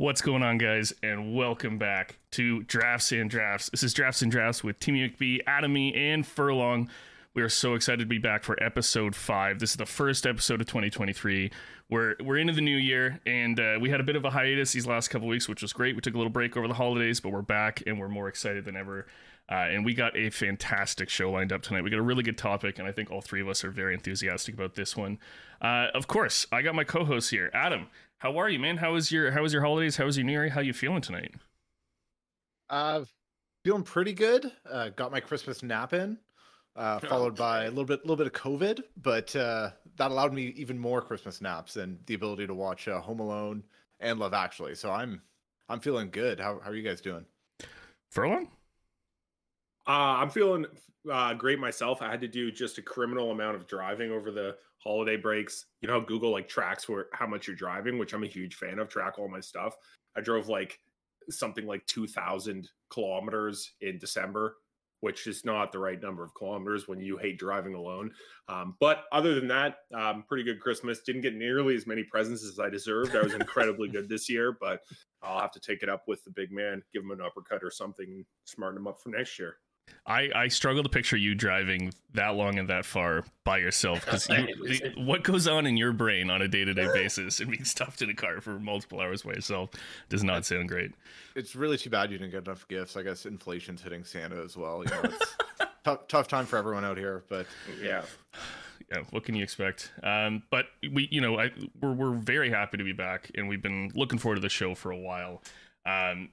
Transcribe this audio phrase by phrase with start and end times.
[0.00, 0.94] What's going on, guys?
[1.02, 3.68] And welcome back to Drafts and Drafts.
[3.68, 6.88] This is Drafts and Drafts with Timmy McBee, Atomy, and Furlong.
[7.34, 9.58] We are so excited to be back for episode five.
[9.58, 11.50] This is the first episode of 2023.
[11.90, 14.72] We're we're into the new year, and uh, we had a bit of a hiatus
[14.72, 15.94] these last couple weeks, which was great.
[15.94, 18.64] We took a little break over the holidays, but we're back and we're more excited
[18.64, 19.06] than ever.
[19.50, 21.82] Uh, and we got a fantastic show lined up tonight.
[21.82, 23.92] We got a really good topic, and I think all three of us are very
[23.92, 25.18] enthusiastic about this one.
[25.60, 27.88] Uh, of course, I got my co-host here, Adam.
[28.20, 28.76] How are you, man?
[28.76, 29.96] How was your How was your holidays?
[29.96, 30.50] How was your New Year?
[30.50, 31.32] How you feeling tonight?
[32.68, 33.04] Uh,
[33.64, 34.52] feeling pretty good.
[34.70, 36.18] Uh, got my Christmas nap in,
[36.76, 40.48] uh, followed by a little bit, little bit of COVID, but uh, that allowed me
[40.48, 43.64] even more Christmas naps and the ability to watch uh, Home Alone
[44.00, 44.74] and Love Actually.
[44.74, 45.22] So I'm,
[45.70, 46.38] I'm feeling good.
[46.38, 47.24] How How are you guys doing?
[48.10, 48.48] Furlong?
[49.88, 50.66] Uh, I'm feeling
[51.10, 52.02] uh, great myself.
[52.02, 55.66] I had to do just a criminal amount of driving over the holiday breaks.
[55.80, 58.78] You know Google like tracks where how much you're driving, which I'm a huge fan
[58.78, 58.88] of.
[58.88, 59.76] Track all my stuff.
[60.16, 60.80] I drove like
[61.28, 64.56] something like 2,000 kilometers in December,
[65.00, 68.10] which is not the right number of kilometers when you hate driving alone.
[68.48, 71.00] Um, but other than that, um, pretty good Christmas.
[71.00, 73.16] Didn't get nearly as many presents as I deserved.
[73.16, 74.80] I was incredibly good this year, but
[75.22, 77.70] I'll have to take it up with the big man, give him an uppercut or
[77.70, 79.56] something, smarten him up for next year.
[80.06, 84.28] I, I struggle to picture you driving that long and that far by yourself because
[84.96, 88.02] what goes on in your brain on a day to day basis and being stuffed
[88.02, 89.70] in a car for multiple hours by yourself
[90.08, 90.92] does not sound great.
[91.36, 92.96] It's really too bad you didn't get enough gifts.
[92.96, 94.82] I guess inflation's hitting Santa as well.
[94.84, 95.36] You know, it's
[95.84, 97.46] tough, tough time for everyone out here, but
[97.82, 98.02] Yeah.
[98.90, 99.92] yeah, what can you expect?
[100.02, 103.62] Um, but we, you know, I, we're we're very happy to be back, and we've
[103.62, 105.42] been looking forward to the show for a while.
[105.86, 106.30] Um,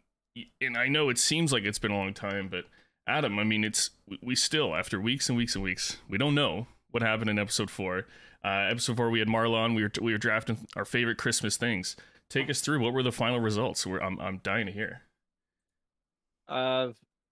[0.61, 2.65] and I know it seems like it's been a long time, but
[3.07, 6.35] Adam, I mean, it's we- we still after weeks and weeks and weeks, we don't
[6.35, 8.05] know what happened in episode four.
[8.43, 9.75] Uh, episode four, we had Marlon.
[9.75, 11.95] We were we were drafting our favorite Christmas things.
[12.29, 13.85] Take us through what were the final results?
[13.87, 15.01] We're, I'm I'm dying to hear.
[16.47, 16.89] uh,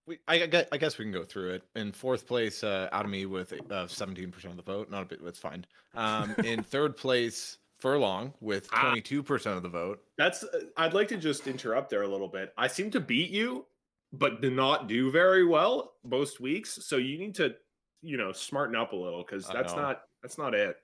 [0.07, 1.63] we I, I guess, we can go through it.
[1.75, 4.89] In fourth place, uh, Atomy with uh, 17% of the vote.
[4.91, 5.65] Not a bit, it's fine.
[5.95, 8.93] Um, in third place, Furlong with Ah.
[8.93, 10.01] 22% of the vote.
[10.17, 10.43] That's.
[10.43, 12.53] uh, I'd like to just interrupt there a little bit.
[12.57, 13.65] I seem to beat you,
[14.13, 16.79] but do not do very well most weeks.
[16.85, 17.55] So you need to,
[18.01, 20.77] you know, smarten up a little because that's not that's not it.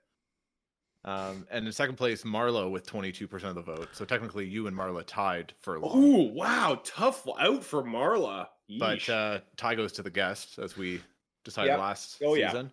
[1.03, 3.89] Um, and in second place, Marlo with 22% of the vote.
[3.93, 5.91] So technically, you and Marla tied Furlong.
[5.93, 8.47] Oh wow, tough out for Marla.
[8.77, 11.01] but uh, tie goes to the guest, as we
[11.43, 11.79] decided Yep.
[11.79, 12.51] last Oh, yeah.
[12.51, 12.71] season.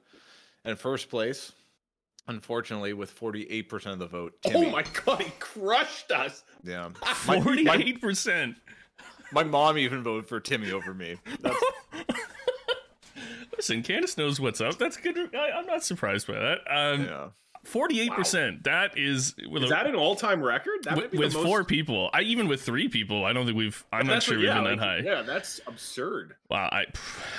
[0.67, 1.53] And first place,
[2.27, 4.35] unfortunately, with 48% of the vote.
[4.47, 6.45] oh my god, he crushed us.
[6.63, 6.91] Yeah.
[7.27, 8.57] My- Forty my- eight percent.
[9.33, 11.17] My mom even voted for Timmy over me.
[11.41, 11.63] That's,
[13.57, 14.79] Listen, Candace knows what's up.
[14.79, 15.35] That's good.
[15.35, 16.59] I, I'm not surprised by that.
[16.71, 17.29] Um, yeah.
[17.65, 18.65] Forty-eight percent.
[18.65, 20.85] That is with, Is a, that an all-time record?
[20.85, 21.45] That with, be with most...
[21.45, 22.09] four people.
[22.15, 23.25] I even with three people.
[23.25, 23.85] I don't think we've.
[23.93, 24.99] I'm not sure what- we've yeah, been that high.
[24.99, 26.37] Yeah, that's absurd.
[26.49, 26.69] Wow.
[26.71, 26.87] I.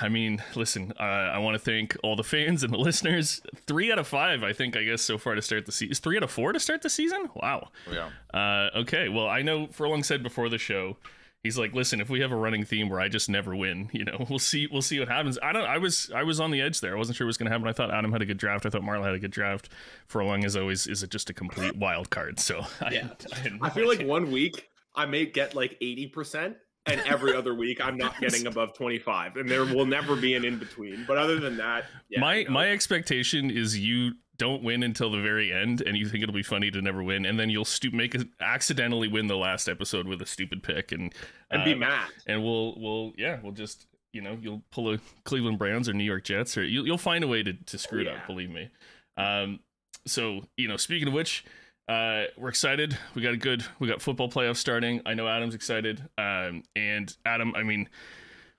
[0.01, 0.93] I mean, listen.
[0.99, 3.41] Uh, I want to thank all the fans and the listeners.
[3.65, 4.43] Three out of five.
[4.43, 4.75] I think.
[4.75, 5.93] I guess so far to start the season.
[5.93, 7.29] Is three out of four to start the season?
[7.33, 7.69] Wow.
[7.89, 8.09] Yeah.
[8.31, 9.09] Uh, okay.
[9.09, 10.97] Well, I know Furlong said before the show,
[11.43, 14.05] he's like, listen, if we have a running theme where I just never win, you
[14.05, 14.67] know, we'll see.
[14.71, 15.37] We'll see what happens.
[15.41, 15.65] I don't.
[15.65, 16.11] I was.
[16.13, 16.95] I was on the edge there.
[16.95, 17.67] I wasn't sure what was going to happen.
[17.67, 18.65] I thought Adam had a good draft.
[18.65, 19.69] I thought Marla had a good draft.
[20.09, 22.39] As long as always, is it just a complete wild card.
[22.39, 23.09] So I, Yeah.
[23.33, 26.55] I, no I feel like one week I may get like 80%,
[26.85, 29.37] and every other week I'm not getting above 25.
[29.37, 31.05] And there will never be an in between.
[31.07, 35.11] But other than that, yeah, my you know, my expectation is you don't win until
[35.11, 37.63] the very end, and you think it'll be funny to never win, and then you'll
[37.65, 41.13] stu- make a, accidentally win the last episode with a stupid pick, and
[41.51, 42.09] and be uh, mad.
[42.25, 46.03] and we'll we'll yeah we'll just you know you'll pull a Cleveland Browns or New
[46.03, 48.13] York Jets or you'll you'll find a way to to screw it Yeah.
[48.15, 48.25] up.
[48.25, 48.69] Believe me.
[49.17, 49.59] Um,
[50.07, 51.45] so you know, speaking of which.
[51.87, 52.95] Uh, we're excited.
[53.15, 53.65] We got a good.
[53.79, 55.01] We got football playoffs starting.
[55.07, 56.07] I know Adam's excited.
[56.19, 57.89] Um, and Adam, I mean,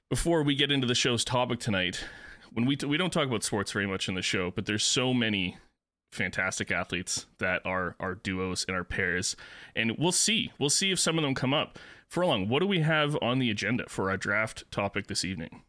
[0.09, 2.03] before we get into the show's topic tonight,
[2.53, 4.83] when we t- we don't talk about sports very much in the show, but there's
[4.83, 5.57] so many
[6.11, 9.37] fantastic athletes that are our duos and our pairs,
[9.75, 10.53] and we'll see.
[10.59, 11.79] We'll see if some of them come up.
[12.09, 15.63] Furlong, what do we have on the agenda for our draft topic this evening?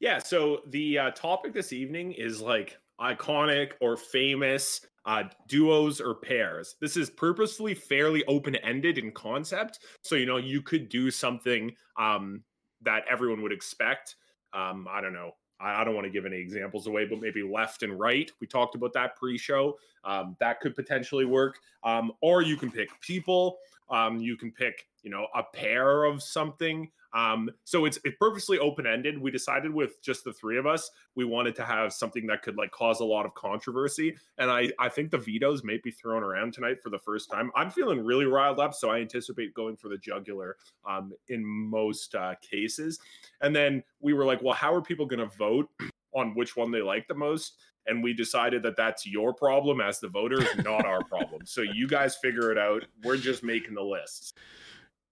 [0.00, 0.18] Yeah.
[0.18, 6.76] So the uh, topic this evening is like iconic or famous uh, duos or pairs.
[6.80, 9.78] This is purposefully fairly open ended in concept.
[10.02, 12.42] So, you know, you could do something um,
[12.82, 14.16] that everyone would expect.
[14.52, 15.32] Um, I don't know.
[15.58, 18.30] I don't want to give any examples away, but maybe left and right.
[18.40, 19.78] We talked about that pre-show.
[20.04, 21.58] Um, that could potentially work.
[21.82, 23.58] Um, or you can pick people.
[23.88, 26.90] Um, you can pick, you know, a pair of something.
[27.16, 29.18] Um, so it's it's purposely open ended.
[29.18, 32.58] We decided with just the three of us, we wanted to have something that could
[32.58, 34.14] like cause a lot of controversy.
[34.36, 37.50] And I I think the vetoes may be thrown around tonight for the first time.
[37.56, 42.14] I'm feeling really riled up, so I anticipate going for the jugular um, in most
[42.14, 42.98] uh, cases.
[43.40, 45.70] And then we were like, well, how are people going to vote
[46.14, 47.54] on which one they like the most?
[47.88, 51.42] and we decided that that's your problem as the voters, not our problem.
[51.44, 52.84] So you guys figure it out.
[53.04, 54.32] We're just making the lists.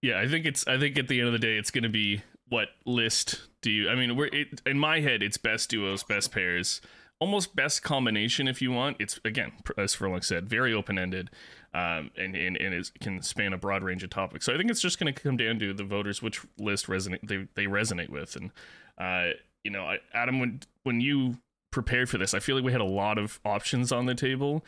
[0.05, 0.67] Yeah, I think it's.
[0.67, 3.71] I think at the end of the day, it's going to be what list do
[3.71, 3.89] you?
[3.89, 6.79] I mean, we're it, in my head, it's best duos, best pairs,
[7.19, 8.97] almost best combination if you want.
[8.99, 11.31] It's again, as Furlong said, very open ended,
[11.73, 14.45] um, and and and it can span a broad range of topics.
[14.45, 17.27] So I think it's just going to come down to the voters which list resonate
[17.27, 18.51] they they resonate with, and
[18.99, 21.39] uh, you know, I, Adam, when when you
[21.71, 22.35] prepared for this.
[22.35, 24.63] I feel like we had a lot of options on the table.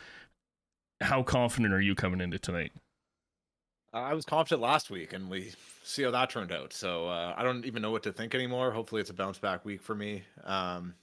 [1.00, 2.72] How confident are you coming into tonight?
[3.92, 5.52] I was confident last week, and we
[5.82, 6.72] see how that turned out.
[6.72, 8.70] So uh, I don't even know what to think anymore.
[8.70, 10.24] Hopefully, it's a bounce back week for me.
[10.44, 10.94] Um,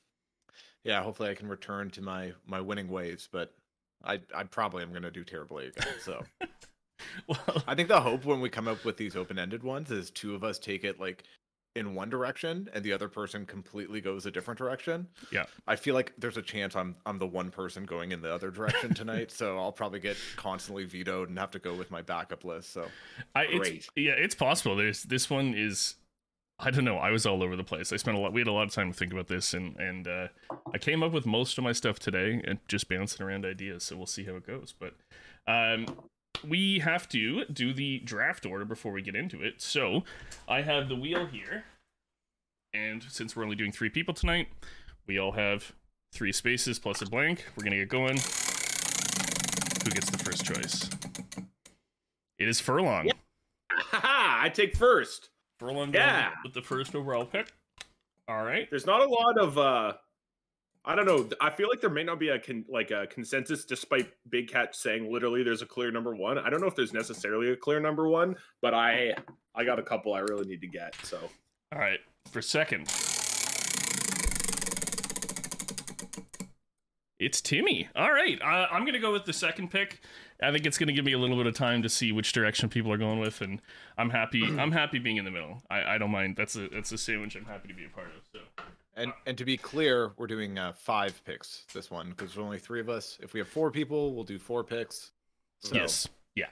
[0.83, 3.27] yeah, hopefully, I can return to my my winning ways.
[3.31, 3.53] But
[4.03, 5.93] I I probably am going to do terribly again.
[6.01, 6.23] So.
[7.27, 10.11] well, I think the hope when we come up with these open ended ones is
[10.11, 11.23] two of us take it like
[11.75, 15.07] in one direction and the other person completely goes a different direction.
[15.31, 15.45] Yeah.
[15.67, 18.49] I feel like there's a chance I'm I'm the one person going in the other
[18.49, 22.43] direction tonight, so I'll probably get constantly vetoed and have to go with my backup
[22.43, 22.71] list.
[22.73, 22.87] So
[23.35, 24.75] I it's, yeah, it's possible.
[24.75, 25.95] There's this one is
[26.57, 26.97] I don't know.
[26.97, 27.91] I was all over the place.
[27.91, 28.31] I spent a lot.
[28.31, 30.27] We had a lot of time to think about this, and and uh,
[30.73, 33.83] I came up with most of my stuff today, and just bouncing around ideas.
[33.83, 34.73] So we'll see how it goes.
[34.77, 34.93] But
[35.47, 35.85] um,
[36.43, 39.61] we have to do the draft order before we get into it.
[39.61, 40.03] So
[40.47, 41.65] I have the wheel here.
[42.73, 44.47] And since we're only doing three people tonight,
[45.07, 45.73] we all have
[46.13, 47.45] three spaces plus a blank.
[47.55, 48.17] We're going to get going.
[49.83, 50.89] Who gets the first choice?
[52.37, 53.05] It is Furlong.
[53.05, 53.13] Yeah.
[53.91, 55.29] I take first.
[55.59, 56.31] Furlong yeah.
[56.43, 57.53] with the first overall pick.
[58.27, 58.67] All right.
[58.69, 59.93] There's not a lot of uh
[60.87, 61.27] I don't know.
[61.41, 64.75] I feel like there may not be a con- like a consensus, despite Big Cat
[64.75, 66.37] saying literally there's a clear number one.
[66.37, 69.15] I don't know if there's necessarily a clear number one, but I
[69.55, 70.95] I got a couple I really need to get.
[71.03, 71.19] So
[71.73, 71.99] all right,
[72.29, 72.87] for second,
[77.19, 77.89] it's Timmy.
[77.95, 80.01] All right, I'm gonna go with the second pick.
[80.43, 82.69] I think it's gonna give me a little bit of time to see which direction
[82.69, 83.59] people are going with, and
[83.97, 84.43] I'm happy.
[84.59, 85.63] I'm happy being in the middle.
[85.67, 86.35] I, I don't mind.
[86.37, 88.21] That's a that's a sandwich I'm happy to be a part of.
[88.31, 88.39] So.
[88.95, 92.59] And and to be clear, we're doing uh, five picks this one because there's only
[92.59, 93.17] three of us.
[93.21, 95.11] If we have four people, we'll do four picks.
[95.59, 95.75] So.
[95.75, 96.07] Yes.
[96.35, 96.45] Yeah.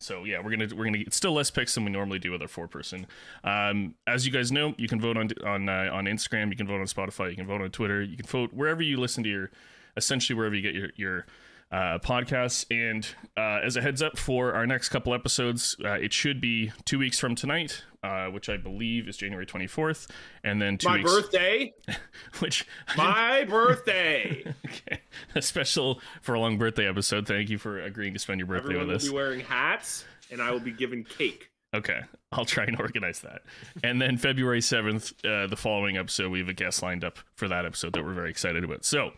[0.00, 2.42] So yeah, we're gonna we're gonna get still less picks than we normally do with
[2.42, 3.06] our four person.
[3.42, 6.66] Um, as you guys know, you can vote on on uh, on Instagram, you can
[6.66, 9.30] vote on Spotify, you can vote on Twitter, you can vote wherever you listen to
[9.30, 9.50] your,
[9.96, 11.26] essentially wherever you get your your
[11.70, 12.64] uh, podcasts.
[12.70, 13.06] And
[13.36, 16.98] uh, as a heads up for our next couple episodes, uh, it should be two
[16.98, 20.08] weeks from tonight, uh, which I believe is January 24th.
[20.44, 21.74] And then two My weeks, birthday.
[22.38, 22.66] which
[22.96, 24.44] My birthday.
[24.66, 25.00] okay.
[25.34, 27.26] A special Furlong birthday episode.
[27.26, 29.02] Thank you for agreeing to spend your birthday Everyone with us.
[29.04, 31.50] will be wearing hats, and I will be given cake.
[31.74, 32.00] Okay,
[32.32, 33.42] I'll try and organize that.
[33.84, 37.46] And then February 7th, uh, the following episode, we have a guest lined up for
[37.48, 38.86] that episode that we're very excited about.
[38.86, 39.10] So,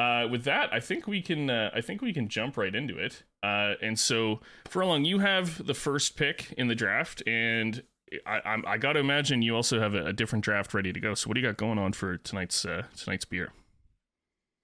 [0.00, 1.50] uh, with that, I think we can.
[1.50, 3.24] Uh, I think we can jump right into it.
[3.42, 7.82] Uh, and so, Furlong, you have the first pick in the draft, and
[8.26, 11.00] I, I'm, I got to imagine you also have a, a, different draft ready to
[11.00, 11.14] go.
[11.14, 13.52] So, what do you got going on for tonight's uh, tonight's beer?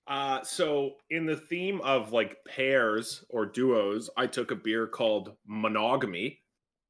[0.07, 5.33] Uh, so in the theme of like pairs or duos, I took a beer called
[5.47, 6.39] Monogamy.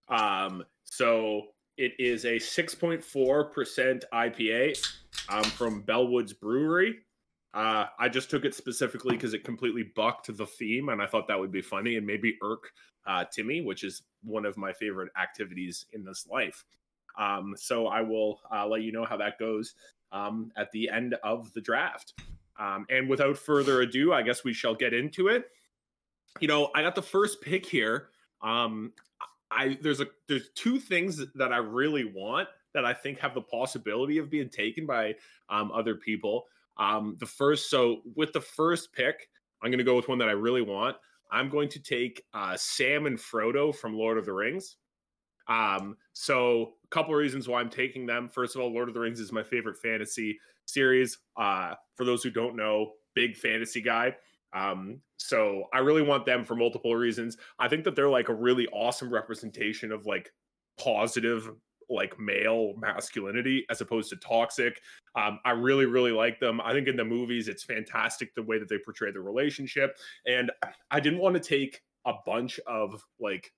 [0.08, 1.46] Um, so
[1.78, 4.96] it is a 6.4% IPA
[5.30, 6.98] um, from Bellwoods Brewery.
[7.56, 11.26] Uh, I just took it specifically because it completely bucked the theme, and I thought
[11.28, 12.70] that would be funny and maybe irk
[13.06, 16.64] uh, Timmy, which is one of my favorite activities in this life.
[17.18, 19.74] Um, so I will uh, let you know how that goes
[20.12, 22.12] um, at the end of the draft.
[22.58, 25.46] Um, and without further ado, I guess we shall get into it.
[26.40, 28.08] You know, I got the first pick here.
[28.42, 28.92] Um,
[29.50, 33.40] I there's a there's two things that I really want that I think have the
[33.40, 35.14] possibility of being taken by
[35.48, 36.44] um, other people.
[36.78, 39.28] Um, the first, so with the first pick,
[39.62, 40.96] I'm going to go with one that I really want.
[41.30, 44.76] I'm going to take uh, Sam and Frodo from Lord of the Rings.
[45.48, 48.28] Um, so a couple of reasons why I'm taking them.
[48.28, 51.18] First of all, Lord of the Rings is my favorite fantasy series.
[51.36, 54.14] Uh, for those who don't know, big fantasy guy.
[54.52, 57.36] Um, so I really want them for multiple reasons.
[57.58, 60.30] I think that they're like a really awesome representation of like
[60.78, 61.50] positive
[61.88, 64.80] like male masculinity as opposed to toxic.
[65.14, 66.60] Um, I really, really like them.
[66.60, 69.96] I think in the movies, it's fantastic the way that they portray the relationship.
[70.26, 70.50] And
[70.90, 73.52] I didn't want to take a bunch of like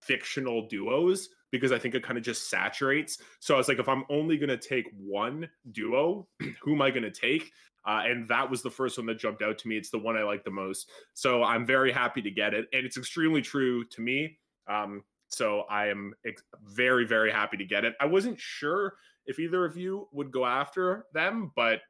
[0.00, 3.18] fictional duos because I think it kind of just saturates.
[3.40, 6.28] So I was like, if I'm only going to take one duo,
[6.62, 7.50] who am I going to take?
[7.86, 9.76] Uh, and that was the first one that jumped out to me.
[9.76, 10.90] It's the one I like the most.
[11.14, 12.66] So I'm very happy to get it.
[12.72, 14.38] And it's extremely true to me.
[14.68, 17.94] Um, so I am ex- very, very happy to get it.
[18.00, 18.94] I wasn't sure
[19.26, 21.80] if either of you would go after them, but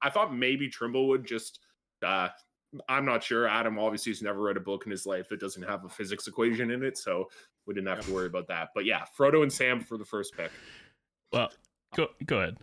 [0.00, 1.60] I thought maybe Trimble would just.
[2.04, 2.28] Uh,
[2.88, 3.46] I'm not sure.
[3.46, 6.26] Adam obviously has never read a book in his life that doesn't have a physics
[6.26, 7.28] equation in it, so
[7.66, 8.70] we didn't have to worry about that.
[8.74, 10.50] But yeah, Frodo and Sam for the first pick.
[11.32, 11.50] Well,
[11.94, 12.56] go go ahead.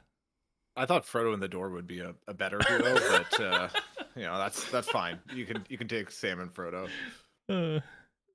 [0.75, 3.69] I thought Frodo and the Door would be a, a better duo, but uh,
[4.15, 5.19] you know that's that's fine.
[5.33, 6.87] You can you can take Sam and Frodo.
[7.49, 7.79] Uh,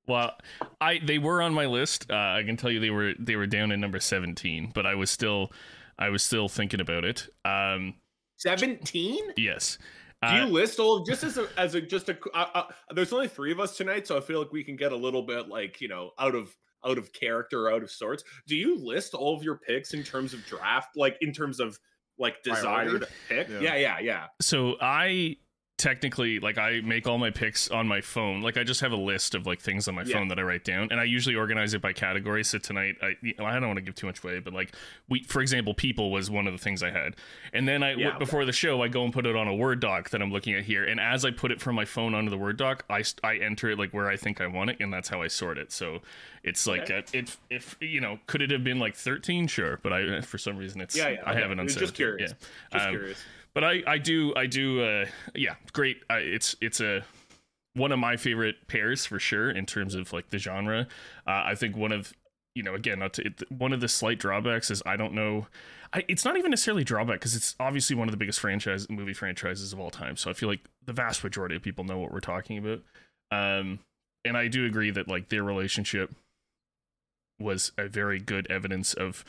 [0.06, 0.36] well,
[0.80, 2.10] I they were on my list.
[2.10, 4.94] Uh, I can tell you they were they were down in number seventeen, but I
[4.94, 5.52] was still
[5.98, 7.28] I was still thinking about it.
[7.44, 7.94] Um,
[8.38, 9.25] Seventeen?
[9.36, 9.78] yes.
[10.22, 12.16] Do you Uh, list all just as a as a just a?
[12.34, 12.62] Uh, uh,
[12.94, 15.22] there's only three of us tonight, so I feel like we can get a little
[15.22, 18.22] bit like you know out of out of character, out of sorts.
[18.46, 21.78] Do you list all of your picks in terms of draft, like in terms of
[22.18, 23.06] like desired Priority?
[23.28, 23.48] pick?
[23.48, 23.60] Yeah.
[23.60, 24.26] Yeah, yeah, yeah.
[24.40, 25.36] so I
[25.78, 28.40] technically like I make all my picks on my phone.
[28.40, 30.16] Like I just have a list of like things on my Yeah.
[30.16, 32.45] phone that I write down, and I usually organize it by category.
[32.45, 34.75] So tonight, I you know, I don't want to give too much away, but like
[35.09, 37.16] we, for example, people was one of the things I had,
[37.52, 38.16] and then I Yeah.
[38.18, 40.54] before the show I go and put it on a Word doc that I'm looking
[40.54, 43.02] at here, and as I put it from my phone onto the Word doc, I
[43.23, 45.59] I enter it like where I think I want it, and that's how I sort
[45.59, 45.73] it.
[45.73, 46.00] So
[46.42, 46.99] it's like Okay.
[46.99, 49.47] uh, if if you know could it have been like 13?
[49.47, 51.42] Sure, but I for some reason it's Yeah, yeah, I okay.
[51.42, 51.95] have it on Just 17.
[51.97, 52.30] curious.
[52.30, 52.49] Yeah.
[52.73, 53.25] Just Um, curious.
[53.56, 56.02] But I, I do, I do, uh, yeah, great.
[56.10, 57.02] Uh, it's, it's a
[57.72, 60.86] one of my favorite pairs for sure in terms of like the genre.
[61.26, 62.12] Uh, I think one of,
[62.54, 65.46] you know, again, to, it, one of the slight drawbacks is I don't know.
[65.94, 69.14] I, it's not even necessarily drawback because it's obviously one of the biggest franchise movie
[69.14, 70.18] franchises of all time.
[70.18, 72.82] So I feel like the vast majority of people know what we're talking about.
[73.30, 73.78] Um,
[74.22, 76.14] and I do agree that like their relationship
[77.40, 79.25] was a very good evidence of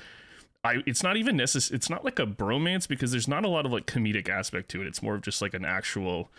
[0.64, 3.66] I it's not even necessary it's not like a bromance because there's not a lot
[3.66, 4.88] of like comedic aspect to it.
[4.88, 6.30] It's more of just like an actual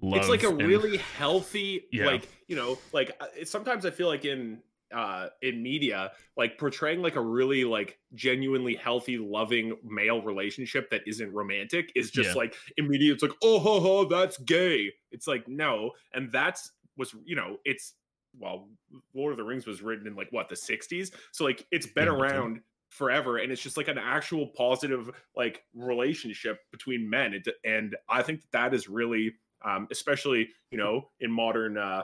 [0.00, 0.20] love.
[0.20, 2.06] it's like a and- really healthy Yeah.
[2.06, 4.62] like you know like uh, sometimes i feel like in
[4.94, 11.02] uh in media like portraying like a really like genuinely healthy loving male relationship that
[11.06, 12.34] isn't romantic is just Yeah.
[12.36, 17.14] like immediate it's like oh ho ho that's gay it's like no and that's was
[17.24, 17.94] you know it's
[18.38, 18.68] well
[19.14, 22.06] lord of the rings was written in like what the 60s so like it's been
[22.06, 27.48] Yeah, around forever and it's just like an actual positive like relationship between men It-
[27.64, 32.02] and i think that, that is really um, especially you know in modern uh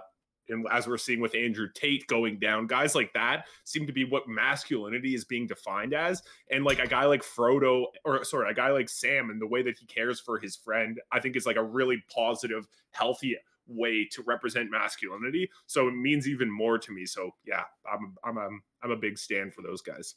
[0.48, 4.04] in, as we're seeing with andrew tate going down guys like that seem to be
[4.04, 8.54] what masculinity is being defined as and like a guy like frodo or sorry a
[8.54, 11.46] guy like sam and the way that he cares for his friend i think is
[11.46, 13.36] like a really positive healthy
[13.66, 18.36] way to represent masculinity so it means even more to me so yeah i'm i'm
[18.36, 20.16] i'm, I'm a big stand for those guys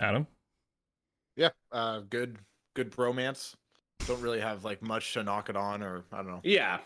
[0.00, 0.26] Adam.
[1.36, 2.38] Yeah, uh, good
[2.74, 3.54] good bromance.
[4.06, 6.40] Don't really have like much to knock it on, or I don't know.
[6.42, 6.78] yeah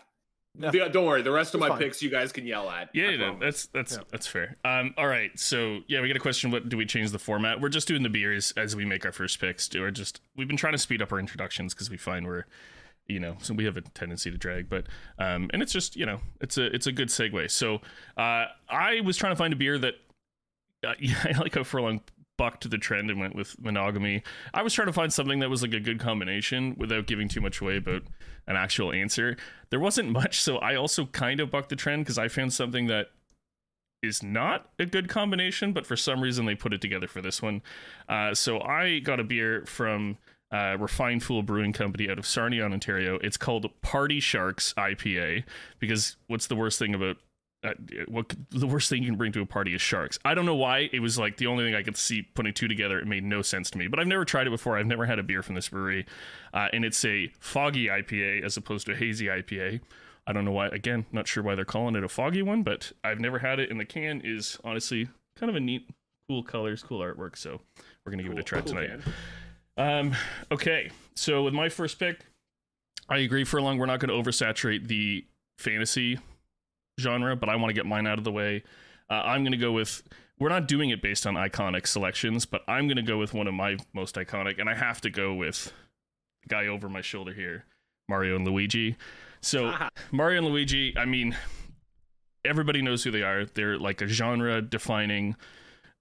[0.57, 0.71] Yeah.
[0.71, 1.79] The- don't worry the rest of my fine.
[1.79, 4.03] picks you guys can yell at Yeah, I yeah, that's that's Yeah.
[4.11, 4.57] that's fair.
[4.65, 6.51] Um, all right, so yeah, we got a question.
[6.51, 7.59] What do we change the format?
[7.61, 9.69] We're just doing the beers as we make our first picks.
[9.73, 12.45] We're just we've been trying to speed up our introductions because we find we're,
[13.07, 14.69] you know, so we have a tendency to drag.
[14.69, 14.85] But
[15.19, 17.49] um, and it's just you know, it's a it's a good segue.
[17.51, 17.75] So
[18.17, 19.95] uh, I was trying to find a beer that,
[20.85, 22.01] uh, yeah, I like how Furlong
[22.37, 24.23] bucked the trend and went with monogamy.
[24.53, 27.41] I was trying to find something that was like a good combination without giving too
[27.41, 28.03] much away about
[28.47, 29.37] an actual answer.
[29.69, 32.87] There wasn't much, so I also kind of bucked the trend because I found something
[32.87, 33.07] that
[34.03, 37.41] is not a good combination, but for some reason they put it together for this
[37.41, 37.61] one.
[38.07, 40.17] Uh, so I got a beer from
[40.51, 43.17] uh, Refined Fool Brewing Company out of Sarnia, Ontario.
[43.21, 45.43] It's called Party Sharks IPA
[45.79, 47.17] because what's the worst thing about
[47.65, 47.73] uh,
[48.07, 50.19] what the worst thing you can bring to a party is sharks.
[50.23, 52.67] I don't know why it was like the only thing I could see putting two
[52.67, 52.99] together.
[52.99, 54.77] It made no sense to me, but I've never tried it before.
[54.77, 56.05] I've never had a beer from this brewery,
[56.53, 59.81] uh, and it's a foggy IPA as opposed to a hazy IPA.
[60.27, 60.67] I don't know why.
[60.67, 63.69] Again, not sure why they're calling it a foggy one, but I've never had it.
[63.69, 65.07] And the can is honestly
[65.37, 65.89] kind of a neat,
[66.29, 67.37] cool colors, cool artwork.
[67.37, 67.61] So
[68.05, 69.01] we're gonna give it a try Cool, tonight.
[69.77, 70.15] Um,
[70.51, 72.25] okay, so with my first pick,
[73.09, 75.25] I agree Furlong we're not going to oversaturate the
[75.59, 76.19] fantasy
[76.99, 78.63] genre, but I want to get mine out of the way.
[79.09, 80.03] Uh, I'm going to go with.
[80.39, 83.47] We're not doing it based on iconic selections, but I'm going to go with one
[83.47, 85.71] of my most iconic, and I have to go with
[86.43, 87.65] the guy over my shoulder here,
[88.09, 88.97] Mario and Luigi.
[89.41, 89.73] So
[90.11, 91.37] Mario and Luigi, I mean,
[92.43, 93.45] everybody knows who they are.
[93.45, 95.35] They're like a genre defining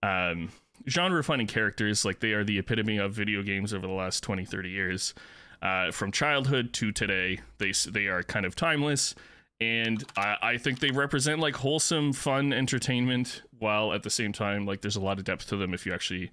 [0.03, 0.51] um
[0.89, 4.45] genre defining characters like they are the epitome of video games over the last 20
[4.45, 5.15] 30 years
[5.63, 9.15] uh, from childhood to today they, they are kind of timeless
[9.61, 14.67] and I, I think they represent like wholesome, fun entertainment, while at the same time,
[14.67, 16.31] like there's a lot of depth to them if you actually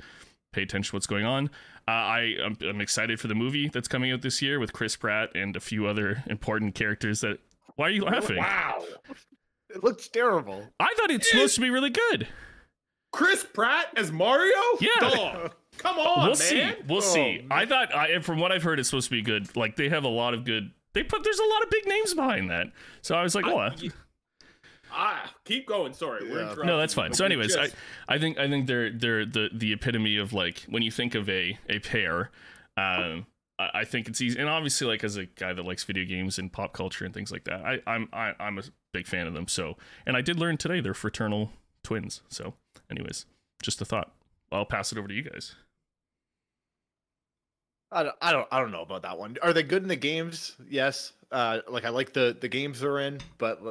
[0.53, 1.47] pay attention to what's going on.
[1.87, 4.95] Uh, I I'm, I'm excited for the movie that's coming out this year with Chris
[4.95, 7.21] Pratt and a few other important characters.
[7.21, 7.39] That
[7.75, 8.37] why are you laughing?
[8.37, 8.83] Wow.
[9.69, 10.67] It looks terrible.
[10.79, 12.27] I thought it's supposed to be really good.
[13.13, 14.53] Chris Pratt as Mario?
[14.79, 14.89] Yeah.
[14.99, 15.53] Dog.
[15.77, 16.35] Come on, we'll man.
[16.35, 16.71] see.
[16.87, 17.37] We'll Oh, see.
[17.39, 17.47] man.
[17.51, 19.55] I thought, I, from what I've heard, it's supposed to be good.
[19.55, 20.71] Like they have a lot of good.
[20.93, 22.67] They put there's a lot of big names behind that.
[23.01, 23.89] So I was like, I- oh,
[24.93, 25.93] Ah, keep going.
[25.93, 26.41] Sorry, we're Yeah.
[26.43, 26.65] interrupting.
[26.67, 27.11] no, that's fine.
[27.11, 27.73] but So, anyways, just-
[28.09, 31.15] I I think I think they're they're the the epitome of like when you think
[31.15, 32.29] of a a pair.
[32.77, 33.25] Um,
[33.57, 36.37] I, I think it's easy, and obviously, like as a guy that likes video games
[36.37, 39.33] and pop culture and things like that, I I'm I, I'm a big fan of
[39.33, 39.47] them.
[39.47, 41.53] So, and I did learn today they're fraternal
[41.85, 42.21] twins.
[42.27, 42.55] So,
[42.89, 43.25] anyways,
[43.63, 44.11] just a thought.
[44.51, 45.55] I'll pass it over to you guys.
[47.91, 49.37] I don't, I don't I don't know about that one.
[49.41, 50.55] Are they good in the games?
[50.69, 51.13] Yes.
[51.31, 53.61] Uh, like I like the the games they're in, but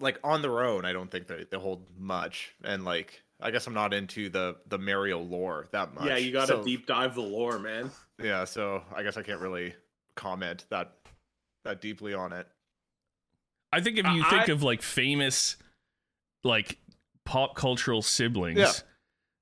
[0.00, 2.52] like on their own, I don't think they, they hold much.
[2.64, 6.06] And like I guess I'm not into the the Mario lore that much.
[6.06, 7.90] yeah, you got to So, deep dive the lore, man.
[8.22, 9.74] Yeah, so I guess I can't really
[10.16, 10.92] comment that
[11.64, 12.46] that deeply on it.
[13.72, 15.56] I think if I- you think I- of like famous,
[16.44, 16.78] like
[17.24, 18.72] pop cultural siblings, Yeah.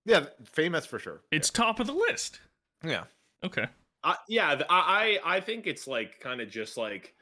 [0.05, 1.21] Yeah, famous for sure.
[1.31, 2.41] it's top of the list.
[2.85, 3.05] Yeah.
[3.45, 3.67] Okay.
[4.05, 7.15] Uh, yeah, I I I think it's like kind of just like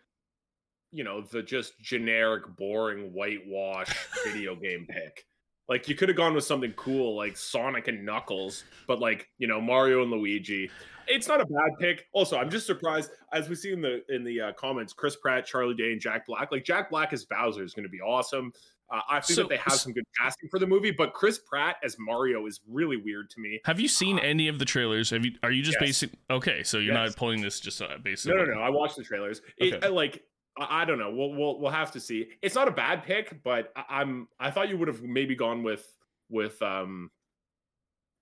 [0.93, 5.27] you know the just generic, boring, whitewash video game pick.
[5.69, 9.47] Like you could have gone with something cool like Sonic and Knuckles, but like you
[9.47, 10.71] know Mario and Luigi.
[11.07, 12.07] It's not a bad pick.
[12.13, 15.47] Also, I'm just surprised as we see in the in the uh, comments, Chris Pratt,
[15.47, 16.51] Charlie Day, and Jack Black.
[16.51, 18.53] Like Jack Black as Bowser is going to be awesome.
[18.93, 21.39] Uh, I think So- that they have some good casting for the movie, but Chris
[21.39, 23.61] Pratt as Mario is really weird to me.
[23.65, 25.11] Have you seen any of the trailers?
[25.11, 25.33] Have you?
[25.43, 25.89] Are you just Yes.
[25.89, 26.11] basic?
[26.29, 27.11] Okay, so you're Yes.
[27.11, 28.27] not pulling this just uh, based.
[28.27, 28.61] No, no, no.
[28.61, 29.43] I watched the trailers.
[29.59, 29.89] It, Okay.
[29.89, 30.25] Like
[30.59, 31.11] I, don't know.
[31.15, 32.29] We'll we'll we'll have to see.
[32.43, 35.63] It's not a bad pick, but I, I'm I thought you would have maybe gone
[35.63, 35.87] with
[36.29, 37.11] with um.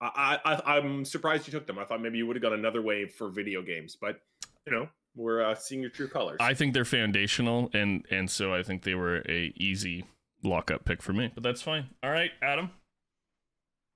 [0.00, 1.78] I, I I'm surprised you took them.
[1.78, 4.20] I thought maybe you would have gone another way for video games, but
[4.66, 6.36] you know we're uh, seeing your true colors.
[6.40, 10.04] I think they're foundational, and and so I think they were a easy
[10.42, 11.30] lockup pick for me.
[11.34, 11.86] But that's fine.
[12.02, 12.70] All right, Adam.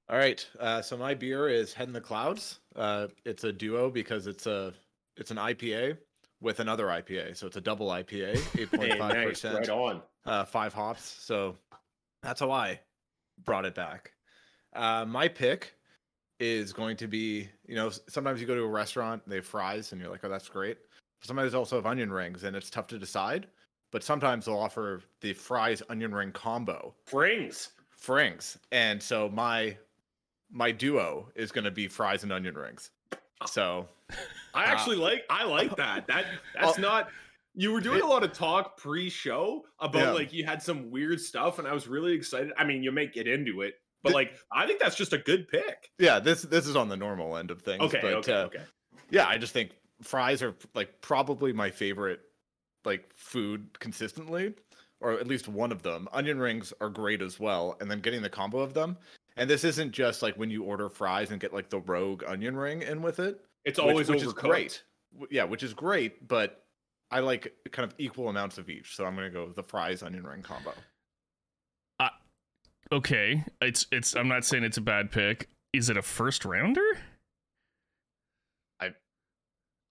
[0.09, 0.46] All right.
[0.59, 2.61] Uh, so my beer is Head in the Clouds.
[2.76, 4.74] Uh, it's a duo because it's a
[5.16, 5.96] it's an IPA
[6.40, 9.68] with another IPA, so it's a double IPA, eight Hey, point five nice, percent, right
[9.68, 10.02] on.
[10.26, 11.05] uh, five hops.
[11.05, 11.57] So
[12.22, 12.81] that's how I
[13.44, 14.12] brought it back.
[14.74, 15.74] Uh, my pick
[16.40, 19.92] is going to be, you know, sometimes you go to a restaurant, they have fries,
[19.92, 20.78] and you're like, oh, that's great.
[21.22, 23.46] Sometimes they also have onion rings, and it's tough to decide.
[23.92, 27.68] But sometimes they'll offer the fries onion ring combo Frings.
[27.96, 29.76] frings, and so my
[30.50, 32.90] my duo is going to be fries and onion rings.
[33.46, 33.88] So
[34.55, 36.07] I Uh, actually like I like that.
[36.09, 36.26] That
[36.59, 36.81] that's Oh.
[36.83, 37.09] not
[37.55, 40.11] you were doing It- a lot of talk pre-show about Yeah.
[40.12, 42.50] like you had some weird stuff and I was really excited.
[42.57, 45.18] I mean, you may get into it, but Th- like I think that's just a
[45.18, 45.90] good pick.
[45.98, 47.83] yeah, this this is on the normal end of things.
[47.83, 48.62] Okay, but, okay, uh, okay.
[49.11, 52.20] yeah, I just think fries are like probably my favorite
[52.85, 54.55] like food consistently,
[55.01, 56.09] or at least one of them.
[56.12, 58.97] Onion rings are great as well, and then getting the combo of them.
[59.37, 62.57] And this isn't just like when you order fries and get like the rogue onion
[62.57, 63.40] ring in with it.
[63.64, 64.27] It's which- always which overcooked.
[64.27, 64.83] is great.
[65.31, 66.64] Yeah, which is great, but
[67.11, 68.97] I like kind of equal amounts of each.
[68.97, 70.73] So I'm gonna go with the fries onion ring combo.
[72.90, 74.14] Okay, it's it's.
[74.14, 75.49] I'm not saying it's a bad pick.
[75.73, 76.85] Is it a first rounder?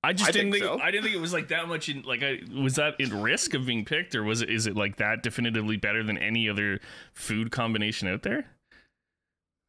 [0.04, 0.84] I- I just I didn't think think, so.
[0.84, 3.54] I didn't think it was like that much in like I was that in risk
[3.54, 6.80] of being picked or was it is it like that definitively better than any other
[7.14, 8.46] food combination out there?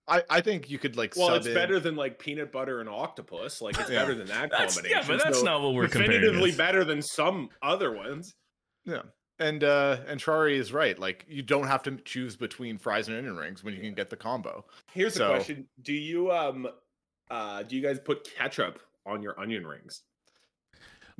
[0.08, 2.80] I, I think you could like Well, sub it's in- better than like peanut butter
[2.80, 3.60] and octopus.
[3.62, 4.00] Like it's Yeah.
[4.00, 4.98] better than that That's, combination.
[5.02, 6.10] yeah, but that's so not what we're comparing.
[6.12, 6.56] definitively this.
[6.58, 8.34] better than some other ones.
[8.84, 9.02] Yeah.
[9.38, 10.98] And uh and Trari is right.
[10.98, 14.10] Like you don't have to choose between fries and onion rings when you can get
[14.10, 14.64] the combo.
[14.92, 16.66] Here's So- a question: Do you um
[17.30, 20.02] uh do you guys put ketchup on your onion rings?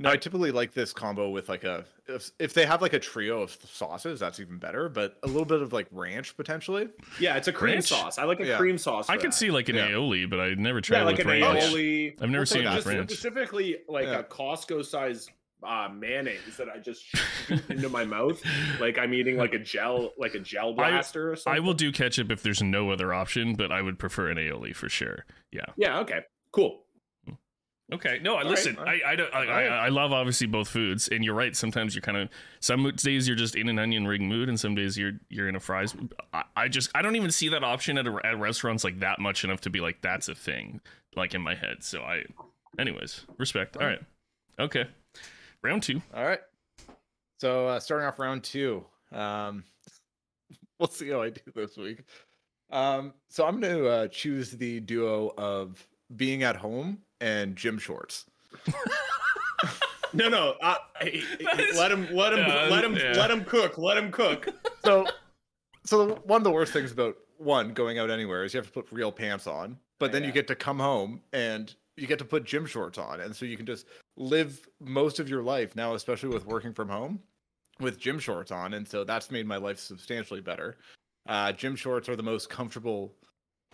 [0.03, 2.99] No, I typically like this combo with like a if, if they have like a
[2.99, 4.89] trio of sauces, that's even better.
[4.89, 6.89] But a little bit of like ranch potentially.
[7.21, 7.87] Yeah, it's a cream Ranch?
[7.87, 8.19] sauce.
[8.19, 8.59] I like a Yeah.
[8.59, 9.09] cream sauce.
[9.09, 9.37] I for could that.
[9.37, 9.91] see like an Yeah.
[9.91, 11.65] aioli, but I never tried yeah, like with an ranch.
[11.65, 12.21] aioli.
[12.21, 13.11] I've never Or seen it with just ranch.
[13.11, 14.19] Specifically, like Yeah.
[14.19, 15.29] a Costco size
[15.65, 17.05] uh, mayonnaise that I just
[17.47, 18.43] shoot into my mouth,
[18.81, 21.57] like I'm eating like a gel, like a gel blaster or something.
[21.63, 24.75] I will do ketchup if there's no other option, but I would prefer an aioli
[24.75, 25.25] for sure.
[25.53, 25.67] Yeah.
[25.77, 26.01] Yeah.
[26.01, 26.23] Okay.
[26.51, 26.83] Cool.
[27.93, 28.19] Okay.
[28.23, 28.79] No, I listen.
[28.79, 29.69] all I I, don't, I, right.
[29.69, 31.55] I I love obviously both foods, and you're right.
[31.55, 32.29] Sometimes you're kind of
[32.61, 35.57] some days you're just in an onion ring mood, and some days you're you're in
[35.57, 35.95] a fries.
[36.33, 39.19] I, I just I don't even see that option at a, at restaurants like that
[39.19, 40.81] much enough to be like that's a thing
[41.17, 41.79] like in my head.
[41.83, 42.25] So I,
[42.79, 43.77] anyways, respect.
[43.77, 44.01] All right.
[44.59, 44.87] Okay.
[45.63, 46.01] Round two.
[46.15, 46.41] All right.
[47.41, 49.65] So uh, starting off round two, Um,
[50.79, 52.05] we'll see how I do this week.
[52.71, 57.79] Um, so I'm going to uh, choose the duo of being at home and gym
[57.79, 58.27] shorts.
[60.15, 60.57] No, no.
[60.61, 63.13] Uh, hey, hey, is- let him, let him, Yeah, let him, yeah.
[63.17, 63.79] let him cook.
[63.79, 64.47] Let him cook.
[64.85, 65.07] So,
[65.87, 68.67] so the- one of the worst things about one going out anywhere is you have
[68.67, 72.19] to put real pants on, but then you get to come home and you get
[72.19, 75.75] to put gym shorts on, and so you can just live most of your life
[75.77, 77.21] now, especially with working from home,
[77.81, 80.77] with gym shorts on, and so that's made my life substantially better.
[81.27, 83.15] Uh, gym shorts are the most comfortable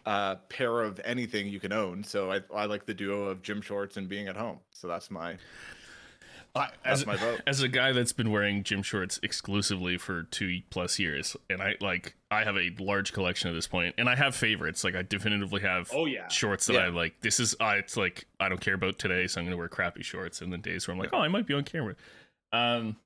[0.08, 3.60] uh, pair of anything you can own, so I, I like the duo of gym
[3.60, 4.60] shorts and being at home.
[4.72, 5.36] So that's my
[6.54, 7.42] I, that's as, my vote.
[7.46, 11.74] as a guy that's been wearing gym shorts exclusively for two plus years, and I
[11.80, 14.82] like I have a large collection at this point, and I have favorites.
[14.82, 16.28] Like I definitively have Oh yeah.
[16.28, 16.86] shorts that Yeah.
[16.86, 17.20] I like.
[17.20, 20.02] This is uh, it's like I don't care about today, so I'm gonna wear crappy
[20.02, 20.40] shorts.
[20.40, 21.96] And then days where I'm like, oh, I might be on camera.
[22.52, 22.96] Um,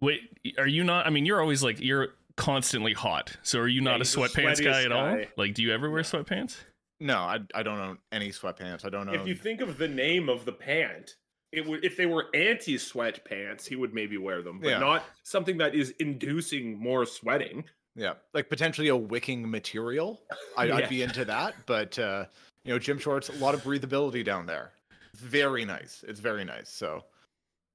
[0.00, 0.22] wait,
[0.56, 1.06] are you not?
[1.06, 3.36] I mean, you're always like you're constantly hot.
[3.42, 5.14] So are you not a he's the sweatpants guy at all?
[5.14, 5.28] guy.
[5.36, 6.56] Like, do you ever wear sweatpants?
[6.98, 8.84] No, I, I don't own any sweatpants.
[8.84, 9.14] I don't own.
[9.14, 11.16] If you think of the name of the pant,
[11.52, 14.78] it would if they were anti-sweat pants, he would maybe wear them, but Yeah.
[14.78, 17.64] not something that is inducing more sweating.
[17.96, 20.20] Yeah, like potentially a wicking material.
[20.56, 20.76] I, Yeah.
[20.76, 22.26] I'd be into that, but uh,
[22.64, 24.72] you know, gym shorts, a lot of breathability down there.
[25.12, 26.04] It's very nice.
[26.06, 26.70] It's very nice.
[26.70, 27.04] So,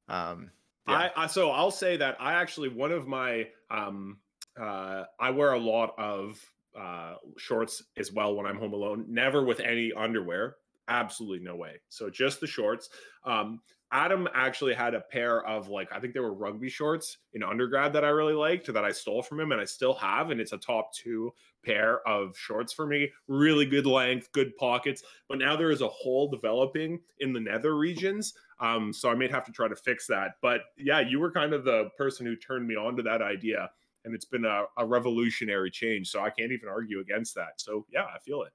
[0.08, 0.52] um,
[0.88, 1.10] yeah.
[1.16, 4.18] I, I so I'll say that I actually one of my um
[4.60, 6.40] uh I wear a lot of
[6.78, 10.58] uh shorts as well when I'm home alone, never with any underwear.
[10.88, 11.82] Absolutely no way.
[11.90, 12.90] So just the shorts.
[13.24, 17.44] Um Adam actually had a pair of like I think they were rugby shorts in
[17.44, 20.42] undergrad that I really liked that I stole from him and I still have and
[20.42, 21.32] it's a top 2
[21.64, 23.12] pair of shorts for me.
[23.28, 27.78] Really good length, good pockets, but now there is a hole developing in the nether
[27.78, 30.36] regions um, so I may have to try to fix that.
[30.42, 33.70] But yeah, you were kind of the person who turned me on to that idea,
[34.06, 36.08] and it's been a, a revolutionary change.
[36.10, 37.54] So I can't even argue against that.
[37.60, 38.54] So yeah, I feel it.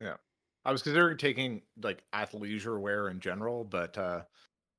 [0.00, 0.14] Yeah.
[0.64, 4.22] I was considering taking like athleisure wear in general, but uh,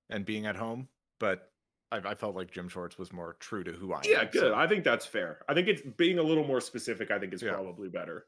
[0.10, 0.88] and being at home,
[1.20, 1.52] but
[1.92, 4.04] I, I felt like gym shorts was more true to who I am.
[4.06, 4.42] Yeah, good.
[4.42, 5.40] so- I think that's fair.
[5.50, 7.10] I think it's being a little more specific.
[7.12, 7.54] I think is Yeah.
[7.54, 8.26] probably better.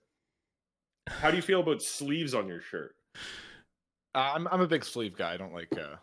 [1.07, 2.95] How do you feel about sleeves on your shirt?
[4.15, 5.33] Uh, I'm I'm a big sleeve guy.
[5.33, 5.95] I don't like uh,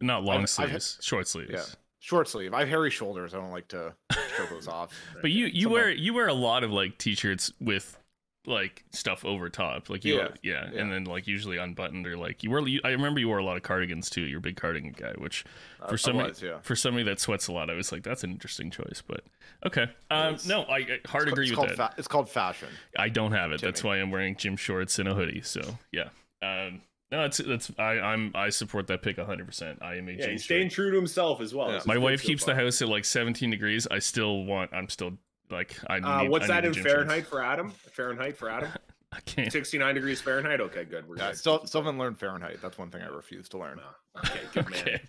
[0.00, 0.46] Not long I've- I've-
[0.80, 1.50] sleeves, short sleeves.
[1.52, 1.64] yeah
[2.04, 2.52] short sleeve.
[2.52, 3.32] I have hairy shoulders.
[3.34, 3.94] I don't like to
[4.36, 4.92] show those off.
[5.22, 7.98] But you you Some wear of- you wear a lot of like t-shirts with
[8.46, 10.80] like stuff over top, like you Yeah, yeah, yeah.
[10.82, 12.60] and then like usually unbuttoned or like you were.
[12.68, 14.20] You, I remember you wore a lot of cardigans too.
[14.20, 15.44] You're a big cardigan guy, which
[15.88, 16.58] For I somebody- was, yeah.
[16.60, 19.02] for somebody that sweats a lot, I was like, that's an interesting choice.
[19.06, 19.24] But
[19.64, 21.92] okay, um, no, I, I hard It's agree ca- with that.
[21.92, 22.68] fa- it's called fashion.
[22.98, 23.62] I don't have it.
[23.62, 25.40] That's why I'm wearing gym shorts and a hoodie.
[25.40, 26.10] So yeah,
[26.42, 26.82] um,
[27.14, 29.46] no, it's that's I I'm I support that pick 100.
[29.46, 31.70] percent I am a Yeah, jean he's staying true to himself as well.
[31.70, 31.80] Yeah.
[31.86, 32.54] My wife so keeps far.
[32.54, 33.86] the house at like 17 degrees.
[33.90, 34.72] I still want.
[34.72, 35.12] I'm still
[35.50, 35.98] like I.
[35.98, 36.84] Uh, what's I that in the gym.
[36.84, 37.70] Fahrenheit for Adam?
[37.92, 38.70] Fahrenheit for Adam?
[39.12, 39.52] I can't.
[39.52, 40.60] 69 degrees Fahrenheit.
[40.60, 41.08] Okay, good.
[41.08, 41.38] We're Yeah, good.
[41.38, 42.58] still still haven't learned Fahrenheit.
[42.60, 43.76] That's one thing I refuse to learn.
[43.76, 44.20] No.
[44.20, 44.80] Okay, good man.
[44.80, 45.00] Okay.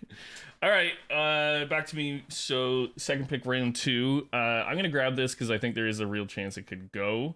[0.62, 0.92] All right.
[1.10, 2.22] Uh, back to me.
[2.28, 4.28] So second pick, round two.
[4.32, 6.92] Uh, I'm gonna grab this because I think there is a real chance it could
[6.92, 7.34] go.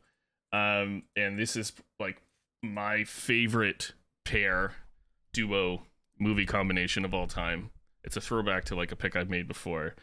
[0.52, 2.22] Um, and this is like
[2.62, 3.92] my favorite
[4.30, 4.72] pair
[5.32, 5.82] duo
[6.18, 7.70] movie combination of all time.
[8.04, 9.94] It's a throwback to like a pick I've made before,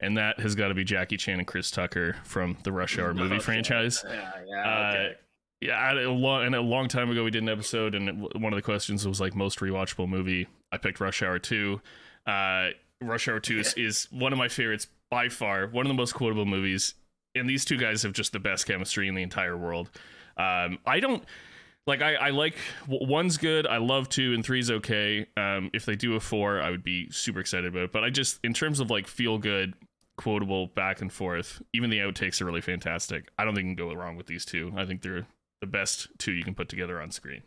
[0.00, 3.14] and that has got to be Jackie Chan and Chris Tucker from the Rush Hour
[3.14, 3.42] movie Okay.
[3.44, 4.04] franchise.
[4.06, 4.88] Yeah, Uh, yeah.
[4.90, 5.14] Okay.
[5.62, 8.14] Yeah, I- a long and a long time ago we did an episode, and it,
[8.40, 10.46] one of the questions was like most rewatchable movie.
[10.72, 11.80] I picked Rush Hour Two.
[12.26, 15.66] Uh, Rush Hour Two is, is one of my favorites by far.
[15.68, 16.94] One of the most quotable movies,
[17.34, 19.90] and these two guys have just the best chemistry in the entire world.
[20.36, 21.24] Um, I don't
[21.86, 22.02] like.
[22.02, 22.56] I, I like
[22.88, 23.66] one's good.
[23.66, 25.26] I love two, and three's okay.
[25.36, 27.92] Um, if they do a four, I would be super excited about it.
[27.92, 29.74] But I just, in terms of like feel good,
[30.16, 31.62] quotable back and forth.
[31.72, 33.28] Even the outtakes are really fantastic.
[33.38, 34.72] I don't think you can go wrong with these two.
[34.76, 35.26] I think they're
[35.60, 37.42] the best two you can put together on screen.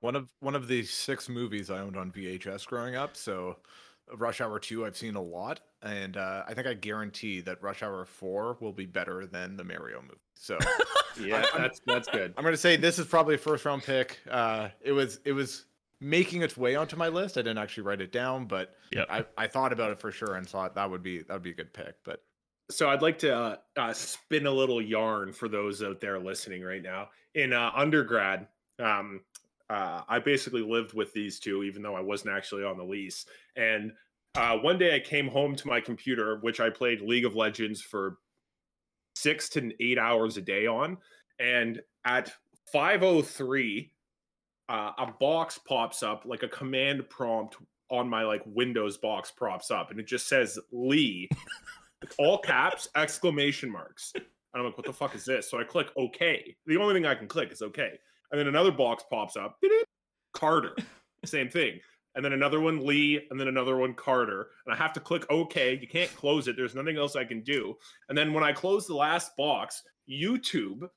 [0.00, 3.16] One of one of the six movies I owned on VHS growing up.
[3.16, 3.56] So
[4.14, 7.82] Rush Hour 2 I've seen a lot and uh, I think I guarantee that Rush
[7.82, 10.14] Hour 4 will be better than the Mario movie.
[10.34, 10.58] So
[11.20, 12.34] yeah, that's that's good.
[12.36, 14.18] I'm going to say this is probably a first round pick.
[14.30, 15.66] Uh, it was it was
[16.00, 17.38] making its way onto my list.
[17.38, 19.06] I didn't actually write it down, but Yep.
[19.10, 21.50] I, I thought about it for sure and thought that would be that would be
[21.50, 21.94] a good pick.
[22.04, 22.22] But
[22.70, 26.62] So I'd like to uh, uh, spin a little yarn for those out there listening
[26.62, 27.08] right now.
[27.34, 28.46] In uh, undergrad,
[28.78, 29.20] um,
[29.68, 33.26] uh, I basically lived with these two, even though I wasn't actually on the lease.
[33.56, 33.92] And
[34.34, 37.80] uh, one day I came home to my computer, which I played League of Legends
[37.80, 38.18] for
[39.14, 40.98] six to eight hours a day on.
[41.38, 42.32] And at
[42.72, 43.90] 503,
[44.68, 47.56] uh, a box pops up, like a command prompt
[47.90, 51.28] on my like Windows box props up, and it just says Lee.
[52.18, 54.12] all caps, exclamation marks.
[54.14, 54.24] And
[54.54, 55.50] I'm like, what the fuck is this?
[55.50, 56.56] So I click OK.
[56.66, 57.98] The only thing I can click is OK.
[58.30, 59.58] And then another box pops up.
[60.32, 60.76] Carter.
[61.24, 61.80] Same thing.
[62.14, 64.48] And then another one, Lee, and then another one, Carter.
[64.64, 65.78] And I have to click OK.
[65.80, 66.56] You can't close it.
[66.56, 67.74] There's nothing else I can do.
[68.08, 70.88] And then when I close the last box, YouTube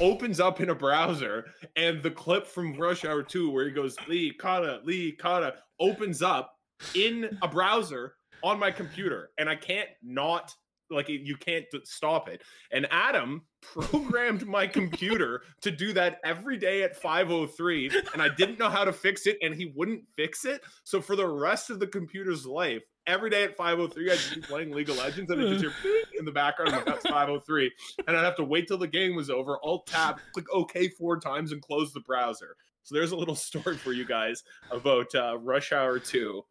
[0.00, 3.96] opens up in a browser and the clip from Rush Hour 2 where he goes,
[4.06, 6.54] Lee, Kata, Lee, Kata, opens up
[6.94, 9.30] in a browser on my computer.
[9.38, 10.54] And I can't not
[10.90, 12.42] like you can't stop it.
[12.72, 18.58] And Adam programmed my computer to do that every day at 503 and I didn't
[18.58, 20.62] know how to fix it and he wouldn't fix it.
[20.84, 24.70] So for the rest of the computer's life, every day at 503 I'd be playing
[24.72, 27.70] League of Legends and I'd just hear in the background like that's 503
[28.06, 31.18] and I'd have to wait till the game was over, alt tab, click OK four
[31.18, 32.56] times and close the browser.
[32.84, 36.44] So there's a little story for you guys about uh, Rush Hour 2.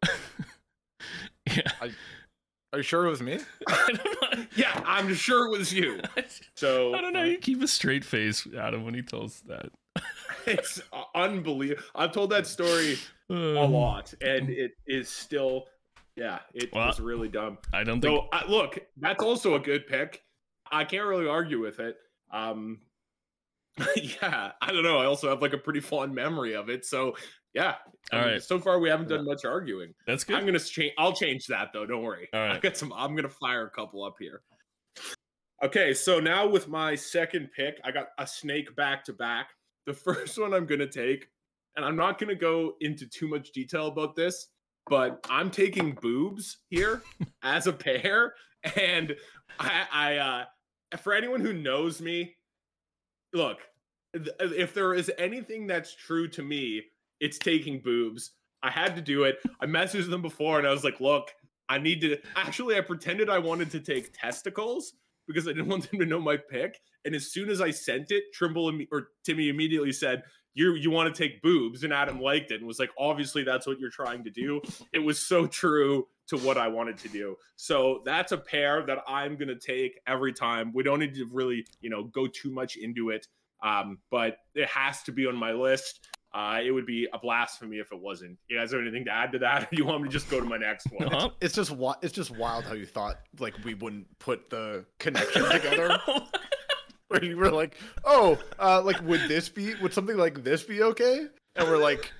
[1.50, 1.62] yeah.
[1.80, 1.90] I-
[2.72, 3.38] are you sure it was me?
[4.56, 6.00] yeah, I'm sure it was you.
[6.54, 7.22] So I don't know.
[7.22, 9.70] You keep a straight face, Adam, when he tells that.
[10.44, 10.82] it's
[11.14, 11.82] unbelievable.
[11.94, 12.98] I've told that story
[13.30, 15.66] a lot, and it is still,
[16.16, 17.58] yeah, it well, was really dumb.
[17.72, 18.12] I don't think.
[18.12, 20.24] So uh, look, that's also a good pick.
[20.72, 21.96] I can't really argue with it.
[22.32, 22.80] Um,
[23.96, 24.98] yeah, I don't know.
[24.98, 26.84] I also have like a pretty fond memory of it.
[26.84, 27.14] So
[27.54, 27.74] yeah.
[28.12, 28.42] All mean, right.
[28.42, 29.94] So far, we haven't done much arguing.
[30.06, 30.36] That's good.
[30.36, 30.92] I'm gonna change.
[30.98, 31.86] I'll change that though.
[31.86, 32.28] Don't worry.
[32.32, 32.56] All right.
[32.56, 32.92] I got some.
[32.94, 34.42] I'm gonna fire a couple up here.
[35.62, 39.50] Okay, so now with my second pick, I got a snake back to back.
[39.86, 41.28] The first one I'm gonna take,
[41.76, 44.48] and I'm not gonna go into too much detail about this,
[44.88, 47.02] but I'm taking boobs here
[47.42, 48.34] as a pair,
[48.76, 49.16] and
[49.58, 50.44] I, I uh,
[50.98, 52.36] for anyone who knows me,
[53.32, 53.58] look,
[54.14, 56.84] if there is anything that's true to me
[57.20, 58.32] it's taking boobs.
[58.62, 59.36] I had to do it.
[59.60, 61.32] I messaged them before and I was like, look,
[61.68, 64.94] I need to actually I pretended I wanted to take testicles
[65.26, 66.80] because I didn't want them to know my pick.
[67.04, 70.22] And as soon as I sent it, Trimble and or Timmy immediately said,
[70.54, 71.84] You you want to take boobs?
[71.84, 74.60] And Adam liked it and was like, obviously that's what you're trying to do.
[74.92, 77.36] It was so true to what I wanted to do.
[77.56, 80.72] So that's a pair that I'm gonna take every time.
[80.74, 83.26] We don't need to really, you know, go too much into it.
[83.62, 86.06] Um, but it has to be on my list.
[86.38, 88.38] Uh, it would be a blasphemy if it wasn't.
[88.48, 89.64] You guys have anything to add to that?
[89.64, 91.12] Or you want me to just go to my next one?
[91.12, 91.30] Uh-huh.
[91.40, 95.98] It's, just it's just wild how you thought like we wouldn't put the connection together.
[97.08, 100.82] Where you were like, oh, uh, like would this be would something like this be
[100.82, 101.26] okay?
[101.56, 102.12] And we're like,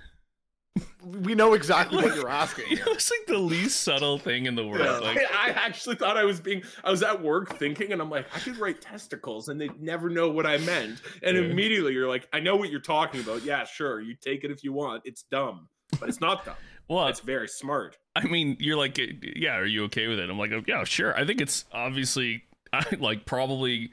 [1.05, 2.67] we know exactly like, what you're asking.
[2.71, 4.81] It was like the least subtle thing in the world.
[4.81, 4.99] Yeah.
[4.99, 8.27] Like, I actually thought I was being, I was at work thinking, and I'm like,
[8.35, 11.01] I could write testicles, and they'd never know what I meant.
[11.23, 11.45] And yeah.
[11.45, 13.45] immediately you're like, I know what you're talking about.
[13.45, 15.03] Yeah, sure, you take it if you want.
[15.05, 16.57] It's dumb, but it's not dumb.
[16.89, 17.97] well, it's very smart.
[18.17, 20.29] I mean, you're like, yeah, are you okay with it?
[20.29, 21.17] I'm like, oh, yeah, sure.
[21.17, 23.91] I think it's obviously, I like probably.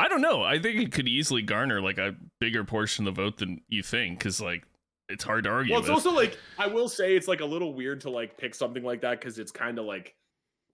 [0.00, 0.44] I don't know.
[0.44, 3.82] I think it could easily garner like a bigger portion of the vote than you
[3.82, 4.62] think, because like
[5.08, 5.72] it's hard to argue.
[5.72, 6.06] Well, it's with.
[6.06, 9.00] also like I will say it's like a little weird to like pick something like
[9.02, 10.14] that because it's kind of like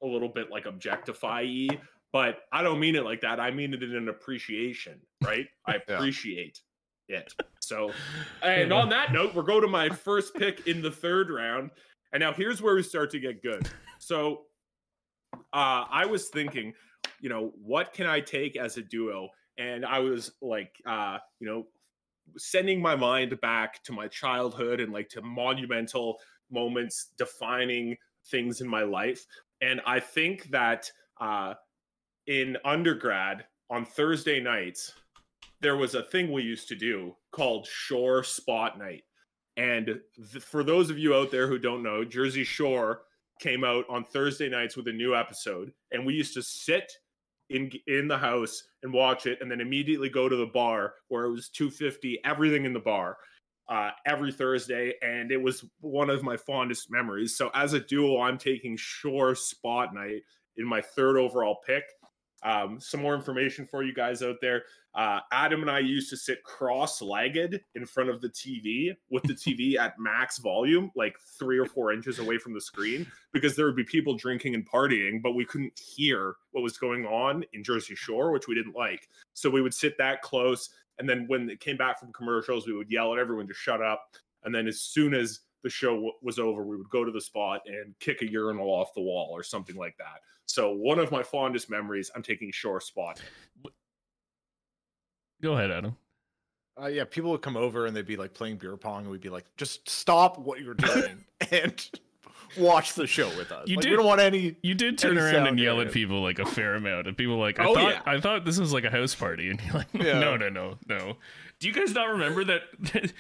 [0.03, 1.69] a little bit like objectify
[2.15, 3.41] but I don't mean it like that.
[3.41, 5.49] I mean it in an appreciation, right?
[5.67, 6.61] I appreciate
[7.09, 7.19] yeah.
[7.19, 7.33] it.
[7.59, 7.91] So,
[8.43, 11.73] and on that note, we're going to my first pick in the third round.
[12.13, 13.69] And now here's where we start to get good.
[13.99, 14.43] So,
[15.53, 16.73] uh, I was thinking,
[17.21, 19.31] you know, what can I take as a duo?
[19.59, 21.67] And I was like, uh, you know,
[22.37, 26.19] sending my mind back to my childhood and like to monumental
[26.51, 29.27] moments defining things in my life.
[29.61, 31.55] And I think that uh,
[32.27, 34.93] in undergrad on Thursday nights,
[35.61, 39.05] there was a thing we used to do called Shore Spot Night.
[39.57, 40.01] And
[40.33, 43.03] th- for those of you out there who don't know, Jersey Shore
[43.41, 45.73] came out on Thursday nights with a new episode.
[45.93, 46.93] And we used to sit
[47.51, 51.25] in in the house and watch it and then immediately go to the bar where
[51.25, 53.17] it was 250 everything in the bar
[53.69, 57.37] uh, every thursday and it was one of my fondest memories.
[57.37, 60.23] So as a duo i'm taking shore spot night
[60.57, 61.85] in my third overall pick
[62.45, 64.65] um, some more information for you guys out there.
[64.95, 69.25] Uh, Adam and I used to sit cross legged in front of the TV with
[69.25, 73.57] the TV at max volume, like three or four inches away from the screen, because
[73.57, 77.45] there would be people drinking and partying, but we couldn't hear what was going on
[77.55, 79.09] in Jersey Shore, which we didn't like.
[79.33, 80.69] So we would sit that close.
[80.99, 83.83] And then when it came back from commercials, we would yell at everyone to shut
[83.83, 84.05] up.
[84.45, 87.21] And then as soon as the show w- was over, we would go to the
[87.21, 90.21] spot and kick a urinal off the wall or something like that.
[90.47, 93.21] So one of my fondest memories, I'm taking shore spot.
[95.43, 95.97] Go ahead, Adam.
[96.81, 99.21] Uh, yeah, people would come over and they'd be like playing beer pong, and we'd
[99.21, 101.91] be like, "Just stop what you're doing," and
[102.59, 103.69] watch the show with us.
[103.69, 104.57] You like, did- We don't want any.
[104.63, 107.61] You did turn around and yell at people like a fair amount, and people like,
[107.61, 108.03] I Oh, thought, yeah.
[108.07, 110.19] I thought this was like a house party, and you're like, Yeah.
[110.19, 111.17] no, no, no, no.
[111.65, 112.61] Do you guys not remember that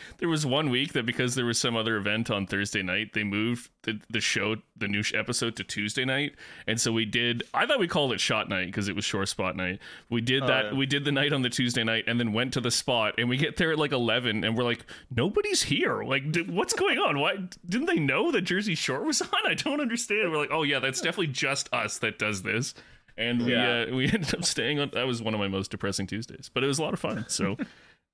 [0.19, 3.25] there was one week that because there was some other event on Thursday night, they
[3.25, 6.35] moved the, the show, the new episode to Tuesday night,
[6.67, 7.43] and so we did.
[7.55, 9.79] I thought we called it shot night because it was shore spot night.
[10.11, 10.65] We did Oh, that.
[10.67, 10.73] yeah.
[10.75, 13.31] We did the night on the Tuesday night, and then went to the spot, and
[13.31, 16.05] we get there at like eleven, and we're like, nobody's here.
[16.05, 17.19] Like, did, what's going on?
[17.21, 19.29] Why didn't they know that Jersey Shore was on?
[19.47, 20.31] I don't understand.
[20.31, 22.75] We're like, oh yeah, that's definitely just us that does this.
[23.17, 24.91] And we uh, we ended up staying on.
[24.93, 27.25] That was one of my most depressing Tuesdays, but it was a lot of fun.
[27.29, 27.57] So,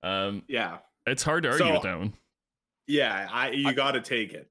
[0.02, 0.78] um, Yeah.
[1.06, 2.14] it's hard to argue So- with that one.
[2.86, 3.28] Yeah.
[3.30, 4.48] I you got to take it.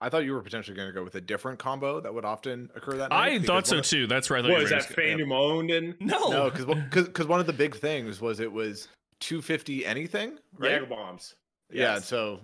[0.00, 2.68] I thought you were potentially going to go with a different combo that would often
[2.74, 3.32] occur that night.
[3.32, 4.06] I thought so of- too.
[4.06, 4.94] That's where I thought What you is were that?
[4.96, 6.66] gonna- Fan owned and No, No, because
[7.06, 8.88] because one of the big things was it was
[9.20, 10.72] 250 anything, right?
[10.72, 11.34] Jager bombs.
[11.70, 12.06] Yeah, Yes.
[12.06, 12.40] so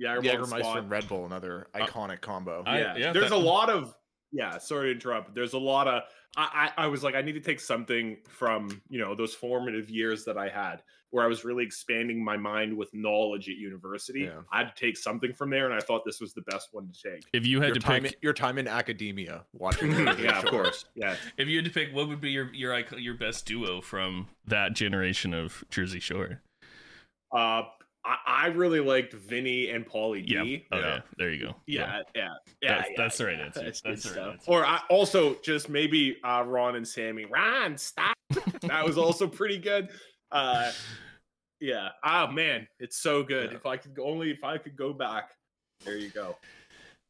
[0.00, 0.78] Jager Jägermeister spot.
[0.78, 2.62] and Red Bull, another Uh, iconic combo.
[2.66, 3.94] I- yeah, yeah, there's that- a lot of
[4.36, 6.02] yeah sorry to interrupt there's a lot of
[6.36, 9.88] I, I i was like i need to take something from you know those formative
[9.88, 14.20] years that i had where i was really expanding my mind with knowledge at university
[14.22, 14.40] Yeah.
[14.52, 16.88] i had to take something from there and i thought this was the best one
[16.92, 19.92] to take if you had your to time, pick, in, your time in academia watching.
[20.18, 23.14] yeah of course yeah if you had to pick, what would be your your your
[23.14, 26.42] best duo from that generation of Jersey Shore?
[27.32, 27.62] uh
[28.06, 30.44] I, I really liked Vinny and Pauly Yeah.
[30.44, 30.66] D.
[30.70, 30.86] Oh yeah.
[30.86, 31.00] Yeah.
[31.18, 31.56] There you go.
[31.66, 32.28] Yeah, yeah,
[32.62, 32.68] yeah.
[32.68, 33.44] That's- yeah, that's the right yeah.
[33.46, 33.62] answer.
[33.64, 34.32] That's, That's the right stuff.
[34.34, 34.50] answer.
[34.50, 37.24] Or I also just maybe uh, Ron and Sammy.
[37.24, 38.14] Ron, stop.
[38.62, 39.88] that was also pretty good.
[40.30, 40.70] Uh,
[41.60, 41.88] yeah.
[42.04, 43.50] Oh man, it's so good.
[43.50, 43.56] Yeah.
[43.56, 45.30] If I could only if I could go back.
[45.84, 46.36] There you go.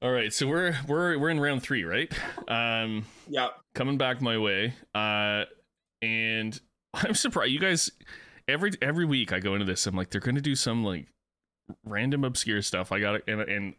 [0.03, 0.33] All right.
[0.33, 2.13] So we're we're we're in round three, right?
[2.49, 3.49] Um, Yeah.
[3.75, 4.75] coming back my way.
[4.95, 5.45] Uh,
[6.03, 6.59] and
[6.95, 7.91] I'm surprised you guys.
[8.49, 11.07] Every every week I go into this, I'm like, they're gonna do some like
[11.85, 12.93] random obscure stuff.
[12.93, 13.75] I got it, and and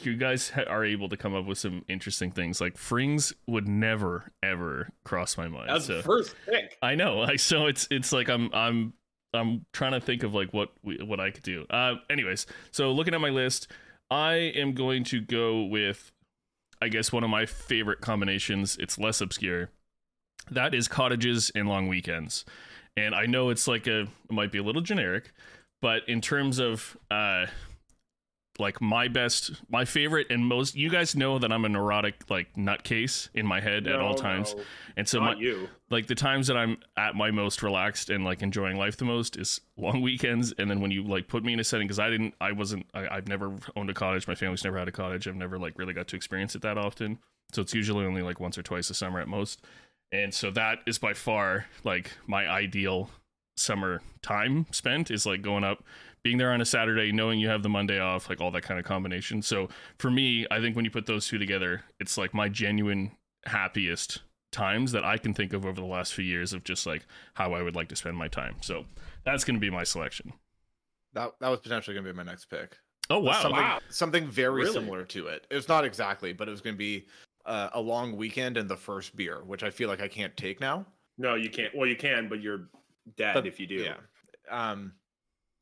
[0.00, 2.60] you guys ha- are able to come up with some interesting things.
[2.60, 5.68] Like Frings would never ever cross my mind.
[5.68, 6.78] That's so the first pick.
[6.82, 7.18] I know.
[7.18, 8.94] Like so, it's it's like I'm I'm
[9.34, 11.66] I'm trying to think of like what we, what I could do.
[11.70, 13.68] Uh, anyways, so looking at my list,
[14.10, 16.12] I am going to go with,
[16.80, 18.76] I guess one of my favorite combinations.
[18.78, 19.70] It's less obscure.
[20.50, 22.44] That is cottages and long weekends,
[22.96, 25.32] and I know it's like a it might be a little generic,
[25.80, 27.46] but in terms of uh,
[28.58, 32.54] like my best, my favorite and most, you guys know that I'm a neurotic like
[32.54, 34.62] nutcase in my head at all No, times, no,
[34.96, 35.68] and so my you.
[35.90, 39.38] like the times that I'm at my most relaxed and like enjoying life the most
[39.38, 40.52] is long weekends.
[40.58, 42.84] And then when you like put me in a setting, because I didn't, I wasn't,
[42.92, 44.28] I, I've never owned a cottage.
[44.28, 45.26] My family's never had a cottage.
[45.26, 47.18] I've never like really got to experience it that often.
[47.54, 49.62] So it's usually only like once or twice a summer at most.
[50.12, 53.10] And so that is by far like my ideal
[53.56, 55.82] summer time spent is like going up,
[56.22, 58.78] being there on a Saturday, knowing you have the Monday off, like all that kind
[58.78, 59.42] of combination.
[59.42, 63.12] So for me, I think when you put those two together, it's like my genuine
[63.46, 64.20] happiest
[64.52, 67.54] times that I can think of over the last few years of just like how
[67.54, 68.56] I would like to spend my time.
[68.60, 68.84] So
[69.24, 70.34] that's going to be my selection.
[71.14, 72.76] That that was potentially going to be my next pick.
[73.10, 73.42] Oh wow!
[73.42, 73.80] something wow.
[73.88, 74.72] something very Really?
[74.72, 75.46] similar to it.
[75.50, 77.06] It's not exactly, but it was going to be
[77.46, 80.60] uh, a long weekend and the first beer, which I feel like I can't take
[80.60, 80.86] now.
[81.18, 81.74] No, you can't.
[81.74, 82.68] Well, you can, but you're
[83.16, 83.74] dead But- if you do.
[83.76, 83.96] Yeah.
[84.50, 84.92] Um,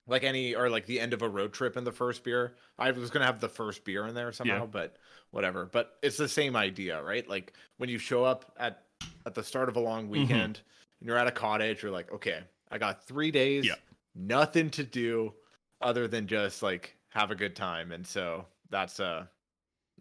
[0.06, 2.56] like any or like the end of a road trip in the first beer.
[2.78, 4.96] I was gonna have the first beer in there somehow, but
[5.30, 5.66] whatever.
[5.66, 7.28] But it's the same idea, right?
[7.28, 8.82] Like when you show up at
[9.26, 10.60] at the start of a long weekend
[11.00, 12.40] and you're at a cottage, you're like, okay,
[12.70, 13.74] I got three days, Yeah.
[14.16, 15.34] nothing to do
[15.80, 17.92] other than just like have a good time.
[17.92, 19.26] And so that's uh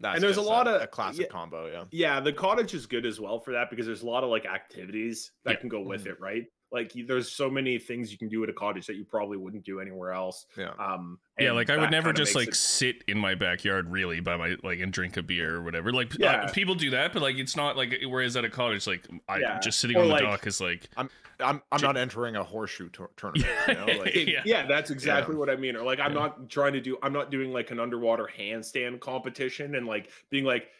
[0.00, 1.32] that's And there's a lot of- a classic yeah.
[1.32, 1.84] combo, yeah.
[1.90, 4.46] Yeah, the cottage is good as well for that because there's a lot of like
[4.46, 5.56] activities that Yeah.
[5.60, 6.12] can go with Mhm.
[6.12, 6.44] it, right?
[6.72, 9.64] Like there's so many things you can do at a cottage that you probably wouldn't
[9.64, 10.46] do anywhere else.
[10.56, 10.70] Yeah.
[10.78, 14.36] Um, yeah, like I would never just like it- sit in my backyard really by
[14.36, 15.92] my like and drink a beer or whatever.
[15.92, 16.42] Like Yeah.
[16.44, 19.38] uh, people do that, but like it's not like whereas at a cottage, like I
[19.38, 19.58] Yeah.
[19.58, 21.08] just sitting Or, on the like- dock is like I'm
[21.42, 23.48] I'm J- not entering a horseshoe tour- tournament.
[23.68, 23.86] You know?
[24.02, 24.42] like, yeah.
[24.44, 24.66] yeah.
[24.66, 25.74] that's exactly what I mean.
[25.74, 26.18] Or like I'm Yeah.
[26.20, 30.44] not trying to do I'm not doing like an underwater handstand competition and like being
[30.44, 30.72] like "G- g-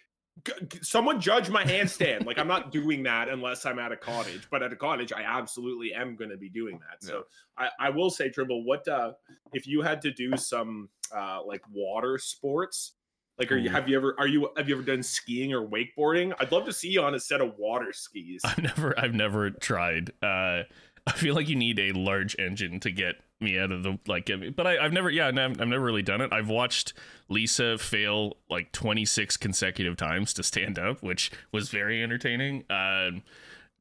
[0.83, 2.27] someone judge my handstand.
[2.27, 4.49] like I'm not doing that unless I'm at a cottage.
[4.51, 7.05] But at a cottage, I absolutely am going to be doing that.
[7.07, 7.25] So
[7.59, 9.13] I, I will say, Trimble, what uh
[9.53, 12.93] if you had to do some uh like water sports?
[13.39, 16.35] Like, are you have you ever are you have you ever done skiing or wakeboarding?
[16.39, 18.43] I'd love to see you on a set of water skis.
[18.45, 20.13] I've never I've never tried.
[20.23, 20.65] Uh
[21.11, 24.27] I feel like you need a large engine to get me out of the like
[24.27, 26.33] get me, but I, I've never yeah I've, I've never really done it.
[26.33, 26.93] I've watched
[27.29, 32.65] Lisa fail like 26 consecutive times to stand up, which was very entertaining.
[32.71, 33.23] Um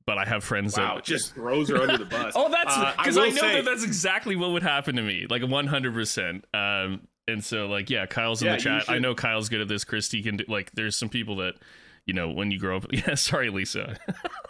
[0.05, 2.33] but I have friends Wow, that just throws her under the bus.
[2.37, 5.27] Oh, that's Uh, because I, know say- that that's exactly what would happen to me,
[5.29, 5.93] like 100.
[5.93, 8.85] percent Um, And so, like, yeah, Kyle's in Yeah, the chat.
[8.89, 9.83] I know Kyle's good at this.
[9.83, 11.53] Christy can do, like, there's some people that,
[12.07, 12.87] you know, when you grow up.
[12.91, 13.97] Yeah, sorry, Lisa.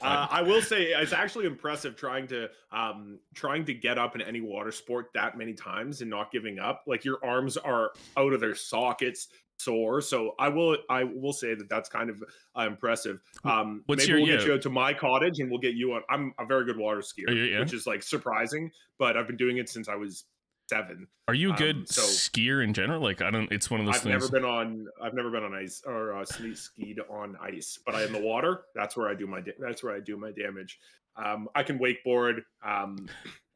[0.00, 4.22] Uh, I will say it's actually impressive trying to um trying to get up in
[4.22, 6.82] any water sport that many times and not giving up.
[6.86, 10.00] Like your arms are out of their sockets, sore.
[10.00, 12.22] So I will I will say that that's kind of
[12.58, 13.20] uh, impressive.
[13.44, 16.02] Um, What's maybe we'll get you out to my cottage and we'll get you on.
[16.08, 17.60] I'm a very good water skier, yeah, yeah?
[17.60, 20.24] which is like surprising, but I've been doing it since I was
[20.68, 21.06] seven.
[21.28, 23.00] Are you a Um, good so- skier in general?
[23.02, 23.50] Like, I don't.
[23.52, 24.12] It's one of those I've things.
[24.12, 24.86] never been on.
[25.02, 28.62] I've never been on ice or uh, skied on ice, but I in the water.
[28.74, 29.40] That's where I do my.
[29.40, 30.78] da- That's where I do my damage.
[31.16, 33.08] Um, I can wakeboard, um,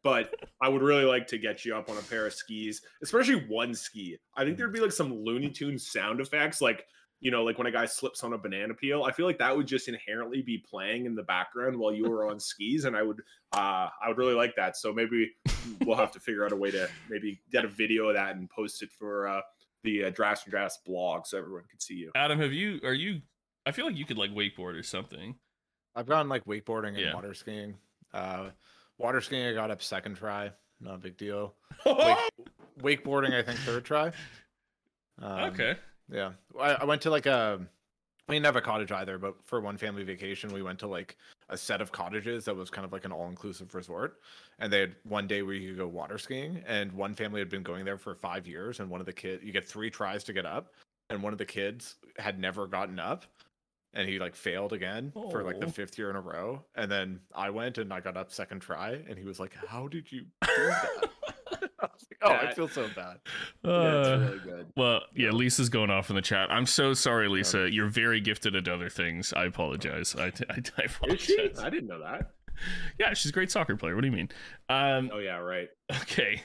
[0.05, 0.33] but
[0.63, 3.75] I would really like to get you up on a pair of skis, especially one
[3.75, 4.17] ski.
[4.37, 6.85] I think there'd be like some Looney Tunes sound effects, like
[7.21, 9.03] you know, like when a guy slips on a banana peel.
[9.05, 12.29] I feel like that would just inherently be playing in the background while you were
[12.29, 13.21] on skis, and I would,
[13.53, 14.77] uh, I would really like that.
[14.77, 15.31] So maybe
[15.85, 18.49] we'll have to figure out a way to maybe get a video of that and
[18.51, 19.29] post it for.
[19.29, 19.41] Uh,
[19.85, 22.11] the uh, Drafts and Drafts blog so everyone can see you.
[22.17, 22.81] Adam, have you?
[22.83, 23.21] Are you?
[23.65, 25.37] I feel like you could like wakeboard or something.
[25.95, 27.15] I've gone like wakeboarding and Yeah.
[27.15, 27.77] water skiing.
[28.13, 28.51] Uh,
[28.99, 30.51] water skiing, I got up second try.
[30.81, 31.55] Not a big deal.
[31.87, 32.19] Wake,
[33.05, 34.11] wakeboarding, I think third try.
[35.23, 35.77] Um, okay.
[36.11, 37.61] Yeah, I, I went to like a.
[38.29, 41.17] We didn't have a cottage either, but for one family vacation, we went to like
[41.49, 44.21] a set of cottages that was kind of like an all-inclusive resort,
[44.59, 47.49] and they had one day where you could go water skiing, and one family had
[47.49, 50.25] been going there for five years, and one of the kid you get three tries
[50.25, 50.75] to get up,
[51.09, 53.25] and one of the kids had never gotten up,
[53.95, 55.71] and he like failed again for like the Oh.
[55.71, 59.01] fifth year in a row, and then I went and I got up second try,
[59.09, 61.11] and he was like, "How did you do that?"
[61.83, 63.19] I was like, "Oh, I feel so bad."
[63.65, 64.67] yeah, Uh, it's really good.
[64.77, 66.51] well, yeah, Lisa's going off in the chat.
[66.51, 67.71] I'm so sorry, Lisa.
[67.71, 69.33] You're very gifted at other things.
[69.33, 70.15] I apologize.
[70.19, 71.51] I, I, I Is she?
[71.61, 72.33] I didn't know that.
[72.99, 73.95] Yeah, she's a great soccer player.
[73.95, 74.29] What do you mean?
[74.69, 75.69] Um, Oh yeah, right.
[76.03, 76.43] okay.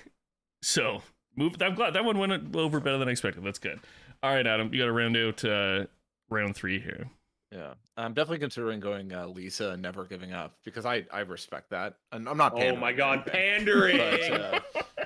[0.62, 1.02] So
[1.36, 1.56] move.
[1.62, 3.44] I'm glad that one went over better than I expected.
[3.44, 3.80] That's good.
[4.22, 5.86] All right, Adam, you got to round out uh,
[6.30, 7.10] round three here.
[7.52, 11.70] Yeah, I'm definitely considering going uh, Lisa and never giving up because I I respect
[11.72, 12.54] that, and I'm not.
[12.56, 13.98] Oh my god, anything, pandering.
[13.98, 14.60] but, uh,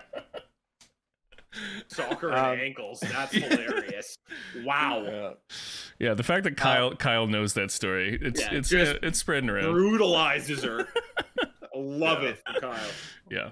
[1.98, 3.00] Soccer and Um, ankles.
[3.02, 4.18] That's hilarious.
[4.64, 5.04] Wow.
[5.06, 5.32] yeah.
[6.00, 9.20] Yeah, the fact that Kyle Kyle knows that story, it's Yeah, it's just uh, it's
[9.20, 9.72] spreading around.
[9.74, 10.88] Brutalizes her.
[11.76, 12.30] Love Yeah.
[12.30, 12.80] it Kyle.
[13.30, 13.50] Yeah.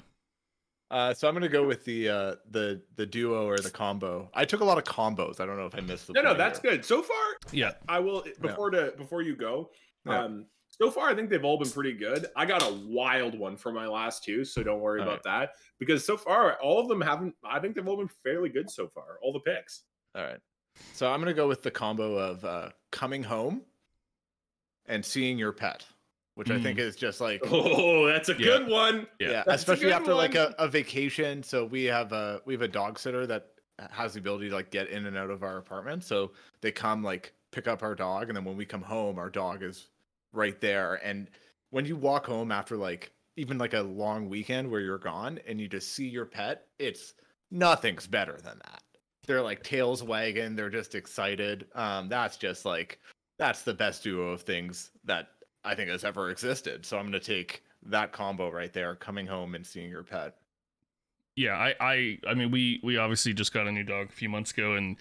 [0.92, 4.30] Uh, so I'm gonna go with the uh, the the duo or the combo.
[4.36, 5.40] I took a lot of combos.
[5.40, 6.14] I don't know if I missed the.
[6.14, 6.72] No, no, that's here.
[6.72, 6.86] good.
[6.86, 7.18] So far,
[7.52, 7.72] Yeah.
[7.90, 9.72] I will before to before you go.
[10.06, 10.24] Yeah.
[10.26, 10.46] Um,
[10.78, 12.28] so far, I think they've all been pretty good.
[12.36, 15.52] I got a wild one for my last two, so don't worry All about that.
[15.80, 17.34] Because so far, all of them haven't.
[17.44, 19.18] I think they've all been fairly good so far.
[19.22, 19.84] All the picks.
[20.16, 20.40] All right.
[20.94, 23.62] So I'm gonna go with the combo of uh, coming home
[24.88, 25.86] and seeing your pet,
[26.36, 28.38] which I think is just like Oh, that's a Yeah.
[28.38, 29.08] good one.
[29.20, 29.32] Yeah.
[29.32, 31.42] yeah, especially after like a, a vacation.
[31.44, 33.48] So we have a we have a dog sitter that
[33.92, 36.04] has the ability to like get in and out of our apartment.
[36.04, 39.30] So they come like pick up our dog, and then when we come home, our
[39.30, 39.88] dog is
[40.36, 40.96] right there.
[41.04, 41.30] And
[41.70, 45.60] when you walk home after like even like a long weekend where you're gone and
[45.60, 47.14] you just see your pet, it's
[47.52, 48.82] nothing's better than that.
[49.28, 51.68] They're like tails wagging, they're just excited.
[51.76, 53.00] Um, that's just like
[53.38, 55.30] that's the best duo of things that
[55.64, 56.86] I think has ever existed.
[56.86, 60.36] So I'm gonna take that combo right there, coming home and seeing your pet.
[61.36, 64.30] Yeah, I, I, I mean, we, we obviously just got a new dog a few
[64.30, 64.96] months ago, and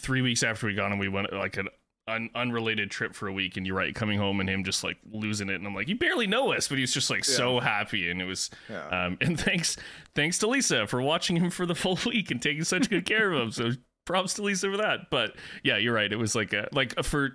[0.00, 1.68] three weeks after we got him, we went like an
[2.08, 3.56] un, unrelated trip for a week.
[3.56, 5.96] And you're right, coming home and him just like losing it, and I'm like, you
[5.96, 8.86] barely know us, but he's just like so happy, and it was, Yeah.
[9.06, 9.76] um, and thanks,
[10.14, 13.32] thanks to Lisa for watching him for the full week and taking such good care
[13.32, 13.50] of him.
[13.52, 13.70] So
[14.04, 15.10] props to Lisa for that.
[15.10, 16.10] But yeah, you're right.
[16.12, 17.32] It was like a, like for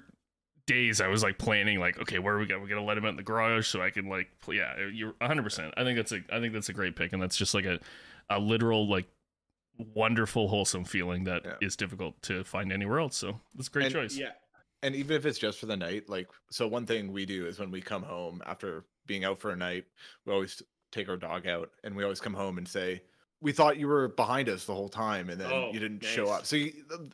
[0.66, 2.58] days I was like planning like, okay, where are we go?
[2.58, 5.44] We're gonna let him out in the garage so I can like, yeah, you're 100.
[5.44, 7.66] percent I think that's a, I think that's a great pick, and that's just like
[7.66, 7.80] a,
[8.30, 9.06] a literal like
[9.78, 11.78] wonderful wholesome feeling that is Yeah.
[11.86, 13.18] difficult to find anywhere else.
[13.18, 14.16] So that's a great And- choice.
[14.18, 14.32] Yeah.
[14.84, 17.58] And even if it's just for the night, like so one thing we do is
[17.60, 19.86] when we come home after being out for a night,
[20.26, 20.62] we always
[20.92, 23.02] take our dog out and we always come home and say,
[23.42, 26.30] We thought you were behind us the whole time and then Oh, you didn't show
[26.30, 26.46] up.
[26.46, 27.12] So you, the, the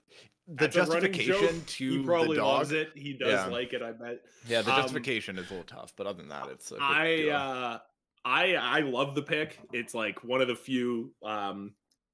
[0.55, 1.65] That's a running justification joke.
[1.67, 2.57] to he probably the dog.
[2.57, 2.89] loves it.
[2.95, 3.45] He does Yeah.
[3.45, 3.82] like it.
[3.82, 4.20] I bet.
[4.47, 7.80] Yeah, the Um, justification is a little tough, but other than that, it's I uh
[8.26, 9.59] I I love the pick.
[9.74, 11.74] It's like one of the few um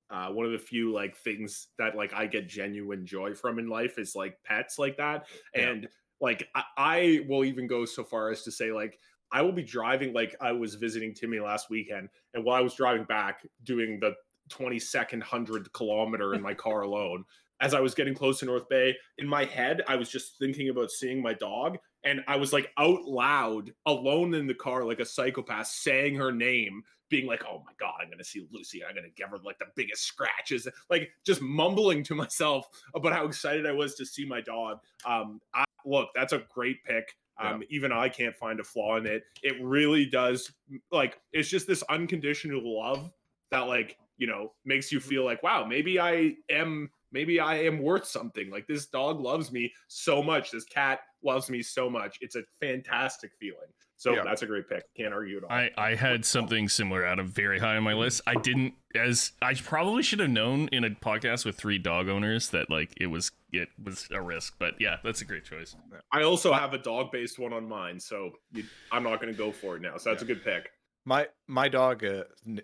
[0.10, 3.68] uh one of the few like things that like I get genuine joy from in
[3.68, 5.28] life is like pets like that.
[5.56, 5.70] Yeah.
[5.70, 5.88] And
[6.22, 9.00] like I, I will even go so far as to say like
[9.32, 12.76] I will be driving like I was visiting Timmy last weekend and while I was
[12.76, 14.14] driving back doing the
[14.52, 17.26] 22nd hundred kilometer in my car alone
[17.62, 20.70] as I was getting close to North Bay, in my head, I was just thinking
[20.70, 21.78] about seeing my dog.
[22.04, 26.32] And I was like out loud, alone in the car, like a psychopath, saying her
[26.32, 26.84] name
[27.16, 28.84] being like, "Oh my god, I'm gonna see Lucy.
[28.84, 33.26] I'm gonna give her like the biggest scratches." Like just mumbling to myself about how
[33.26, 34.80] excited I was to see my dog.
[35.06, 37.16] Um, I, look, that's a great pick.
[37.38, 37.68] Um, yeah.
[37.70, 39.24] Even I can't find a flaw in it.
[39.44, 40.52] It really does.
[40.92, 43.12] Like it's just this unconditional love
[43.52, 47.82] that like you know makes you feel like, wow, maybe I am maybe I am
[47.82, 48.50] worth something.
[48.50, 50.52] Like this dog loves me so much.
[50.52, 52.18] This cat loves me so much.
[52.20, 53.72] It's a fantastic feeling.
[53.98, 54.24] So yeah.
[54.24, 54.84] that's a great pick.
[54.98, 55.52] Can't argue at all.
[55.52, 58.22] I, I had something similar out of very high on my list.
[58.28, 62.50] I didn't as I probably should have known in a podcast with three dog owners
[62.50, 64.56] that like it was it was a risk.
[64.60, 65.76] But yeah, that's a great choice.
[66.12, 69.38] I also have a dog based one on mine, so you, I'm not going to
[69.38, 69.98] go for it now.
[69.98, 70.32] So that's yeah.
[70.32, 70.70] a good pick.
[71.06, 72.24] My my dog, uh,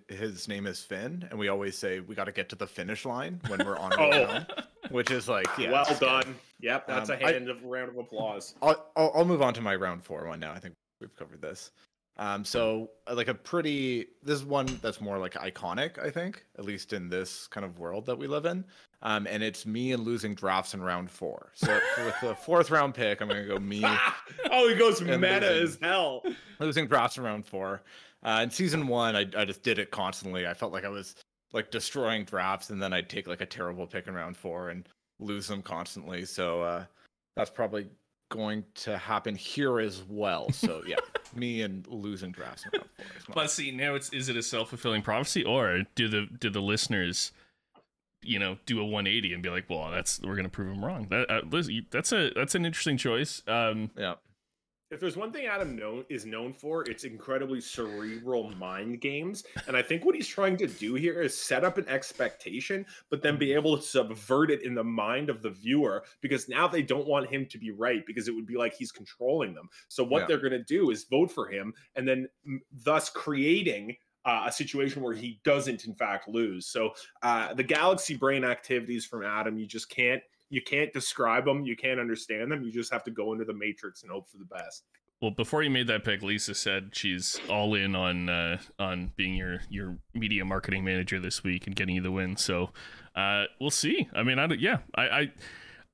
[0.09, 3.05] his name is Finn, and we always say we got to get to the finish
[3.05, 4.25] line when we're on our oh.
[4.25, 4.45] own,
[4.89, 6.23] which is like, yeah, well done.
[6.23, 6.35] Good.
[6.61, 8.55] Yep, that's um, a hand I, of round of applause.
[8.61, 10.53] I'll, I'll, I'll move on to my round four one now.
[10.53, 11.71] I think we've covered this.
[12.17, 16.45] Um, so uh, like a pretty this is one that's more like iconic, I think,
[16.57, 18.65] at least in this kind of world that we live in.
[19.01, 21.51] Um, and it's me and losing drafts in round four.
[21.55, 23.83] So with the fourth round pick, I'm gonna go me.
[24.51, 26.23] oh, he goes meta losing, as hell.
[26.59, 27.81] Losing drafts in round four.
[28.23, 30.45] Uh, in season one, I, I just did it constantly.
[30.45, 31.15] I felt like I was
[31.53, 34.87] like destroying drafts, and then I'd take like a terrible pick in round four and
[35.19, 36.25] lose them constantly.
[36.25, 36.85] So uh,
[37.35, 37.87] that's probably
[38.31, 40.51] going to happen here as well.
[40.51, 40.95] So yeah,
[41.35, 42.89] me and losing drafts in round
[43.25, 43.35] four.
[43.35, 46.61] But see, now it's is it a self fulfilling prophecy, or do the do the
[46.61, 47.31] listeners?
[48.23, 51.07] you know do a 180 and be like well that's we're gonna prove them wrong
[51.09, 51.41] that uh,
[51.89, 54.13] that's a that's an interesting choice um yeah
[54.91, 59.45] if there's one thing Adam known is known for, it's incredibly cerebral mind games.
[59.67, 63.21] And I think what he's trying to do here is set up an expectation, but
[63.21, 66.81] then be able to subvert it in the mind of the viewer because now they
[66.81, 69.69] don't want him to be right because it would be like he's controlling them.
[69.87, 70.27] So what yeah.
[70.27, 72.27] they're going to do is vote for him and then
[72.83, 76.67] thus creating uh, a situation where he doesn't in fact lose.
[76.67, 76.91] So
[77.23, 80.21] uh, the galaxy brain activities from Adam, you just can't
[80.51, 82.61] you can't describe them, you can't understand them.
[82.61, 84.83] You just have to go into the matrix and hope for the best.
[85.21, 89.35] Well, before you made that pick, Lisa said she's all in on uh, on being
[89.35, 92.35] your your media marketing manager this week and getting you the win.
[92.37, 92.71] So
[93.15, 94.09] uh, we'll see.
[94.13, 95.31] I mean, I yeah, I, I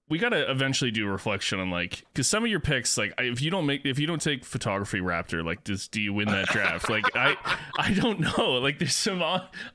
[0.10, 3.41] we gotta eventually do a reflection on like because some of your picks like if
[3.41, 6.47] you don't make if you don't take photography raptor like does do you win that
[6.47, 6.89] draft?
[6.97, 7.36] Like i
[7.78, 8.53] i don't know.
[8.53, 9.22] Like there's some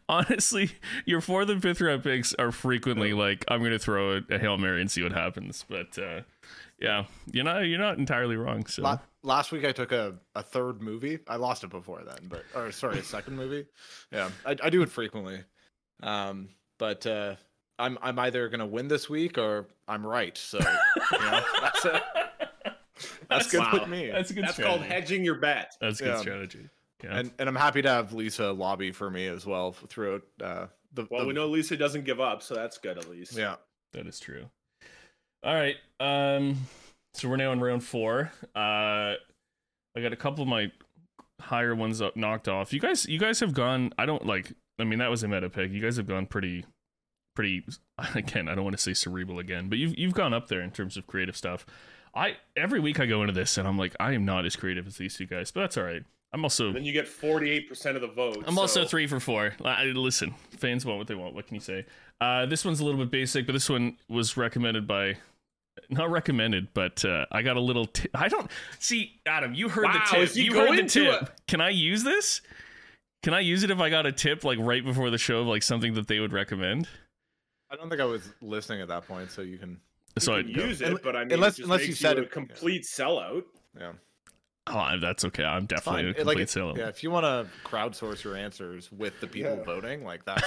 [0.08, 0.72] honestly
[1.04, 4.56] your fourth and fifth round picks are frequently like i'm gonna throw a, a hail
[4.58, 5.64] mary and see what happens.
[5.68, 6.22] But uh
[6.78, 8.98] yeah you're not you're not entirely wrong so.
[9.22, 11.18] Last week i took a, a third movie.
[11.28, 13.66] I lost it before then but or sorry a second movie.
[14.10, 15.40] Yeah I, I do it frequently.
[16.02, 17.36] Um but uh
[17.78, 20.36] I'm I'm either gonna win this week or I'm right.
[20.36, 22.02] So you know, that's a,
[23.04, 23.70] that's, that's good wow.
[23.72, 24.10] with me.
[24.10, 24.44] That's a good.
[24.44, 24.78] That's strategy.
[24.78, 25.74] called hedging your bet.
[25.80, 26.20] That's a good yeah.
[26.20, 26.68] strategy.
[27.02, 27.18] Yeah.
[27.18, 31.06] And and I'm happy to have Lisa lobby for me as well throughout uh, the.
[31.10, 31.26] Well, the...
[31.26, 33.36] we know Lisa doesn't give up, so that's good at least.
[33.36, 33.56] Yeah,
[33.92, 34.46] that is true.
[35.42, 35.76] All right.
[35.98, 36.56] Um.
[37.14, 38.32] So we're now in round four.
[38.54, 39.14] Uh,
[39.94, 40.70] I got a couple of my
[41.40, 42.72] higher ones up knocked off.
[42.72, 43.92] You guys, you guys have gone.
[43.98, 44.52] I don't like.
[44.78, 45.72] I mean, that was a meta pick.
[45.72, 46.64] You guys have gone pretty
[47.34, 47.64] pretty
[48.14, 50.70] again i don't want to say cerebral again but you've, you've gone up there in
[50.70, 51.66] terms of creative stuff
[52.14, 54.86] i every week i go into this and i'm like i am not as creative
[54.86, 58.00] as these two guys but that's all right i'm also then you get 48% of
[58.00, 58.60] the vote i'm so.
[58.60, 61.86] also three for four I, listen fans want what they want what can you say
[62.20, 65.16] uh, this one's a little bit basic but this one was recommended by
[65.88, 67.86] not recommended, but uh, I got a little.
[67.86, 69.54] T- I don't see Adam.
[69.54, 70.36] You heard wow, the tip.
[70.36, 71.22] You heard the tip.
[71.22, 72.40] A- Can I use this?
[73.22, 75.46] Can I use it if I got a tip like right before the show of
[75.46, 76.88] like something that they would recommend?
[77.72, 79.80] I don't think I was listening at that point, so you can.
[80.18, 82.84] So you can use it, but I mean, unless unless you said you a complete
[82.84, 83.44] sellout.
[83.78, 83.92] Yeah.
[84.66, 85.42] Oh, that's okay.
[85.42, 86.76] I'm definitely a complete like, sellout.
[86.76, 89.64] Yeah, if you want to crowdsource your answers with the people yeah.
[89.64, 90.42] voting, like that's.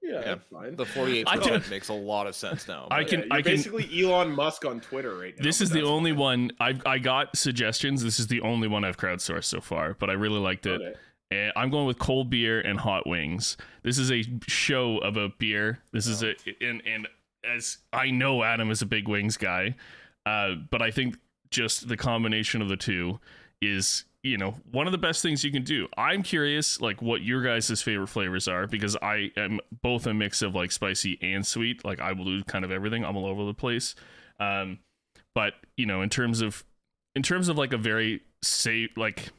[0.00, 0.76] yeah, yeah fine.
[0.76, 2.86] The 48 percent makes a lot of sense now.
[2.88, 3.20] I can.
[3.20, 3.56] Yeah, I can.
[3.56, 5.42] Basically, Elon Musk on Twitter right now.
[5.42, 6.20] This is the only fine.
[6.20, 8.04] one I I got suggestions.
[8.04, 10.80] This is the only one I've crowdsourced so far, but I really liked it.
[10.80, 10.98] Okay.
[11.30, 13.56] And I'm going with cold beer and hot wings.
[13.82, 15.80] This is a show of a beer.
[15.92, 16.12] This oh.
[16.12, 17.08] is a and and
[17.44, 19.76] as I know Adam is a big wings guy,
[20.26, 21.16] uh, but I think
[21.50, 23.18] just the combination of the two
[23.60, 25.88] is you know one of the best things you can do.
[25.96, 30.42] I'm curious like what your guys' favorite flavors are because I am both a mix
[30.42, 31.84] of like spicy and sweet.
[31.84, 33.04] Like I will do kind of everything.
[33.04, 33.94] I'm all over the place.
[34.38, 34.78] Um,
[35.34, 36.64] but you know in terms of
[37.14, 39.30] in terms of like a very safe like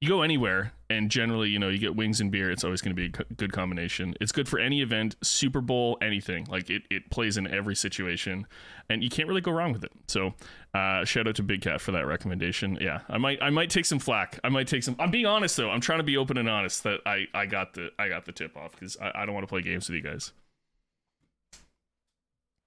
[0.00, 2.96] you go anywhere and generally you know you get wings and beer it's always going
[2.96, 4.14] to be a good combination.
[4.20, 6.46] It's good for any event super bowl anything.
[6.48, 8.46] Like it, it plays in every situation
[8.88, 9.92] and you can't really go wrong with it.
[10.08, 10.34] So
[10.74, 12.78] uh, shout out to big cat for that recommendation.
[12.80, 14.40] Yeah i might i might take some flack.
[14.42, 15.70] I might take some i'm being honest though.
[15.70, 18.32] I'm trying to be open and honest that i i got the i got the
[18.32, 20.32] tip off because I, I don't want to play games with you guys.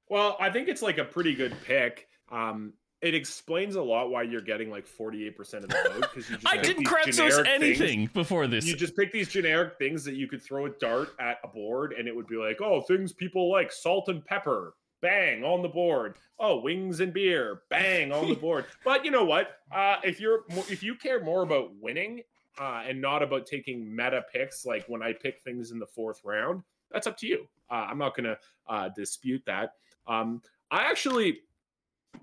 [0.07, 2.07] Well, I think it's like a pretty good pick.
[2.31, 2.73] Um,
[3.04, 6.47] it explains a lot why you're getting like 48% of the vote because you just
[6.47, 8.12] i didn't crowdsource anything things.
[8.14, 11.38] before this You just pick these generic things that you could throw a dart at
[11.43, 15.43] a board and it would be like, oh, things people like salt and pepper, bang
[15.43, 16.16] on the board.
[16.39, 18.66] Oh, wings and beer, bang on the board.
[18.86, 19.58] But you know what?
[19.72, 22.22] Uh, if you're if you care more about winning
[22.60, 26.22] uh, and not about taking meta picks, like when I pick things in the fourth
[26.24, 27.47] round, that's up to you.
[27.70, 28.38] Uh, I'm not gonna
[28.68, 29.74] uh, dispute that.
[30.08, 30.41] Um,
[30.72, 31.39] I actually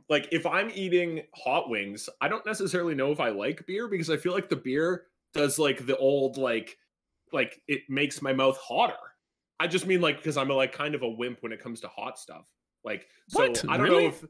[0.09, 4.11] like if I'm eating hot wings, I don't necessarily know if I like beer because
[4.11, 6.77] I feel like the beer does like the old like
[7.33, 8.95] like it makes my mouth hotter.
[9.61, 11.81] I just mean like because I'm a, like kind of a wimp when it comes
[11.83, 12.47] to hot stuff.
[12.85, 13.65] Like so What?
[13.69, 14.03] I don't Really?
[14.05, 14.25] know if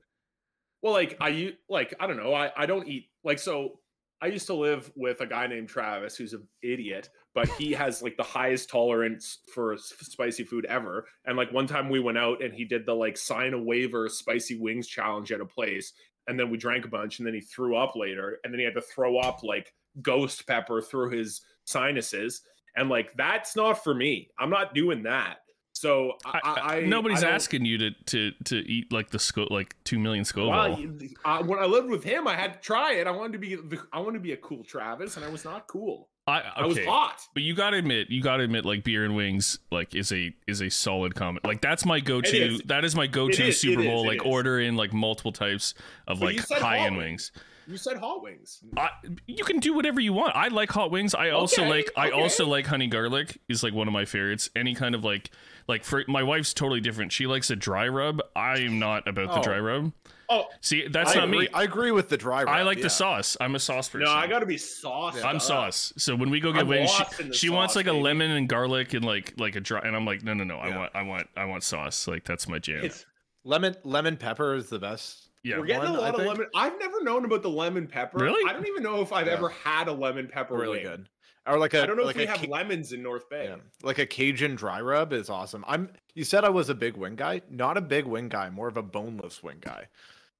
[0.82, 3.80] well like I like I don't know I I don't eat like so
[4.22, 8.02] I used to live with a guy named Travis who's an idiot, but he has
[8.02, 11.06] like the highest tolerance for spicy food ever.
[11.24, 14.08] And like one time we went out and he did the like sign a waiver
[14.08, 15.92] spicy wings challenge at a place.
[16.26, 18.38] And then we drank a bunch and then he threw up later.
[18.44, 22.42] And then he had to throw up like ghost pepper through his sinuses.
[22.76, 24.28] And like that's not for me.
[24.38, 25.38] I'm not doing that.
[25.80, 29.48] So I, I, I, nobody's I asking you to to to eat like the sco-
[29.48, 30.52] like two million Scoville.
[31.24, 33.06] Uh, when I lived with him, I had to try it.
[33.06, 35.42] I wanted to be, the, I wanted to be a cool Travis, and I was
[35.42, 36.10] not cool.
[36.26, 37.22] I, I was hot.
[37.32, 40.60] But you gotta admit, you gotta admit, like beer and wings, like is a is
[40.60, 41.46] a solid comment.
[41.46, 42.60] Like that's my go to.
[42.66, 44.02] That is my go to Super it Bowl.
[44.02, 44.30] is, like is.
[44.30, 45.72] order in like multiple types
[46.06, 47.32] of But like high end wings.
[47.70, 47.86] Wings.
[47.86, 48.62] You said hot wings.
[48.76, 48.90] I,
[49.26, 50.34] you can do whatever you want.
[50.36, 51.14] I like hot wings.
[51.14, 52.20] I also Okay, like I okay.
[52.20, 54.50] also like honey garlic is like one of my favorites.
[54.56, 55.30] Any kind of like
[55.68, 57.12] like for my wife's totally different.
[57.12, 58.20] She likes a dry rub.
[58.34, 59.42] I am not about the Oh.
[59.42, 59.92] dry rub.
[60.32, 61.48] Oh See, that's I not agree, me.
[61.52, 62.44] I agree with the dry.
[62.44, 62.84] Rub, I like yeah.
[62.84, 63.36] the sauce.
[63.40, 64.04] I'm a sauce person.
[64.04, 65.16] no, I got to be sauce.
[65.16, 65.26] Yeah.
[65.26, 65.42] I'm up.
[65.42, 65.92] sauce.
[65.96, 67.86] So when we go get I'm wings, lost she, in the she wants sauce, like
[67.88, 69.80] a lemon and garlic and like like a dry.
[69.80, 70.58] And I'm like, no, no, no.
[70.58, 72.06] I want, I want, I want sauce.
[72.06, 72.84] Like that's my jam.
[72.84, 73.06] It's,
[73.42, 75.29] Lemon lemon pepper is the best.
[75.42, 75.58] Yeah.
[75.58, 76.28] we're getting one, a I lot of think.
[76.28, 76.46] lemon.
[76.54, 78.18] I've never known about the lemon pepper.
[78.18, 78.48] Really?
[78.48, 79.34] I don't even know if I've Yeah.
[79.34, 80.56] ever had a lemon pepper.
[80.56, 80.82] Really wing.
[80.86, 81.08] good.
[81.46, 83.46] Or like a I don't know like if we have Ca- lemons in North Bay.
[83.46, 85.64] yeah, like a Cajun dry rub is awesome.
[85.66, 85.90] I'm.
[86.14, 87.40] You said I was a big wing guy.
[87.50, 88.50] Not a big wing guy.
[88.50, 89.86] More of a boneless wing guy.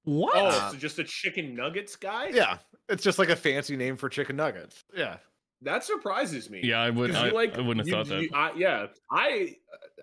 [0.03, 0.35] What?
[0.35, 2.27] Oh, Uh, so just a chicken nuggets guy?
[2.27, 2.57] Yeah,
[2.89, 4.83] it's just like a fancy name for chicken nuggets.
[4.95, 5.17] Yeah.
[5.63, 6.61] that surprises me.
[6.63, 7.11] yeah, I would.
[7.11, 9.55] 'Cause I, like, I wouldn't have you- thought that you- I- yeah, I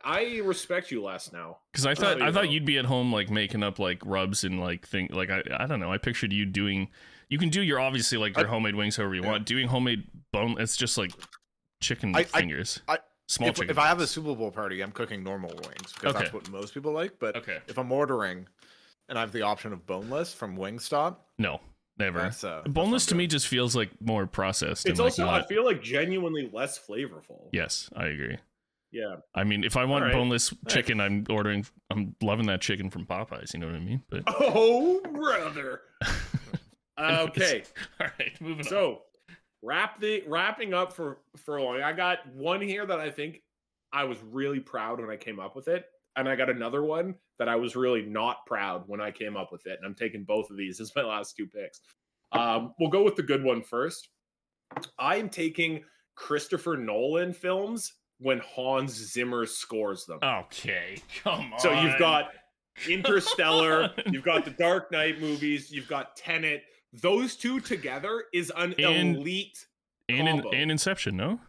[0.05, 1.59] I respect you less now.
[1.72, 2.51] because I thought you I thought know.
[2.51, 5.66] you'd be at home like making up like rubs and like thing like I I
[5.66, 5.92] don't know.
[5.92, 6.88] I pictured you doing.
[7.28, 9.30] You can do your obviously like your I- homemade wings however you yeah.
[9.30, 9.46] want.
[9.46, 10.57] Doing homemade bone.
[10.61, 11.12] It's just like
[11.80, 12.80] chicken I- I- fingers.
[12.88, 12.99] I-
[13.30, 13.70] Small if, chicken.
[13.70, 14.07] if I have a.
[14.07, 16.18] Super Bowl party, I'm cooking normal wings because Okay.
[16.20, 17.18] that's what most people like.
[17.18, 17.59] But okay.
[17.68, 18.46] if I'm ordering
[19.11, 21.61] and I have the option of boneless from Wingstop, No,
[21.99, 22.20] never.
[22.20, 24.86] that's uh, Boneless to me just feels like more processed.
[24.86, 27.49] It's and also like I feel like genuinely less flavorful.
[27.53, 28.38] yes, I agree.
[28.91, 29.16] Yeah.
[29.34, 30.16] I mean, if I want Alright.
[30.16, 31.66] boneless chicken, I'm ordering.
[31.91, 33.53] I'm loving that chicken from Popeyes.
[33.53, 34.03] You know what I mean?
[34.11, 35.82] But Oh brother.
[37.01, 37.64] okay.
[38.01, 38.70] all right, moving on.
[38.70, 39.03] So
[39.62, 41.82] wrap the wrapping up for for a long.
[41.82, 43.43] I got one here that I think
[43.93, 45.86] I was really proud when I came up with it.
[46.16, 49.53] And I got another one that I was really not proud when I came up
[49.53, 49.78] with it.
[49.78, 51.80] And I'm taking both of these as my last two picks.
[52.32, 54.09] Um, we'll go with the good one first.
[54.99, 55.84] I'm taking
[56.16, 60.19] Christopher Nolan films when Hans Zimmer scores them.
[60.23, 61.59] Okay, come on.
[61.61, 62.31] So you've got
[62.89, 66.62] Interstellar, you've got the Dark Knight movies, you've got Tenet.
[66.93, 69.66] Those two together is an And- elite.
[70.09, 71.41] and, in, and Inception, no?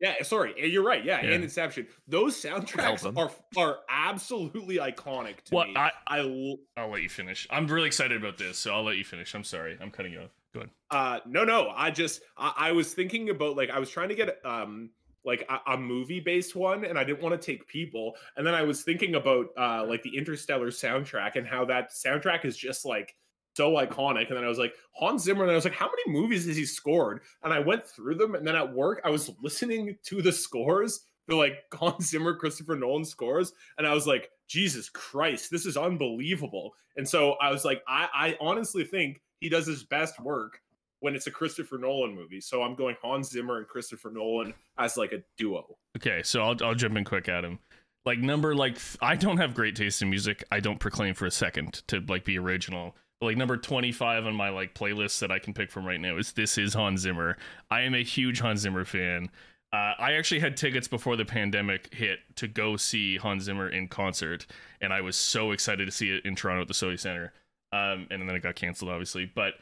[0.00, 1.04] Yeah, sorry, eh, you're right.
[1.04, 1.30] Yeah, Yeah.
[1.32, 1.86] and Inception.
[2.08, 5.76] Those soundtracks are are absolutely iconic to Well, me.
[5.76, 7.46] I- I l- I'll let you finish.
[7.50, 9.34] I'm really excited about this, so I'll let you finish.
[9.34, 10.30] I'm sorry, I'm cutting you off.
[10.54, 10.70] Go ahead.
[10.90, 14.14] uh no no i just I, I was thinking about like i was trying to
[14.14, 14.90] get um
[15.24, 18.54] like a, a movie based one and i didn't want to take people and then
[18.54, 22.84] i was thinking about uh like the interstellar soundtrack and how that soundtrack is just
[22.84, 23.14] like
[23.54, 26.18] so iconic and then i was like hans zimmer and i was like how many
[26.18, 27.20] movies has he scored?
[27.42, 31.00] And i went through them and then at work i was listening to the scores
[31.28, 35.76] the like hans zimmer christopher nolan scores and i was like jesus christ this is
[35.76, 36.72] unbelievable.
[36.96, 40.61] And so i was like i i honestly think he does his best work
[41.02, 42.40] when it's a Christopher Nolan movie.
[42.40, 45.76] So I'm going Hans Zimmer and Christopher Nolan as like a duo.
[45.96, 47.58] Okay, so I'll I'll jump in quick, Adam.
[48.06, 50.44] Like number like I don't have great taste in music.
[50.50, 52.94] I don't proclaim for a second to like be original.
[53.20, 56.32] like number 25 on my like playlist that I can pick from right now is
[56.32, 57.36] This Is Hans Zimmer.
[57.70, 59.28] I am a huge Hans Zimmer fan.
[59.72, 63.88] Uh, I actually had tickets before the pandemic hit to go see Hans Zimmer in
[63.88, 64.46] concert,
[64.80, 67.32] and I was so excited to see it in Toronto at the Sony Center.
[67.72, 69.24] Um, and then it got canceled, obviously.
[69.34, 69.54] But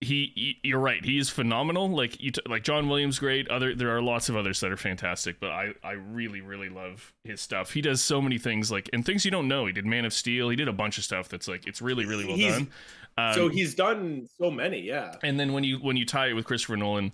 [0.00, 1.04] he, he you're right.
[1.04, 1.88] He is phenomenal.
[1.88, 3.48] Like you, t- like John Williams, great.
[3.48, 7.12] Other there are lots of others that are fantastic, but I, I really, really love
[7.24, 7.72] his stuff.
[7.72, 9.66] He does so many things, like and things you don't know.
[9.66, 10.50] He did Man of Steel.
[10.50, 12.70] He did a bunch of stuff that's like it's really, really well He's- done.
[13.16, 15.16] Um, so he's done so many, yeah.
[15.24, 17.10] and then when you when you tie it with Christopher Nolan,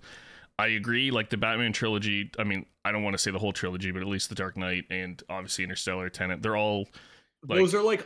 [0.59, 1.09] I agree.
[1.09, 2.29] Like the Batman trilogy.
[2.37, 4.55] I mean, I don't want to say the whole trilogy, but at least the Dark
[4.55, 6.43] Knight and obviously Interstellar, Tenet.
[6.43, 6.87] They're all
[7.47, 8.05] like Those are like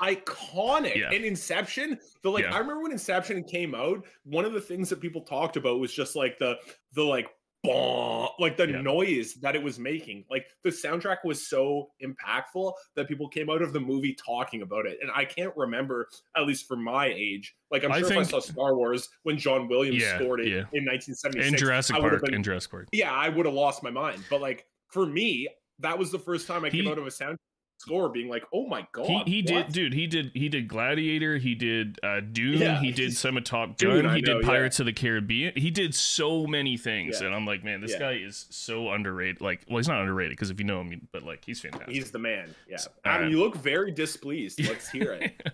[0.00, 0.96] iconic.
[0.96, 1.10] Yeah.
[1.10, 2.54] And Inception, the like Yeah.
[2.54, 5.92] I remember when Inception came out, one of the things that people talked about was
[5.92, 6.56] just like the
[6.92, 7.28] the like
[7.62, 8.82] bah, like the Yeah.
[8.82, 10.24] noise that it was making.
[10.30, 14.84] Like the soundtrack was so impactful that people came out of the movie talking about
[14.84, 14.98] it.
[15.00, 18.28] And I can't remember, at least for my age, like I'm I sure think- if
[18.28, 20.64] I saw Star Wars when John Williams Yeah, scored it yeah.
[20.74, 22.22] in 1976, in Jurassic Park.
[22.22, 22.88] been- in Jurassic Park.
[22.92, 24.22] yeah, I would have lost my mind.
[24.28, 27.38] But like for me, that was the first time I came out of a sound
[27.78, 29.92] score being like, "Oh my god!" He he did, dude.
[29.94, 31.36] He did he did Gladiator.
[31.38, 32.60] He did uh, Dune.
[32.60, 34.06] Yeah, he did he's- some of Top Dune, Gun.
[34.06, 34.48] I he know, did yeah.
[34.48, 35.52] Pirates of the Caribbean.
[35.56, 37.26] He did so many things, Yeah.
[37.26, 37.98] and I'm like, man, this Yeah.
[37.98, 39.40] guy is so underrated.
[39.40, 41.90] Like, well, he's not underrated because if you know him, but like, he's fantastic.
[41.94, 42.54] He's the man.
[42.68, 42.78] Yeah.
[42.78, 44.60] So, Adam, uh, you look very displeased.
[44.66, 45.42] Let's hear it.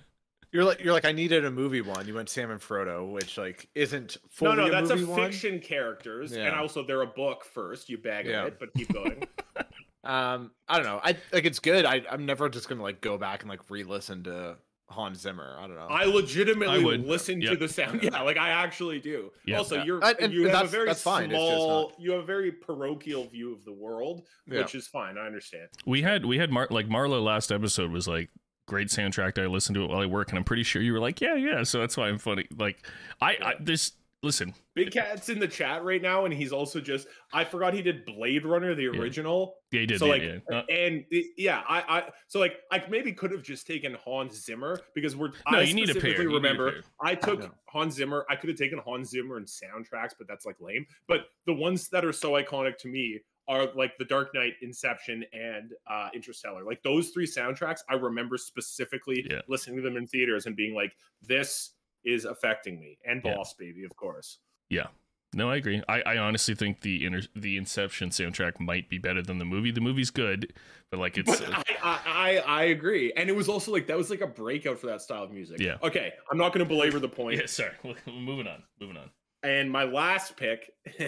[0.53, 2.09] You're like you're like I needed a movie one.
[2.09, 5.31] You went Sam and Frodo, which like isn't fully no, no, that's a movie one.
[5.31, 7.89] fiction characters, and also they're a book first.
[7.89, 8.47] You bag Yeah.
[8.47, 9.23] it, but keep going.
[10.05, 11.01] Um, I don't know.
[11.03, 11.84] I like it's good.
[11.84, 14.57] I I'm never just gonna like go back and like re-listen to
[14.88, 15.57] Hans Zimmer.
[15.59, 15.86] I don't know.
[15.88, 17.05] I legitimately I would.
[17.07, 17.51] listen Yeah.
[17.51, 18.03] to the sound.
[18.03, 19.30] Yeah, like I actually do.
[19.46, 19.59] Yeah.
[19.59, 19.84] Also, Yeah.
[19.84, 23.24] you're And- and you have a very that's fine, small, you have a very parochial
[23.28, 24.61] view of the world, Yeah.
[24.62, 25.16] which is fine.
[25.18, 25.68] I understand.
[25.86, 28.30] we had we had Mar- like Marla last episode was like
[28.66, 29.36] great soundtrack.
[29.40, 31.34] I listened to it while I work, and I'm pretty sure you were like, yeah,
[31.34, 31.62] yeah.
[31.64, 32.46] So that's why I'm funny.
[32.57, 32.86] Like,
[33.20, 33.92] I, I this
[34.23, 34.55] listen.
[34.75, 37.07] Big Cat's in the chat right now, and he's also just.
[37.33, 39.55] I forgot he did Blade Runner, the original.
[39.73, 39.99] Yeah, he did.
[39.99, 40.57] so yeah, like, yeah.
[40.59, 44.45] Uh, and it- yeah, I, I, so like, I maybe could have just taken Hans
[44.45, 45.29] Zimmer because we're.
[45.51, 46.18] no, I you need a pair.
[46.18, 46.83] need a Remember, pair.
[47.03, 47.49] I took Yeah.
[47.68, 48.25] Hans Zimmer.
[48.31, 50.87] I could have taken Hans Zimmer and soundtracks, but that's like lame.
[51.09, 55.25] But the ones that are so iconic to me are like The Dark Knight, Inception,
[55.33, 56.62] and uh, Interstellar.
[56.62, 59.41] Like those three soundtracks, I remember specifically Yeah.
[59.49, 61.73] listening to them in theaters and being like, "This
[62.05, 63.36] is affecting me." And Yeah.
[63.36, 64.38] Boss Baby, of course.
[64.68, 64.88] Yeah.
[65.32, 65.80] No, I agree.
[65.88, 69.70] I, I honestly think the inter- the Inception soundtrack might be better than the movie.
[69.70, 70.53] The movie's good,
[70.90, 73.86] but like it's But uh, I, I, I I agree, and it was also like
[73.86, 75.61] that was like a breakout for that style of music.
[75.61, 75.76] Yeah.
[75.84, 77.38] Okay, I'm not going to belabor the point.
[77.38, 77.46] yeah.
[77.46, 77.70] Sorry,
[78.07, 78.64] moving on.
[78.80, 79.11] Moving on.
[79.44, 80.72] And my last pick.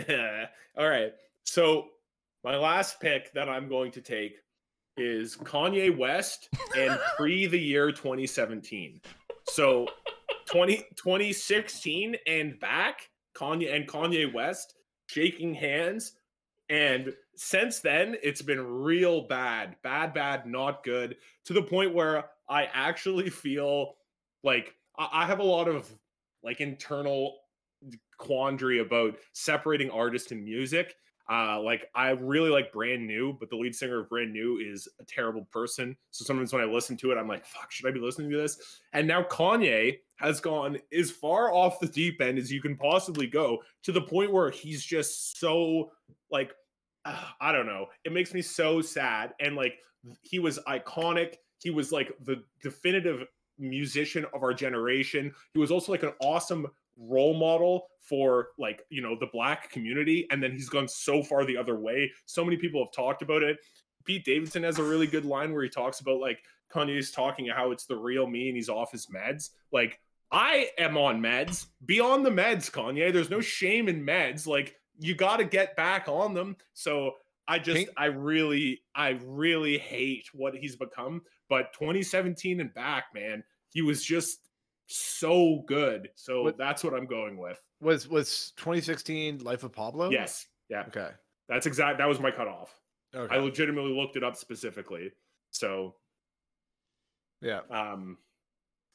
[0.79, 1.13] all right,
[1.45, 1.89] so
[2.45, 4.37] my last pick that I'm going to take
[4.97, 9.01] is Kanye West and pre the year 2017.
[9.49, 9.89] So
[10.53, 14.75] 20, 2016 and back, Kanye and Kanye West
[15.07, 16.13] shaking hands.
[16.69, 22.27] And since then, it's been real bad, bad, bad, not good, to the point where
[22.49, 23.95] I actually feel
[24.45, 25.91] like I have a lot of
[26.43, 27.37] like internal
[28.19, 30.95] quandary about separating artist and music.
[31.31, 34.89] Uh, like I really like Brand New, but the lead singer of Brand New is
[35.01, 35.97] a terrible person.
[36.11, 38.37] So sometimes when I listen to it, I'm like, "Fuck, should I be listening to
[38.37, 42.77] this?" And now Kanye has gone as far off the deep end as you can
[42.77, 45.91] possibly go, to the point where he's just so
[46.31, 46.53] like,
[47.05, 47.87] ah, I don't know.
[48.05, 49.35] It makes me so sad.
[49.41, 49.75] And like,
[50.23, 51.35] he was iconic.
[51.59, 53.27] He was like the definitive
[53.59, 55.33] musician of our generation.
[55.55, 56.67] He was also like an awesome
[56.97, 61.45] role model for like you know the black community and then he's gone so far
[61.45, 62.11] the other way.
[62.27, 63.59] So many people have talked about it.
[64.05, 67.71] Pete davidson has a really good line where he talks about like kanye's talking how
[67.71, 69.51] it's the real me and he's off his meds.
[69.73, 71.67] Like i am on meds.
[71.85, 73.13] Be on the meds kanye.
[73.13, 74.47] There's no shame in meds.
[74.47, 76.57] Like you got to get back on them.
[76.75, 77.13] So
[77.49, 81.23] i just Pink- i really i really hate what he's become.
[81.49, 84.49] But 2017 and back man he was just
[84.97, 86.11] so good.
[86.15, 87.61] So What- that's what I'm going with.
[87.81, 90.11] was was 2016 Life of Pablo?
[90.11, 90.47] Yes.
[90.69, 90.85] Yeah.
[90.89, 91.11] Okay.
[91.49, 91.99] That's exact.
[91.99, 92.73] That was my cutoff.
[93.15, 93.35] Okay.
[93.35, 95.11] I legitimately looked it up specifically.
[95.51, 95.97] So,
[97.41, 97.61] yeah.
[97.71, 98.17] um,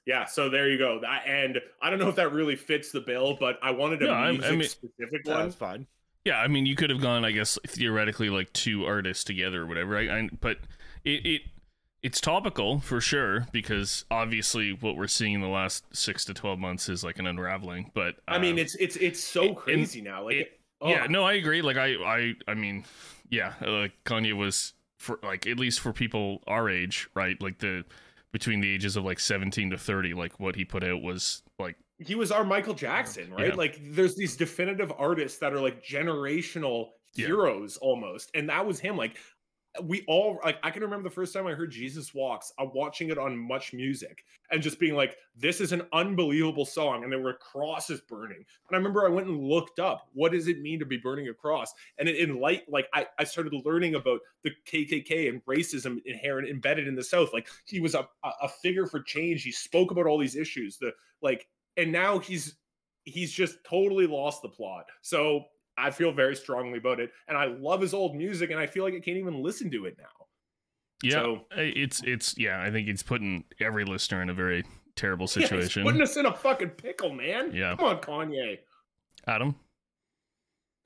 [0.06, 0.26] yeah.
[0.26, 1.00] So there you go.
[1.02, 4.06] That, and I don't know if that really fits the bill, but I wanted a
[4.06, 5.40] No, I- I music mean- specific one.
[5.44, 5.88] That's fine.
[6.26, 9.66] Yeah, I mean, you could have gone, I guess, theoretically, like two artists together or
[9.66, 9.98] whatever.
[9.98, 10.58] I, I but
[11.06, 11.42] it, it
[12.04, 16.60] it's topical for sure because obviously what we're seeing in the last six to twelve
[16.60, 17.92] months is like an unraveling.
[17.94, 20.26] But I mean, um, it's it's it's so crazy now.
[20.26, 21.62] Like, it- oh, yeah, no, I agree.
[21.62, 22.86] Like I, I, I mean,
[23.30, 27.42] yeah, like Kanye was for like at least for people our age, right?
[27.42, 27.84] Like the
[28.32, 31.76] between the ages of like 17 to 30 like what he put out was like
[32.00, 33.48] he was our Michael Jackson, right?
[33.50, 33.56] Yeah.
[33.56, 37.28] Like there's these definitive artists that are like generational Yeah.
[37.28, 38.30] heroes almost.
[38.36, 38.98] And that was him.
[38.98, 39.18] Like
[39.84, 43.10] we all like I can remember the first time I heard Jesus Walks, I'm watching
[43.10, 44.20] it on MuchMusic
[44.52, 47.04] and just being like, this is an unbelievable song.
[47.04, 48.38] And there were crosses burning.
[48.38, 51.28] And I remember I went and looked up what does it mean to be burning
[51.28, 51.74] a cross?
[51.98, 56.50] And it in light, like I, I started learning about the KKK and racism inherent
[56.50, 57.34] embedded in the South.
[57.34, 59.44] Like he was a a figure for change.
[59.44, 60.78] He spoke about all these issues.
[60.78, 62.56] The like and now he's
[63.04, 64.86] he's just totally lost the plot.
[65.02, 65.46] So
[65.78, 68.84] I feel very strongly about it, and I love his old music, and I feel
[68.84, 70.26] like I can't even listen to it now.
[71.04, 74.64] yeah So- it's it's yeah i think it's putting every listener in a very
[74.96, 77.52] terrible Yeah, he's situation putting us in a fucking pickle, man.
[77.54, 77.76] Yeah.
[77.76, 78.58] come on, Kanye.
[79.28, 79.56] adam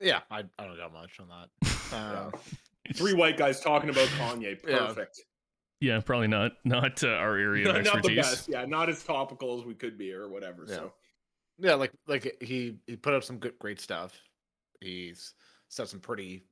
[0.00, 1.48] Yeah, I, I don't got much on that.
[1.92, 2.32] Um,
[2.94, 4.60] Three white guys talking about Kanye.
[4.62, 5.20] Perfect.
[5.80, 8.48] yeah probably not not uh, our area of Not, not the expertise best.
[8.48, 10.64] Yeah, not as topical as we could be or whatever.
[10.68, 10.74] Yeah.
[10.76, 10.92] So
[11.58, 14.18] yeah, like like he he put up some good great stuff.
[14.82, 15.34] He's
[15.68, 16.44] said some pretty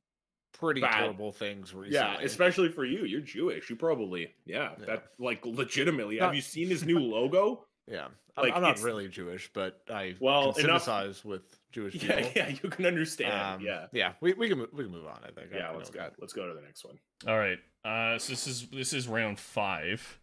[0.53, 0.99] pretty Bad.
[1.01, 1.95] terrible things recently.
[1.95, 3.05] yeah, especially for you.
[3.05, 3.71] You're Jewish.
[3.71, 4.71] You probably yeah.
[4.79, 4.87] Yeah.
[4.87, 6.19] That like legitimately.
[6.19, 7.67] Not- have you seen his new logo?
[7.87, 8.09] yeah.
[8.37, 12.17] I'm, like, I'm not really Jewish, but I Well, can enough- sympathize with Jewish people.
[12.17, 12.49] Yeah, yeah.
[12.63, 13.33] You can understand.
[13.61, 13.87] Um, yeah.
[13.93, 14.13] yeah.
[14.21, 15.21] We, we can we can move on.
[15.25, 15.49] I think.
[15.55, 16.11] Yeah, I let's know go.
[16.21, 16.99] Let's go to the next one.
[17.29, 20.19] all right uh so this is this is round five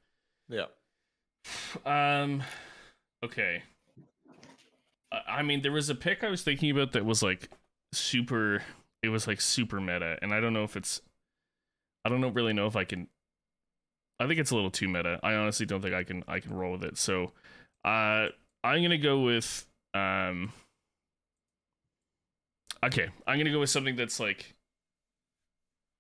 [0.50, 0.66] Yeah.
[1.86, 2.44] Um,
[3.24, 3.64] okay.
[5.12, 7.50] I- I mean, there was a pick I was thinking about that was like
[7.94, 8.64] super.
[9.04, 11.02] It was like super meta, and I don't know if it's.
[12.06, 13.08] I don't know really know if I can.
[14.20, 15.20] I think it's a little too meta.
[15.24, 16.24] I honestly don't think I can.
[16.28, 16.98] I can roll with it.
[16.98, 17.32] So,
[17.86, 18.28] uh,
[18.64, 20.52] I'm gonna go with um.
[22.84, 24.56] Okay, I'm gonna go with something that's like.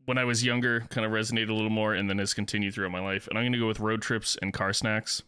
[0.05, 2.91] When I was younger, kind of resonated a little more, and then has continued throughout
[2.91, 3.27] my life.
[3.27, 5.21] And I'm gonna go with road trips and car snacks.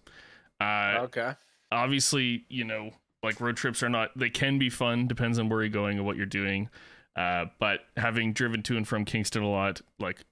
[0.62, 1.34] Uh, okay.
[1.72, 2.92] obviously, you know,
[3.24, 6.06] like road trips are not they can be fun, depends on where you're going and
[6.06, 6.70] what you're doing.
[7.16, 10.24] Uh, but having driven to and from Kingston a lot, like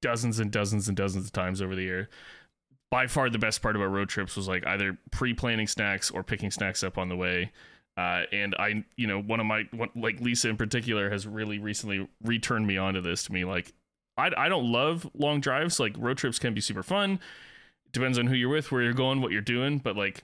[0.00, 2.08] dozens and dozens and dozens of times over the year,
[2.90, 6.50] by far the best part about road trips was like either pre-planning snacks or picking
[6.50, 7.50] snacks up on the way.
[7.96, 11.58] Uh, and I, you know, one of my, one, like Lisa in particular, has really
[11.58, 13.44] recently returned me onto this to me.
[13.44, 13.72] Like,
[14.16, 15.80] I, I don't love long drives.
[15.80, 17.18] Like, road trips can be super fun.
[17.92, 19.78] Depends on who you're with, where you're going, what you're doing.
[19.78, 20.22] But like,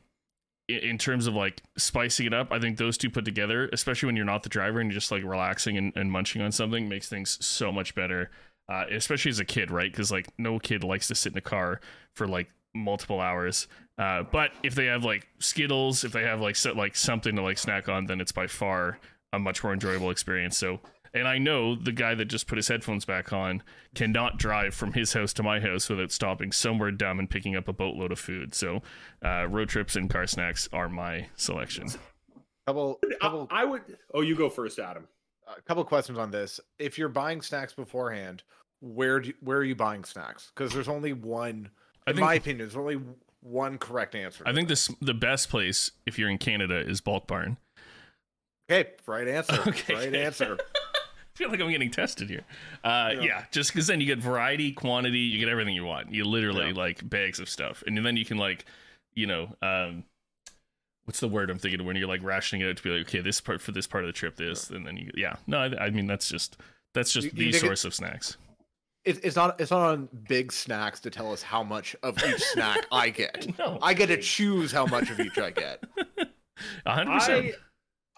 [0.78, 4.16] in terms of like spicing it up, I think those two put together, especially when
[4.16, 7.08] you're not the driver and you're just like relaxing and, and munching on something, makes
[7.08, 8.30] things so much better.
[8.68, 9.90] Uh, especially as a kid, right?
[9.90, 11.80] Because like no kid likes to sit in a car
[12.14, 13.66] for like multiple hours.
[13.98, 17.42] Uh, but if they have like Skittles, if they have like so, like something to
[17.42, 18.98] like snack on, then it's by far
[19.32, 20.56] a much more enjoyable experience.
[20.56, 20.80] So,
[21.12, 23.62] and I know the guy that just put his headphones back on
[23.94, 27.68] cannot drive from his house to my house without stopping somewhere dumb and picking up
[27.68, 28.54] a boatload of food.
[28.54, 28.82] So,
[29.24, 31.88] uh, road trips and car snacks are my selection.
[32.66, 33.82] Couple I, couple I would.
[34.14, 35.08] Oh, you go first, Adam.
[35.48, 36.60] a couple questions on this.
[36.78, 38.42] If you're buying snacks beforehand,
[38.80, 40.52] where do, where are you buying snacks?
[40.54, 41.70] Because there's only one.
[42.06, 43.00] In think my opinion, there's only
[43.40, 44.44] one correct answer.
[44.46, 44.88] I think this.
[44.88, 47.56] this the best place if you're in Canada is Bulk Barn.
[48.70, 49.58] Okay, right answer.
[49.66, 49.94] Okay.
[49.94, 50.58] Right answer.
[51.40, 52.42] I feel like I'm getting tested here.
[52.84, 53.20] Uh, yeah.
[53.22, 53.44] Yeah.
[53.50, 56.12] just because then you get variety, quantity, you get everything you want.
[56.12, 56.74] You literally Yeah.
[56.74, 58.66] like bags of stuff, and then you can like,
[59.14, 60.04] you know, um,
[61.04, 63.08] what's the word I'm thinking of when you're like rationing it out to be like,
[63.08, 65.58] okay, this part for this part of the trip, this, and then you, yeah, no,
[65.58, 66.58] I, I mean that's just
[66.94, 68.36] that's just You- the you source of snacks.
[69.06, 72.42] It's it's not it's not on big snacks to tell us how much of each
[72.42, 73.46] snack I get.
[73.58, 75.82] No, I get to choose how much of each I get.
[76.84, 77.54] a hundred percent.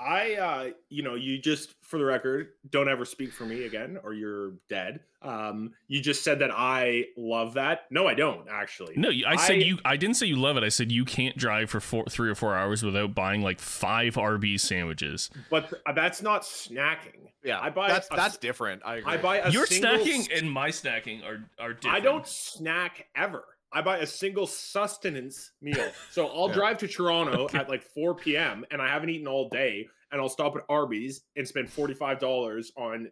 [0.03, 3.65] I, I, uh, you know, you just for the record, don't ever speak for me
[3.65, 5.01] again, or you're dead.
[5.21, 7.83] Um, you just said that I love that.
[7.91, 8.95] No, I don't actually.
[8.97, 9.79] No, you- I said I- you.
[9.85, 10.65] I didn't say you love it.
[10.65, 14.17] I said you can't drive for four, three or four hours without buying like five
[14.19, 15.31] Arby's sandwiches.
[15.51, 17.29] but th- that's not snacking.
[17.45, 18.83] Yeah, I buy that's a- that's different.
[18.85, 19.13] I agree.
[19.13, 21.97] I buy a Your single snacking and my snacking are are different.
[21.97, 23.45] I don't snack ever.
[23.75, 25.93] I buy a single sustenance meal.
[26.11, 26.55] So I'll Yeah.
[26.55, 27.59] drive to Toronto Okay.
[27.59, 28.65] at like 4 p.m.
[28.71, 33.11] and I haven't eaten all day, and I'll stop at Arby's and spend $45 on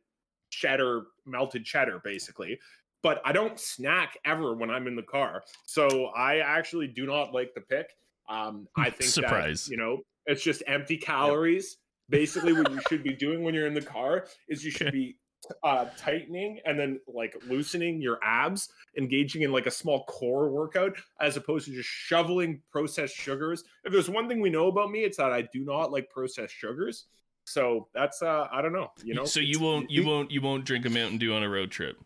[0.51, 2.59] cheddar, melted cheddar, basically.
[3.03, 5.43] But I don't snack ever when I'm in the car.
[5.65, 7.97] So I actually do not like the pick.
[8.29, 9.65] Um, I think Surprise.
[9.65, 11.79] that, you know, it's just empty calories.
[12.11, 15.17] Basically, what you should be doing when you're in the car is you should be
[15.65, 18.69] uh, tightening and then like loosening your abs,
[18.99, 23.65] engaging in like a small core workout, as opposed to just shoveling processed sugars.
[23.85, 26.55] If there's one thing we know about me, it's that I do not like processed
[26.55, 27.07] sugars.
[27.45, 29.25] So that's uh, I don't know, you know.
[29.25, 31.97] so you won't you won't you won't drink a Mountain Dew on a road trip.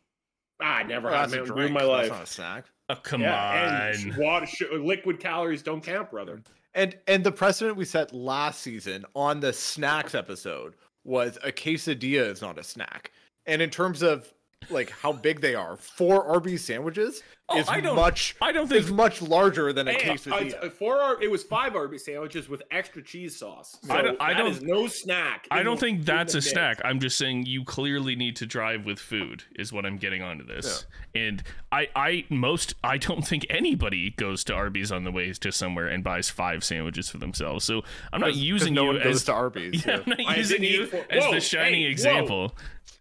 [0.62, 1.74] Ah, I never Well, had that's a Mountain Dew in drink.
[1.74, 2.18] my That's life.
[2.18, 2.64] not a snack.
[2.88, 4.00] Oh come yeah, on.
[4.10, 6.40] and water, sh- liquid calories don't count, brother.
[6.74, 12.30] And and the precedent we set last season on the snacks episode was a quesadilla
[12.30, 13.10] is not a snack.
[13.46, 14.32] And in terms of
[14.70, 18.72] like how big they are, four Arby's sandwiches Oh, is I don't- much I don't
[18.72, 20.64] is much larger than a Hey, quesadilla.
[20.64, 23.76] uh, four Ar- it was five Arby's sandwiches with extra cheese sauce.
[23.82, 25.46] So I don't- I don't- is no snack.
[25.50, 26.48] I don't the- think that's a mix.
[26.48, 26.80] snack.
[26.82, 30.46] I'm just saying you clearly need to drive with food is what I'm getting onto
[30.46, 30.86] this.
[31.14, 35.52] And I I most I don't think anybody goes to Arby's on the way to
[35.52, 37.66] somewhere and buys five sandwiches for themselves.
[37.66, 39.84] So I'm not 'Cause- 'cause using no you one goes as to Arby's.
[39.84, 40.02] yeah, yeah.
[40.06, 41.88] I'm not I using you eat four- as Whoa, the shining hey,
[42.22, 42.52] whoa.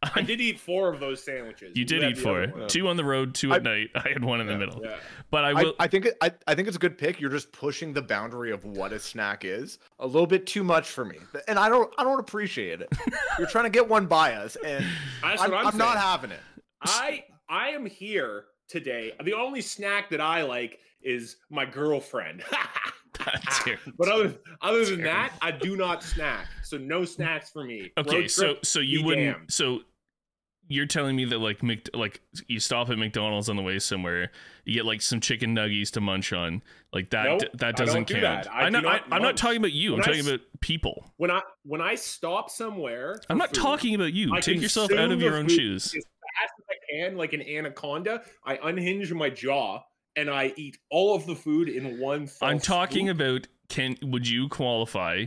[0.01, 0.21] Example.
[0.21, 1.75] I did eat four of those sandwiches.
[1.75, 2.47] You did had eat four.
[2.67, 3.89] Two on the road, two at I- night.
[3.95, 4.81] I had one in the middle.
[4.83, 4.95] Yeah.
[5.31, 7.19] But I I, will I think I, I think it's a good pick.
[7.19, 10.89] You're just pushing the boundary of what a snack is a little bit too much
[10.89, 11.17] for me,
[11.47, 12.89] and I don't I don't appreciate it.
[13.39, 14.85] You're trying to get one by us, and
[15.21, 16.39] That's I'm, what I'm, I'm not having it.
[16.81, 19.13] I I am here today.
[19.23, 22.43] The only snack that I like is my girlfriend.
[23.13, 23.45] Terrence.
[23.47, 23.65] Ah,
[23.97, 26.47] but other other than that, I do not snack.
[26.63, 27.91] So no snacks for me.
[27.97, 29.81] Okay, Road so so you wouldn't so
[30.69, 34.31] you're telling me that like Mc, like you stop at McDonald's on the way somewhere,
[34.65, 36.61] you get like some chicken nuggies to munch on,
[36.93, 38.45] like that Nope, d- that doesn't do count.
[38.45, 38.51] that.
[38.53, 39.91] I I'm do not, I, not I'm not talking about you.
[39.91, 41.11] When I'm talking about people.
[41.17, 44.33] when I when I stop somewhere, I'm not food, talking about you.
[44.33, 45.87] I Take yourself out of your own shoes.
[45.87, 46.75] as fast as I
[47.09, 48.23] can, like an anaconda.
[48.45, 49.83] I unhinge my jaw
[50.15, 52.29] and I eat all of the food in one.
[52.41, 53.15] I'm talking swoop.
[53.19, 55.25] about can would you qualify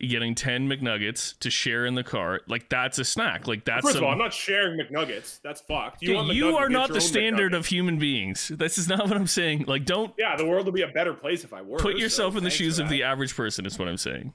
[0.00, 2.40] getting 10 McNuggets to share in the car?
[2.48, 3.46] Like that's a snack.
[3.46, 5.40] Like that's First of all, I'm not sharing McNuggets.
[5.42, 6.00] That's fucked.
[6.00, 7.56] Dude, want you are not the standard McNugget.
[7.58, 8.48] of human beings.
[8.48, 9.64] This is not what I'm saying.
[9.68, 11.78] Like don't Yeah, the world would be a better place if I were.
[11.78, 14.32] put so yourself in the shoes of the average person is what I'm saying.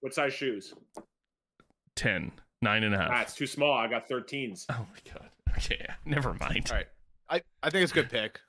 [0.00, 0.72] What size shoes?
[1.96, 2.32] 10,
[2.62, 3.10] nine and a half.
[3.12, 3.72] Ah, it's too small.
[3.76, 4.66] I got 13s.
[4.70, 5.28] Oh my god.
[5.56, 6.68] Okay, never mind.
[6.70, 6.86] All right,
[7.28, 8.40] I I think it's a good pick.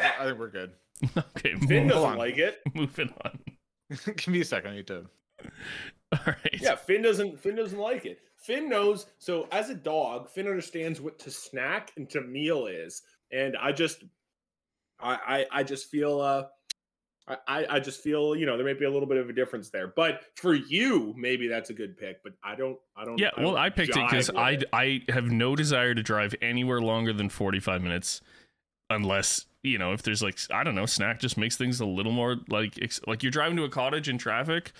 [0.00, 0.72] I I think we're good.
[1.16, 2.18] Okay, Finn doesn't on.
[2.18, 2.58] like it.
[2.74, 3.38] moving on.
[4.04, 4.72] Give me a second.
[4.72, 5.06] I need to.
[6.12, 6.58] All right.
[6.60, 7.40] Yeah, Finn doesn't.
[7.40, 8.20] Finn doesn't like it.
[8.36, 9.06] Finn knows.
[9.18, 13.72] So as a dog, Finn understands what to snack and to meal is, and I
[13.72, 14.04] just,
[15.00, 16.44] I, I, I just feel, uh,
[17.28, 19.32] I, I I just feel, you know, there may be a little bit of a
[19.32, 19.88] difference there.
[19.96, 22.22] But for you, maybe that's a good pick.
[22.22, 23.18] But I don't, I don't.
[23.18, 24.58] Yeah, well, don't I picked it because I.
[24.72, 28.20] I have no desire to drive anywhere longer than forty five minutes,
[28.90, 32.12] unless you know if there's like I don't know snack just makes things a little
[32.12, 34.72] more like ex- like you're driving to a cottage in traffic,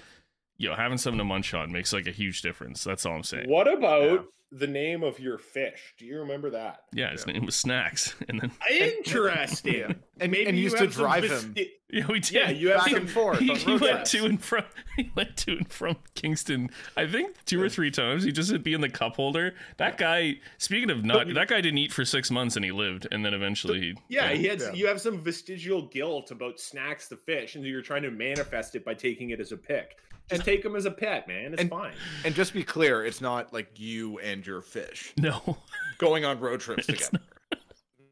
[0.58, 2.84] you know having something to munch on makes like a huge difference.
[2.84, 3.48] That's all I'm saying.
[3.48, 4.18] What about Yeah.
[4.52, 5.94] The name of your fish?
[5.98, 6.84] Do you remember that?
[6.92, 9.74] Yeah, his name was Snacks, and then Interesting.
[9.74, 9.92] Yeah.
[10.20, 11.54] And Maybe and you used to drive vis- him
[11.90, 12.32] yeah, we did.
[12.32, 13.38] Yeah, you have back some and forth.
[13.38, 14.64] he, he went to and from
[14.96, 16.68] he went to and from Kingston.
[16.96, 18.22] I think two or three times.
[18.24, 19.54] He just would be in the cup holder.
[19.78, 20.40] That guy.
[20.58, 23.32] Speaking of not, that guy didn't eat for six months and he lived, and then
[23.32, 23.94] eventually he.
[24.08, 24.60] Yeah, he had.
[24.60, 24.72] Yeah.
[24.74, 28.84] You have some vestigial guilt about snacks the fish, and you're trying to manifest it
[28.84, 29.96] by taking it as a pick.
[30.28, 31.54] Just And- take him as a pet, man.
[31.54, 31.94] It's and- fine.
[32.24, 35.58] And just be clear, it's not like you and your fish No,
[35.98, 37.24] going on road trips It's together.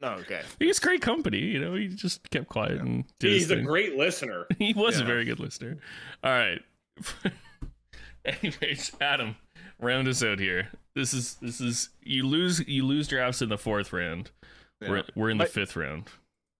[0.01, 0.43] No, okay.
[0.59, 1.39] he's great company.
[1.39, 3.65] You know, he just kept quiet and did his He's a thing.
[3.65, 4.45] great listener.
[4.57, 5.77] He was a very good listener.
[6.23, 6.61] All right.
[8.25, 9.35] Anyways, Adam,
[9.79, 10.69] round us out here.
[10.95, 14.31] This is this is you lose you lose drafts in the fourth round.
[14.81, 14.89] Yeah.
[14.89, 16.07] We're we're in the Might- fifth round.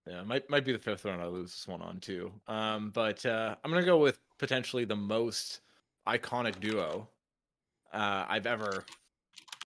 [0.07, 2.32] Yeah, might might be the fifth round I lose this one on too.
[2.47, 5.61] Um, but uh, I'm gonna go with potentially the most
[6.07, 7.07] iconic duo
[7.93, 8.86] uh, I've ever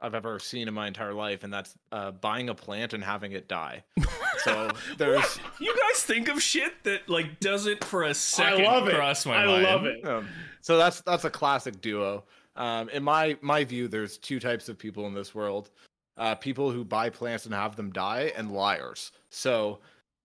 [0.04, 3.32] I've ever seen in my entire life, and that's uh, buying a plant and having
[3.32, 3.84] it die.
[4.44, 8.88] So there's You guys think of shit that like doesn't for a second I love
[8.90, 8.96] it.
[8.96, 9.64] cross my I mind.
[9.64, 10.06] love it.
[10.06, 10.28] um,
[10.60, 12.26] so that's that's a classic duo.
[12.58, 15.70] Um, in my my view, there's two types of people in this world:
[16.18, 19.12] uh, people who buy plants and have them die, and liars.
[19.30, 19.80] So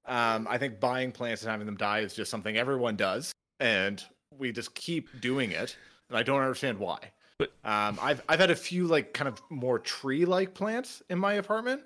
[0.06, 4.02] um, I think buying plants and having them die is just something everyone does, and
[4.36, 5.76] we just keep doing it.
[6.08, 6.98] And I don't understand why.
[7.38, 11.34] But- um, I've I've had a few like kind of more tree-like plants in my
[11.34, 11.82] apartment.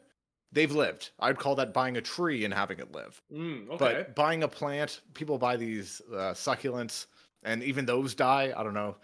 [0.51, 1.11] They've lived.
[1.19, 3.21] I'd call that buying a tree and having it live.
[3.33, 3.77] Mm, okay.
[3.79, 7.07] But buying a plant, people buy these uh, succulents,
[7.43, 8.53] and even those die.
[8.57, 8.89] I don't know.
[8.89, 8.97] like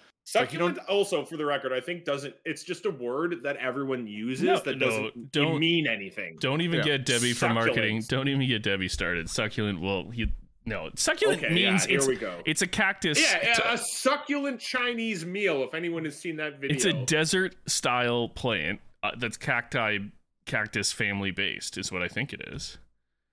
[0.51, 2.35] Succulent also, for the record, I think doesn't.
[2.45, 6.37] It's just a word that everyone uses No, that doesn't don't- mean anything.
[6.39, 6.85] Don't even Yeah.
[6.99, 8.03] get Debbie for marketing.
[8.09, 9.31] Don't even get Debbie started.
[9.31, 9.81] Succulent.
[9.81, 10.31] Well, he
[10.69, 12.41] no succulent Okay, means yeah, here it's we go.
[12.47, 13.21] it's a cactus.
[13.21, 15.63] Yeah, it's yeah, a- a succulent Chinese meal.
[15.65, 19.99] If anyone has seen that video, it's a desert style plant uh, that's cacti
[20.47, 22.79] cactus family based is what I think it is.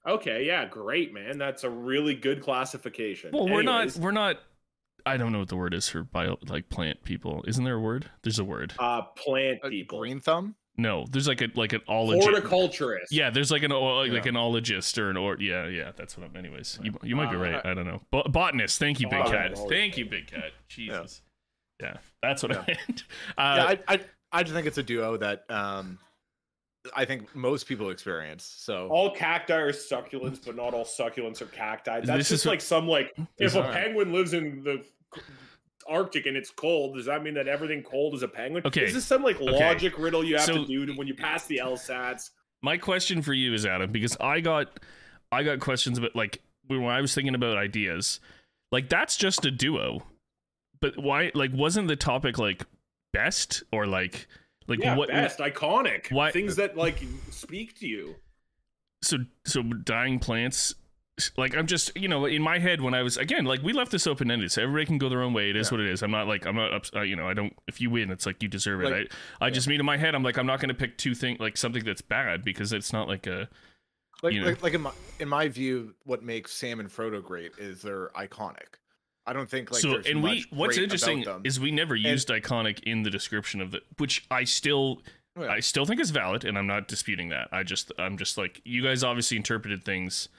[0.07, 0.45] okay.
[0.45, 1.37] Yeah, great, man.
[1.37, 3.31] That's a really good classification.
[3.33, 4.37] Well, we're Anyways, not we're not
[5.05, 7.43] I don't know what the word is for bio like plant people.
[7.47, 8.09] Isn't there a word?
[8.23, 8.73] There's a word.
[8.79, 9.99] uh, plant A people.
[9.99, 10.55] green thumb.
[10.77, 12.23] No, there's like a like an ologist.
[12.23, 13.11] Horticulturist.
[13.11, 14.29] Yeah, there's like an like, like Yeah.
[14.29, 16.35] an ologist or an or yeah yeah that's what I'm.
[16.35, 17.65] Anyways, you you might be Uh, right.
[17.65, 18.01] I don't know.
[18.11, 18.77] Bo- botanist.
[18.79, 19.57] Thank you, Big Cat.
[19.69, 20.51] Thank you, Big Cat.
[20.67, 21.21] Jesus.
[21.81, 22.75] Yeah, that's what I Yeah.
[22.87, 23.03] meant.
[23.37, 23.99] yeah, Uh, I, I
[24.31, 25.97] I just think it's a duo that um
[26.95, 28.43] I think most people experience.
[28.43, 32.01] So All cacti are succulents, but not all succulents are cacti.
[32.01, 34.83] That's This just is- like some like if Is- a penguin lives in the
[35.87, 38.63] Arctic and it's cold, does that mean that everything cold is a penguin?
[38.65, 38.85] Okay.
[38.85, 41.45] Is this some like logic riddle you have So- to do to, when you pass
[41.45, 42.31] the LSATs?
[42.61, 44.79] my question for you is Adam because I got
[45.31, 48.19] I got questions about like when I was thinking about ideas,
[48.71, 50.01] like that's just a duo,
[50.81, 52.63] but why like wasn't the topic like
[53.13, 54.27] best or like
[54.67, 56.11] like yeah, what best, iconic.
[56.11, 56.97] why- Things that like
[57.29, 58.15] speak to you.
[59.03, 60.73] so so dying plants
[61.37, 63.91] like i'm just you know in my head when i was again like we left
[63.91, 65.77] this open ended so everybody can go their own way It is Yeah.
[65.77, 67.79] what it is i'm not like i'm not ups- uh, you know i don't if
[67.79, 70.13] you win it's like you deserve it Like- i i just mean in my head
[70.13, 72.91] i'm like i'm not going to pick two things like something that's bad because it's
[72.91, 73.47] not like a
[74.23, 74.47] like you know.
[74.47, 78.09] like, like in my in my view, what makes Sam and Frodo great is they're
[78.15, 78.79] iconic.
[79.27, 83.03] I don't think like so and we what's interesting is we never used iconic in
[83.03, 85.01] the description of the which i still
[85.37, 85.51] Oh, yeah.
[85.51, 88.61] i still think is valid and i'm not disputing that i just i'm just like
[88.63, 90.29] you guys obviously interpreted things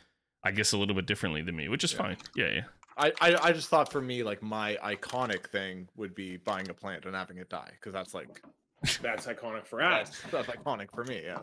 [0.46, 1.98] i guess a little bit differently than me which is Yeah.
[1.98, 2.60] fine yeah yeah
[2.98, 6.74] I, I I just thought for me like my iconic thing would be buying a
[6.74, 8.42] plant and having it die because that's like
[9.02, 10.10] That's iconic for us.
[10.30, 11.22] that's, that's iconic for me.
[11.24, 11.38] Yeah.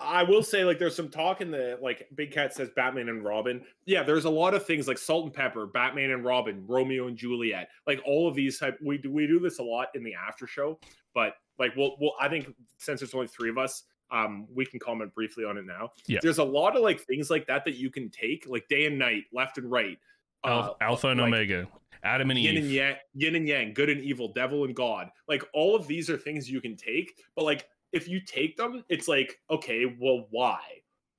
[0.00, 3.24] I will say, like, there's some talk in the like Big Cat says Batman and
[3.24, 3.60] Robin.
[3.86, 7.16] Yeah, there's a lot of things like Salt and Pepper, Batman and Robin, Romeo and
[7.16, 8.78] Juliet, like all of these type.
[8.82, 10.78] We do we do this a lot in the after show,
[11.12, 14.78] but like we'll we'll I think since there's only three of us, um, we can
[14.78, 15.92] comment briefly on it now.
[16.06, 16.20] Yeah.
[16.22, 18.98] there's a lot of like things like that that you can take, like day and
[18.98, 19.98] night, left and right,
[20.44, 21.66] uh, alpha and like, omega
[22.06, 25.08] adam and yin eve and yang, yin and yang, good and evil, devil and God.
[25.28, 28.84] Like all of these are things you can take, but like if you take them,
[28.88, 30.60] it's like, okay, well, why?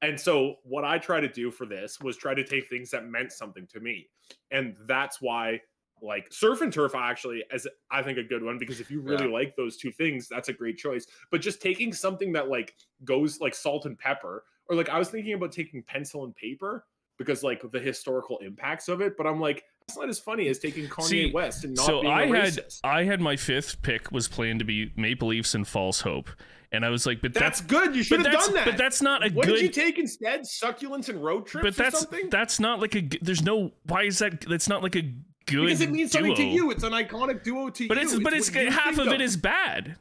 [0.02, 3.08] And so what I try to do for this was try to take things that
[3.08, 4.08] meant something to me.
[4.52, 5.62] And that's why
[6.02, 9.26] like surf and turf actually as I think a good one because if you really
[9.26, 9.32] Yeah.
[9.34, 11.06] like those two things, that's a great choice.
[11.32, 15.10] But just taking something that like goes like salt and pepper, or like I was
[15.10, 16.86] thinking about taking pencil and paper
[17.18, 20.60] because like the historical impacts of it, but I'm like, that's not as funny as
[20.60, 22.80] taking Kanye See, West and not so being I had racist.
[22.84, 26.30] I had my fifth pick was planned to be Maple Leafs and False Hope,
[26.74, 27.96] and I was like, but That's that's, good.
[27.96, 28.66] You should have done that.
[28.66, 29.54] but that's not a what good.
[29.56, 30.42] did you take instead?
[30.42, 32.30] Succulents and road trips but or that's something?
[32.30, 33.08] that's not like a.
[33.22, 33.72] There's no.
[33.86, 34.42] Why is that?
[34.42, 35.12] That's not like a
[35.48, 35.66] good.
[35.66, 36.70] because it means something to you.
[36.72, 38.04] It's an iconic duo to But you.
[38.04, 39.96] it's but it's what you half think of it is bad.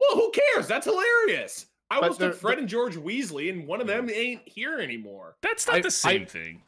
[0.00, 0.66] Well, who cares?
[0.66, 1.66] That's hilarious.
[1.90, 5.36] I But almost took Fred and George Weasley, and one of them ain't here anymore.
[5.42, 6.62] That's not I- the same I- thing.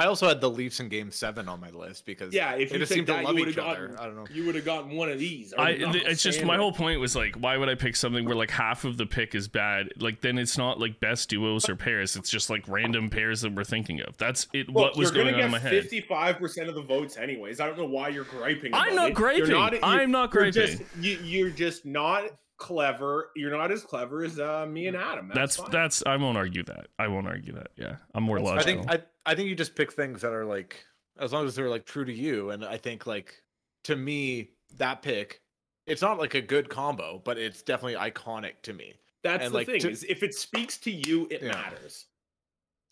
[0.00, 2.76] I also had the Leafs in Game Seven on my list because Yeah, if they
[2.76, 3.96] you just take seem to love you each would've other.
[4.00, 4.24] I don't know.
[4.32, 5.52] You would have gotten one of these.
[5.58, 8.34] I not, it's just my whole point was like, why would I pick something where
[8.34, 9.90] like half of the pick is bad?
[9.98, 12.16] Like then it's not like best duos or pairs.
[12.16, 14.16] It's just like random pairs that we're thinking of.
[14.16, 14.68] That's it.
[14.68, 15.72] Look, what was going on in my head.
[15.72, 17.60] Fifty-five percent of the votes, anyways.
[17.60, 18.72] I don't know why you're griping.
[18.72, 19.14] I'm not it.
[19.14, 19.50] griping.
[19.50, 20.78] You're you- I'm not you're griping.
[20.78, 22.24] just- you, you're just not
[22.60, 23.30] clever.
[23.34, 25.32] You're not as clever as uh, me and Adam.
[25.34, 26.86] That's That's that's I won't argue that.
[26.98, 27.70] I won't argue that.
[27.76, 30.44] Yeah, I'm more That's I think I I think you just pick things that are
[30.44, 30.84] like
[31.18, 33.42] as long as they're like true to you, and I think like
[33.84, 35.40] to me that pick,
[35.86, 38.94] it's not like a good combo, but it's definitely iconic to me.
[39.24, 41.48] That's and, the like, thing to- is if it speaks to you, it Yeah.
[41.52, 42.06] matters.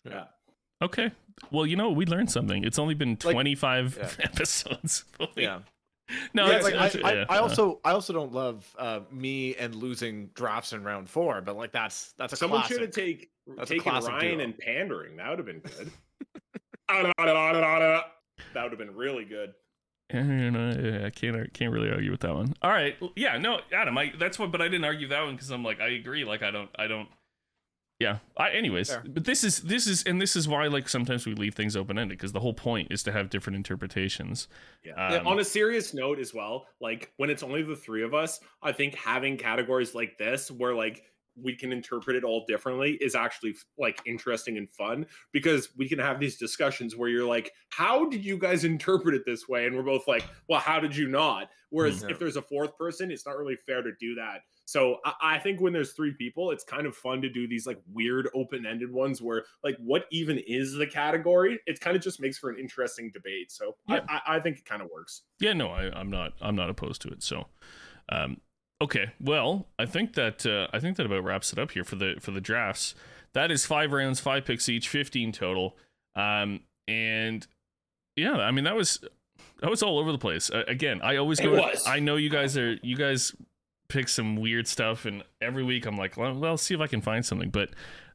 [0.05, 0.25] Yeah.
[0.81, 1.11] okay.
[1.51, 2.63] Well, you know, we learned something.
[2.63, 4.09] It's only been Like- 25 yeah.
[4.25, 5.05] episodes.
[5.35, 5.59] Yeah.
[6.33, 8.65] No, yeah, it's, like, it's- I, I, yeah, I uh, also I also don't love
[8.77, 12.75] uh, me and losing drafts in round four, but like that's that's a Someone classic.
[12.75, 14.43] should have take, That's taken Ryan duo.
[14.45, 15.17] and pandering.
[15.17, 15.91] That would have been good.
[16.89, 19.53] that would have been really good.
[20.11, 22.55] Yeah, I can't can't really argue with that one.
[22.63, 25.51] All right, yeah, no, Adam, I that's what, but I didn't argue that one because
[25.51, 26.25] I'm like, I agree.
[26.25, 27.07] Like, I don't, I don't.
[27.99, 28.19] Yeah.
[28.37, 29.03] I, anyways, Fair.
[29.05, 31.99] but this is this is and this is why like sometimes we leave things open
[31.99, 34.47] ended because the whole point is to have different interpretations.
[34.85, 35.17] Yeah.
[35.17, 38.39] Um, On a serious note as well, like when it's only the three of us,
[38.63, 41.03] I think having categories like this where like
[41.35, 45.99] we can interpret it all differently is actually like interesting and fun because we can
[45.99, 49.65] have these discussions where you're like, how did you guys interpret it this way?
[49.65, 51.49] And we're both like, well, how did you not?
[51.69, 52.11] Whereas Mhm.
[52.11, 54.41] if there's a fourth person, it's not really fair to do that.
[54.65, 57.65] So I, I think when there's three people, it's kind of fun to do these
[57.67, 61.59] like weird open-ended ones where like what even is the category?
[61.67, 63.51] It kind of just makes for an interesting debate.
[63.51, 64.01] So Yeah.
[64.09, 65.21] I, I, I think it kind of works.
[65.39, 66.33] Yeah, no, I, I'm not.
[66.41, 67.23] I'm not opposed to it.
[67.23, 67.47] So,
[68.09, 68.41] um,
[68.81, 69.11] okay.
[69.19, 72.15] Well, I think that uh, I think that about wraps it up here for the
[72.19, 72.95] for the drafts.
[73.33, 75.77] That is five rounds, five picks each, fifteen total.
[76.15, 77.45] Um, and
[78.15, 78.99] yeah, I mean that was
[79.61, 80.49] that was all over the place.
[80.49, 81.51] Uh, again, I always It go.
[81.53, 81.83] was.
[81.85, 83.35] I know you guys are you guys
[83.87, 87.01] pick some weird stuff, and every week I'm like, well, well, see if I can
[87.01, 87.49] find something.
[87.49, 87.69] But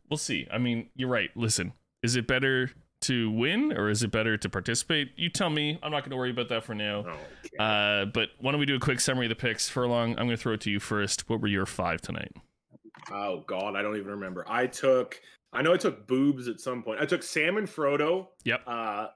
[0.09, 0.47] we'll see.
[0.53, 1.31] I mean, you're right.
[1.37, 1.73] Listen,
[2.03, 2.71] is it better
[3.07, 5.13] to win or is it better to participate?
[5.17, 5.79] You tell me.
[5.83, 6.99] I'm not going to worry about that for now.
[6.99, 7.57] Okay.
[7.59, 9.69] Uh, but why don't we do a quick summary of the picks?
[9.69, 11.29] Furlong, I'm going to throw it to you first.
[11.29, 12.33] What were your five tonight?
[13.13, 14.45] oh God, I don't even remember.
[14.49, 15.21] I took.
[15.53, 17.01] I know I took boobs at some point.
[17.01, 18.29] I took Sam and Frodo.
[18.45, 18.63] Yep.
[18.67, 19.07] Uh,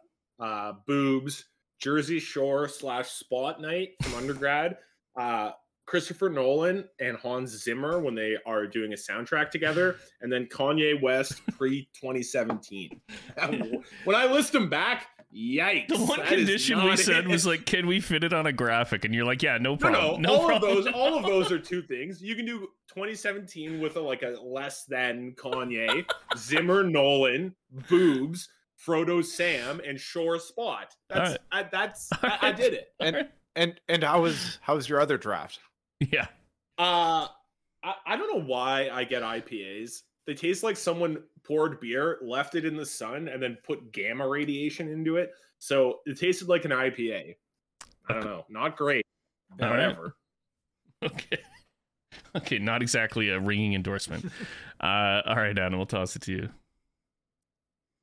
[0.40, 1.44] uh, boobs.
[1.80, 4.78] Jersey Shore slash Spot Night from undergrad.
[5.18, 5.52] Uh,
[5.88, 11.00] Christopher Nolan and Hans Zimmer when they are doing a soundtrack together, and then Kanye
[11.00, 13.00] West pre 2017.
[14.04, 15.88] when I list them back, yikes!
[15.88, 17.28] The one condition we said it.
[17.28, 19.06] was like, can we fit it on a graphic?
[19.06, 20.22] And you're like, yeah, no problem." No, problem.
[20.22, 20.76] no, all problem.
[20.76, 22.20] of those, all of those are two things.
[22.20, 26.04] You can do 2017 with a, like a less than Kanye,
[26.36, 27.54] Zimmer, Nolan,
[27.88, 28.46] boobs,
[28.86, 30.94] Frodo, Sam, and Shore Spot.
[31.08, 31.38] That's Alright.
[31.50, 32.88] I, that's I, I did it.
[33.00, 35.60] And and and how was how was your other draft?
[36.00, 36.26] Yeah.
[36.78, 37.26] Uh,
[37.82, 40.02] I, I don't know why I get IPAs.
[40.26, 44.28] They taste like someone poured beer, left it in the sun, and then put gamma
[44.28, 45.32] radiation into it.
[45.58, 47.36] So it tasted like an IPA.
[48.08, 48.44] I don't know.
[48.48, 49.04] Not great.
[49.60, 49.70] All right.
[49.70, 50.14] Whatever.
[51.00, 51.38] Okay.
[52.34, 54.24] Okay, not exactly a ringing endorsement.
[54.80, 56.48] uh, all right, Adam, we'll toss it to you.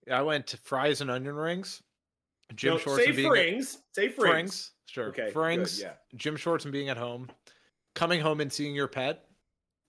[0.09, 1.81] I went to fries and onion rings.
[2.55, 3.77] Gym No, shorts say and being frings.
[3.93, 4.15] Say frings.
[4.15, 4.69] frings.
[4.85, 5.07] Sure.
[5.07, 5.31] Okay.
[5.33, 5.77] Frings.
[5.77, 5.93] Good, yeah.
[6.15, 7.27] Gym shorts and being at home.
[7.95, 9.25] Coming home and seeing your pet.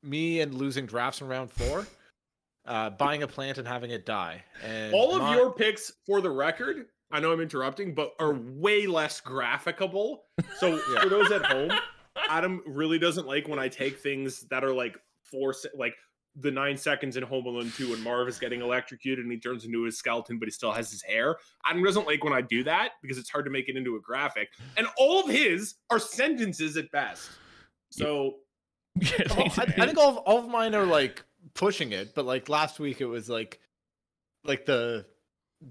[0.02, 1.86] Me and losing drafts in round four.
[2.64, 4.42] Uh, buying a plant and having it die.
[4.64, 8.34] And All of my- your picks, for the record, I know I'm interrupting, but are
[8.34, 10.18] way less graphicable.
[10.58, 11.00] So Yeah.
[11.02, 11.70] for those at home,
[12.28, 15.94] Adam really doesn't like when I take things that are like four, se- like
[16.34, 19.64] the nine seconds in Home Alone 2 when Marv is getting electrocuted and he turns
[19.64, 21.36] into his skeleton, but he still has his hair.
[21.64, 24.00] Adam doesn't like when I do that because it's hard to make it into a
[24.00, 24.48] graphic.
[24.76, 27.30] And all of his are sentences at best.
[27.90, 28.36] So
[29.00, 29.42] Yeah, I,
[29.78, 31.22] I think all of, all of mine are like
[31.54, 33.60] pushing it, but like last week it was like
[34.44, 35.04] like the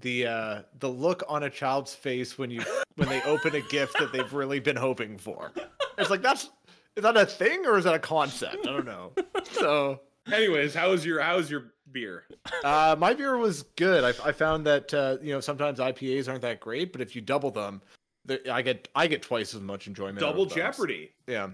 [0.00, 2.62] the uh the look on a child's face when you
[2.96, 5.52] when they open a gift that they've really been hoping for.
[5.98, 6.50] It's like that's
[6.96, 8.66] is that a thing or is that a concept?
[8.66, 9.12] I don't know.
[9.52, 10.00] So
[10.32, 12.24] anyways, how's your how's your beer?
[12.64, 14.04] uh my beer was good.
[14.04, 17.22] I, I found that uh you know sometimes IPAs aren't that great, but if you
[17.22, 17.82] double them,
[18.24, 20.20] the- I get I get twice as much enjoyment.
[20.20, 20.46] Double.
[20.46, 21.10] Jeopardy.
[21.26, 21.48] Yeah.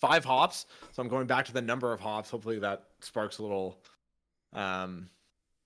[0.00, 0.66] Five hops.
[0.92, 2.30] So I'm going back to the number of hops.
[2.30, 3.78] Hopefully that sparks a little
[4.52, 5.08] um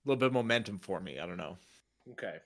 [0.05, 1.19] a little bit of momentum for me.
[1.19, 1.57] I don't know.
[2.11, 2.37] Okay.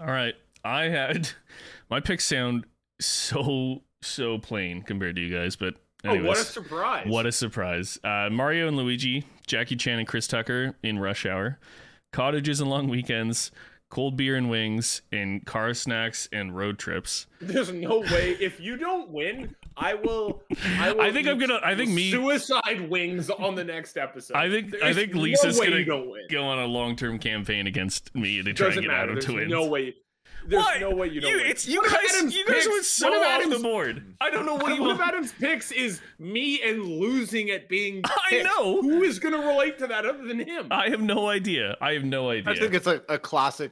[0.00, 0.34] All right.
[0.64, 1.28] I had
[1.90, 2.66] my picks sound
[3.00, 5.74] so so plain compared to you guys, but
[6.04, 7.06] anyways, oh, what a surprise.
[7.08, 7.98] what a surprise!
[8.04, 11.58] Uh, Mario and Luigi, Jackie Chan and Chris Tucker in Rush Hour,
[12.12, 13.50] cottages and long weekends,
[13.90, 17.26] cold beer and wings, and car snacks and road trips.
[17.40, 20.42] There's no way if you don't win, I will.
[20.78, 24.36] I, will I think I'm gonna- I think me- suicide wings on the next episode.
[24.36, 26.26] I think- I think Lisa's way gonna you.
[26.30, 29.02] Go on a long term campaign against me to try Doesn't and get matter.
[29.02, 29.48] Adam There's to win.
[29.48, 29.94] no way.
[30.44, 30.80] There's What?
[30.80, 31.46] no way you don't win.
[31.46, 31.94] It's you guys.
[32.16, 34.14] Adam's You guys picks- went so one of off Adam's- the board.
[34.20, 35.08] I don't know what you One of want.
[35.12, 38.02] Adam's picks is me and losing at being.
[38.30, 38.82] I know.
[38.82, 40.66] Who is going to relate to that other than him?
[40.72, 41.76] I have no idea.
[41.80, 42.52] I have no idea.
[42.52, 43.70] I think it's a, a classic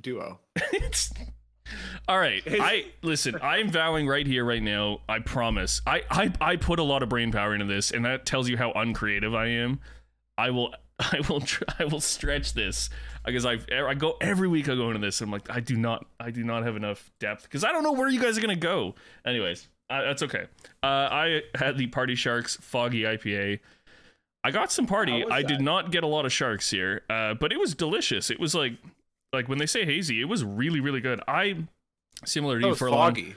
[0.00, 0.38] duo.
[0.72, 1.12] It's-
[2.08, 2.42] all right.
[2.46, 3.36] I listen.
[3.42, 5.00] I'm vowing right here, right now.
[5.08, 5.80] I promise.
[5.86, 8.56] I, I I put a lot of brain power into this, and that tells you
[8.56, 9.80] how uncreative I am.
[10.36, 10.74] I will.
[10.98, 11.40] I will.
[11.40, 12.90] Tr- I will stretch this
[13.24, 14.68] because I I go every week.
[14.68, 15.20] I go into this.
[15.20, 16.06] And I'm like, I do not.
[16.20, 18.56] I do not have enough depth because I don't know where you guys are gonna
[18.56, 18.94] go.
[19.24, 20.46] Anyways, uh, that's okay.
[20.82, 23.60] Uh, I had the Party Sharks Foggy IPA.
[24.44, 25.24] I got some party.
[25.30, 28.28] I did not get a lot of sharks here, uh, but it was delicious.
[28.28, 28.72] It was like
[29.32, 31.20] like when they say hazy, it was really really good.
[31.28, 31.56] I
[32.24, 33.10] similar to you for a long.
[33.14, 33.34] foggy.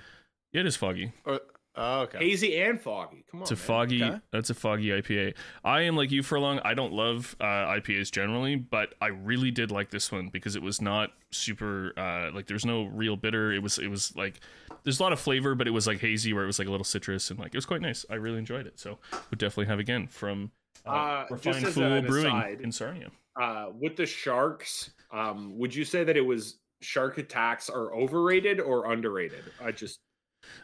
[0.52, 1.12] Yeah, it is foggy.
[1.26, 1.42] Or,
[1.76, 2.20] oh, okay.
[2.20, 3.26] Hazy and foggy.
[3.30, 3.44] Come on.
[3.44, 3.62] It's a man.
[3.64, 4.04] foggy.
[4.04, 4.20] Okay.
[4.32, 5.34] That's a foggy IPA.
[5.66, 6.60] I am like you Furlong.
[6.64, 10.62] I don't love uh, IPAs generally, but I really did like this one because it
[10.62, 13.52] was not super uh, like there's no real bitter.
[13.52, 14.40] It was it was like
[14.84, 16.72] there's a lot of flavor, but it was like hazy where it was like a
[16.72, 18.06] little citrus and like it was quite nice.
[18.10, 18.80] I really enjoyed it.
[18.80, 18.98] So
[19.30, 20.52] would definitely have again from
[20.86, 23.10] uh, Uh, Refined Fool Brewing aside, in Sarnia.
[23.42, 28.60] uh, with the sharks, um, would you say that it was shark attacks are overrated
[28.60, 29.44] or underrated?
[29.64, 30.00] I just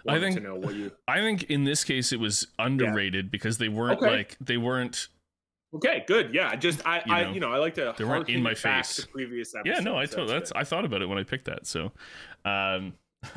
[0.07, 0.91] I think- to know what you.
[1.07, 4.18] I think in this case it was underrated because they weren't Okay.
[4.18, 5.07] like they weren't
[5.73, 6.34] Okay, good.
[6.34, 8.98] Yeah, just I, You I, you know, I like to they weren't in my face.
[8.98, 9.78] to previous episodes.
[9.80, 10.52] Yeah, no, I told that's.
[10.53, 11.65] I thought about it when I picked that.
[11.65, 11.94] So,
[12.44, 12.94] um,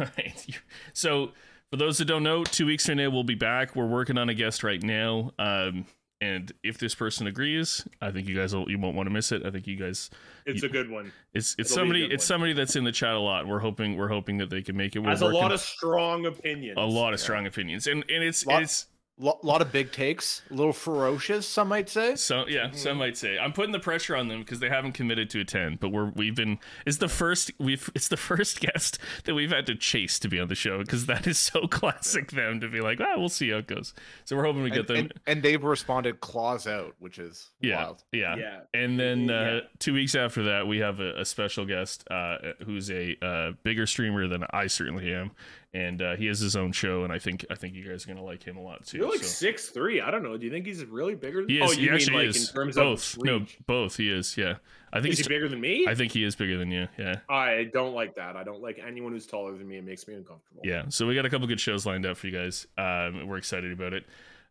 [0.93, 1.31] so
[1.71, 3.77] for those that don't know, two weeks from now we'll be back.
[3.77, 5.33] We're working on a guest right now.
[5.39, 5.87] Um,
[6.25, 9.31] and if this person agrees, I think you guys will you won't want to miss
[9.33, 9.45] it.
[9.45, 10.11] I think you guys
[10.47, 11.13] It's a good one.
[11.35, 12.27] it's it's It'll somebody it's one.
[12.27, 13.47] somebody that's in the chat a lot.
[13.47, 15.01] We're hoping we're hoping that they can make it.
[15.01, 16.79] We're Has a lot of strong opinions.
[16.79, 17.25] a lot of Yeah.
[17.25, 18.87] strong opinions, and and it's Lot- it's
[19.21, 22.17] A lot of big takes, a little ferocious, some might say.
[22.17, 25.31] So yeah, some might say I'm putting the pressure on them because they haven't committed
[25.31, 25.79] to attend.
[25.79, 29.67] But we're we've been it's the first we've it's the first guest that we've had
[29.67, 32.81] to chase to be on the show because that is so classic them to be
[32.81, 33.95] like, ah, we'll see how it goes.
[34.25, 34.97] So we're hoping we get and, them.
[34.97, 38.03] and, and they've responded claws out, which is yeah, wild.
[38.11, 38.61] yeah, Yeah.
[38.75, 39.61] And then uh, Yeah.
[39.79, 43.87] two weeks after that, we have a, a special guest uh, who's a uh, bigger
[43.87, 45.31] streamer than I certainly am,
[45.75, 47.05] and uh, he has his own show.
[47.05, 48.99] And I think I think you guys are gonna like him a lot too.
[48.99, 49.27] You're like so.
[49.27, 50.01] six three.
[50.01, 50.37] I don't know.
[50.37, 51.43] Do you think he's really bigger?
[51.43, 52.49] Than He oh, you he mean actually like is.
[52.49, 53.17] in terms both.
[53.17, 53.97] of No, both.
[53.97, 54.37] He is.
[54.39, 54.55] Yeah.
[54.93, 55.29] I think Is he he's.
[55.29, 55.87] bigger than me?
[55.89, 56.87] I think he is bigger than you.
[56.97, 57.17] Yeah.
[57.29, 58.37] I don't like that.
[58.37, 59.77] I don't like anyone who's taller than me.
[59.77, 60.63] It makes me uncomfortable.
[60.65, 60.85] Yeah.
[60.89, 62.69] So we got a couple good shows lined up for you guys.
[62.79, 64.05] Um, we're excited about it.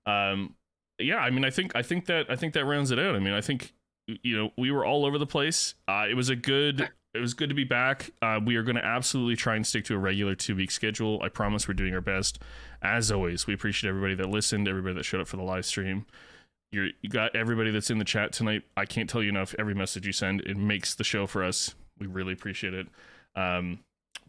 [0.05, 0.55] Um,
[0.99, 1.19] yeah.
[1.19, 3.15] I mean, I think I think that I think that rounds it out.
[3.15, 3.73] I mean, I think
[4.05, 5.75] you know we were all over the place.
[5.87, 6.89] Uh, it was a good.
[7.13, 8.09] It was good to be back.
[8.23, 11.21] Uh, we are going to absolutely try and stick to a regular two week schedule.
[11.21, 12.39] I promise we're doing our best.
[12.81, 16.07] As always, we appreciate everybody that listened, everybody that showed up for the live stream.
[16.71, 18.63] You're, you got everybody that's in the chat tonight.
[18.75, 19.53] I can't tell you enough.
[19.59, 21.75] Every message you send, it makes the show for us.
[21.99, 22.87] We really appreciate it.
[23.35, 23.81] Um,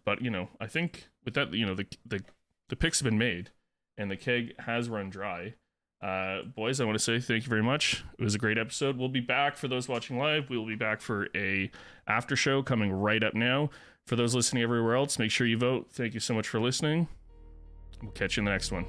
[0.05, 2.23] but you know, I think with that, you know, the the
[2.69, 3.51] the picks have been made,
[3.97, 5.55] and the keg has run dry.
[6.03, 8.05] Uh, boys, I want to say thank you very much.
[8.19, 8.99] It was a great episode.
[8.99, 10.51] We'll be back for those watching live.
[10.51, 11.71] We will be back for a
[12.07, 13.71] after show coming right up now.
[14.07, 15.89] For those listening everywhere else, make sure you vote.
[15.91, 17.09] Thank you so much for listening.
[18.03, 18.85] We'll catch you in the next one.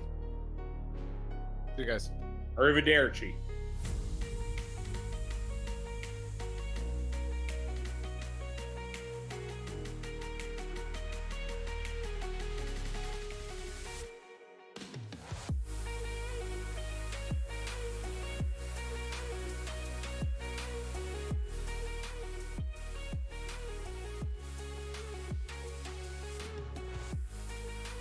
[1.75, 2.11] See you guys.
[2.57, 3.33] Arrivederci.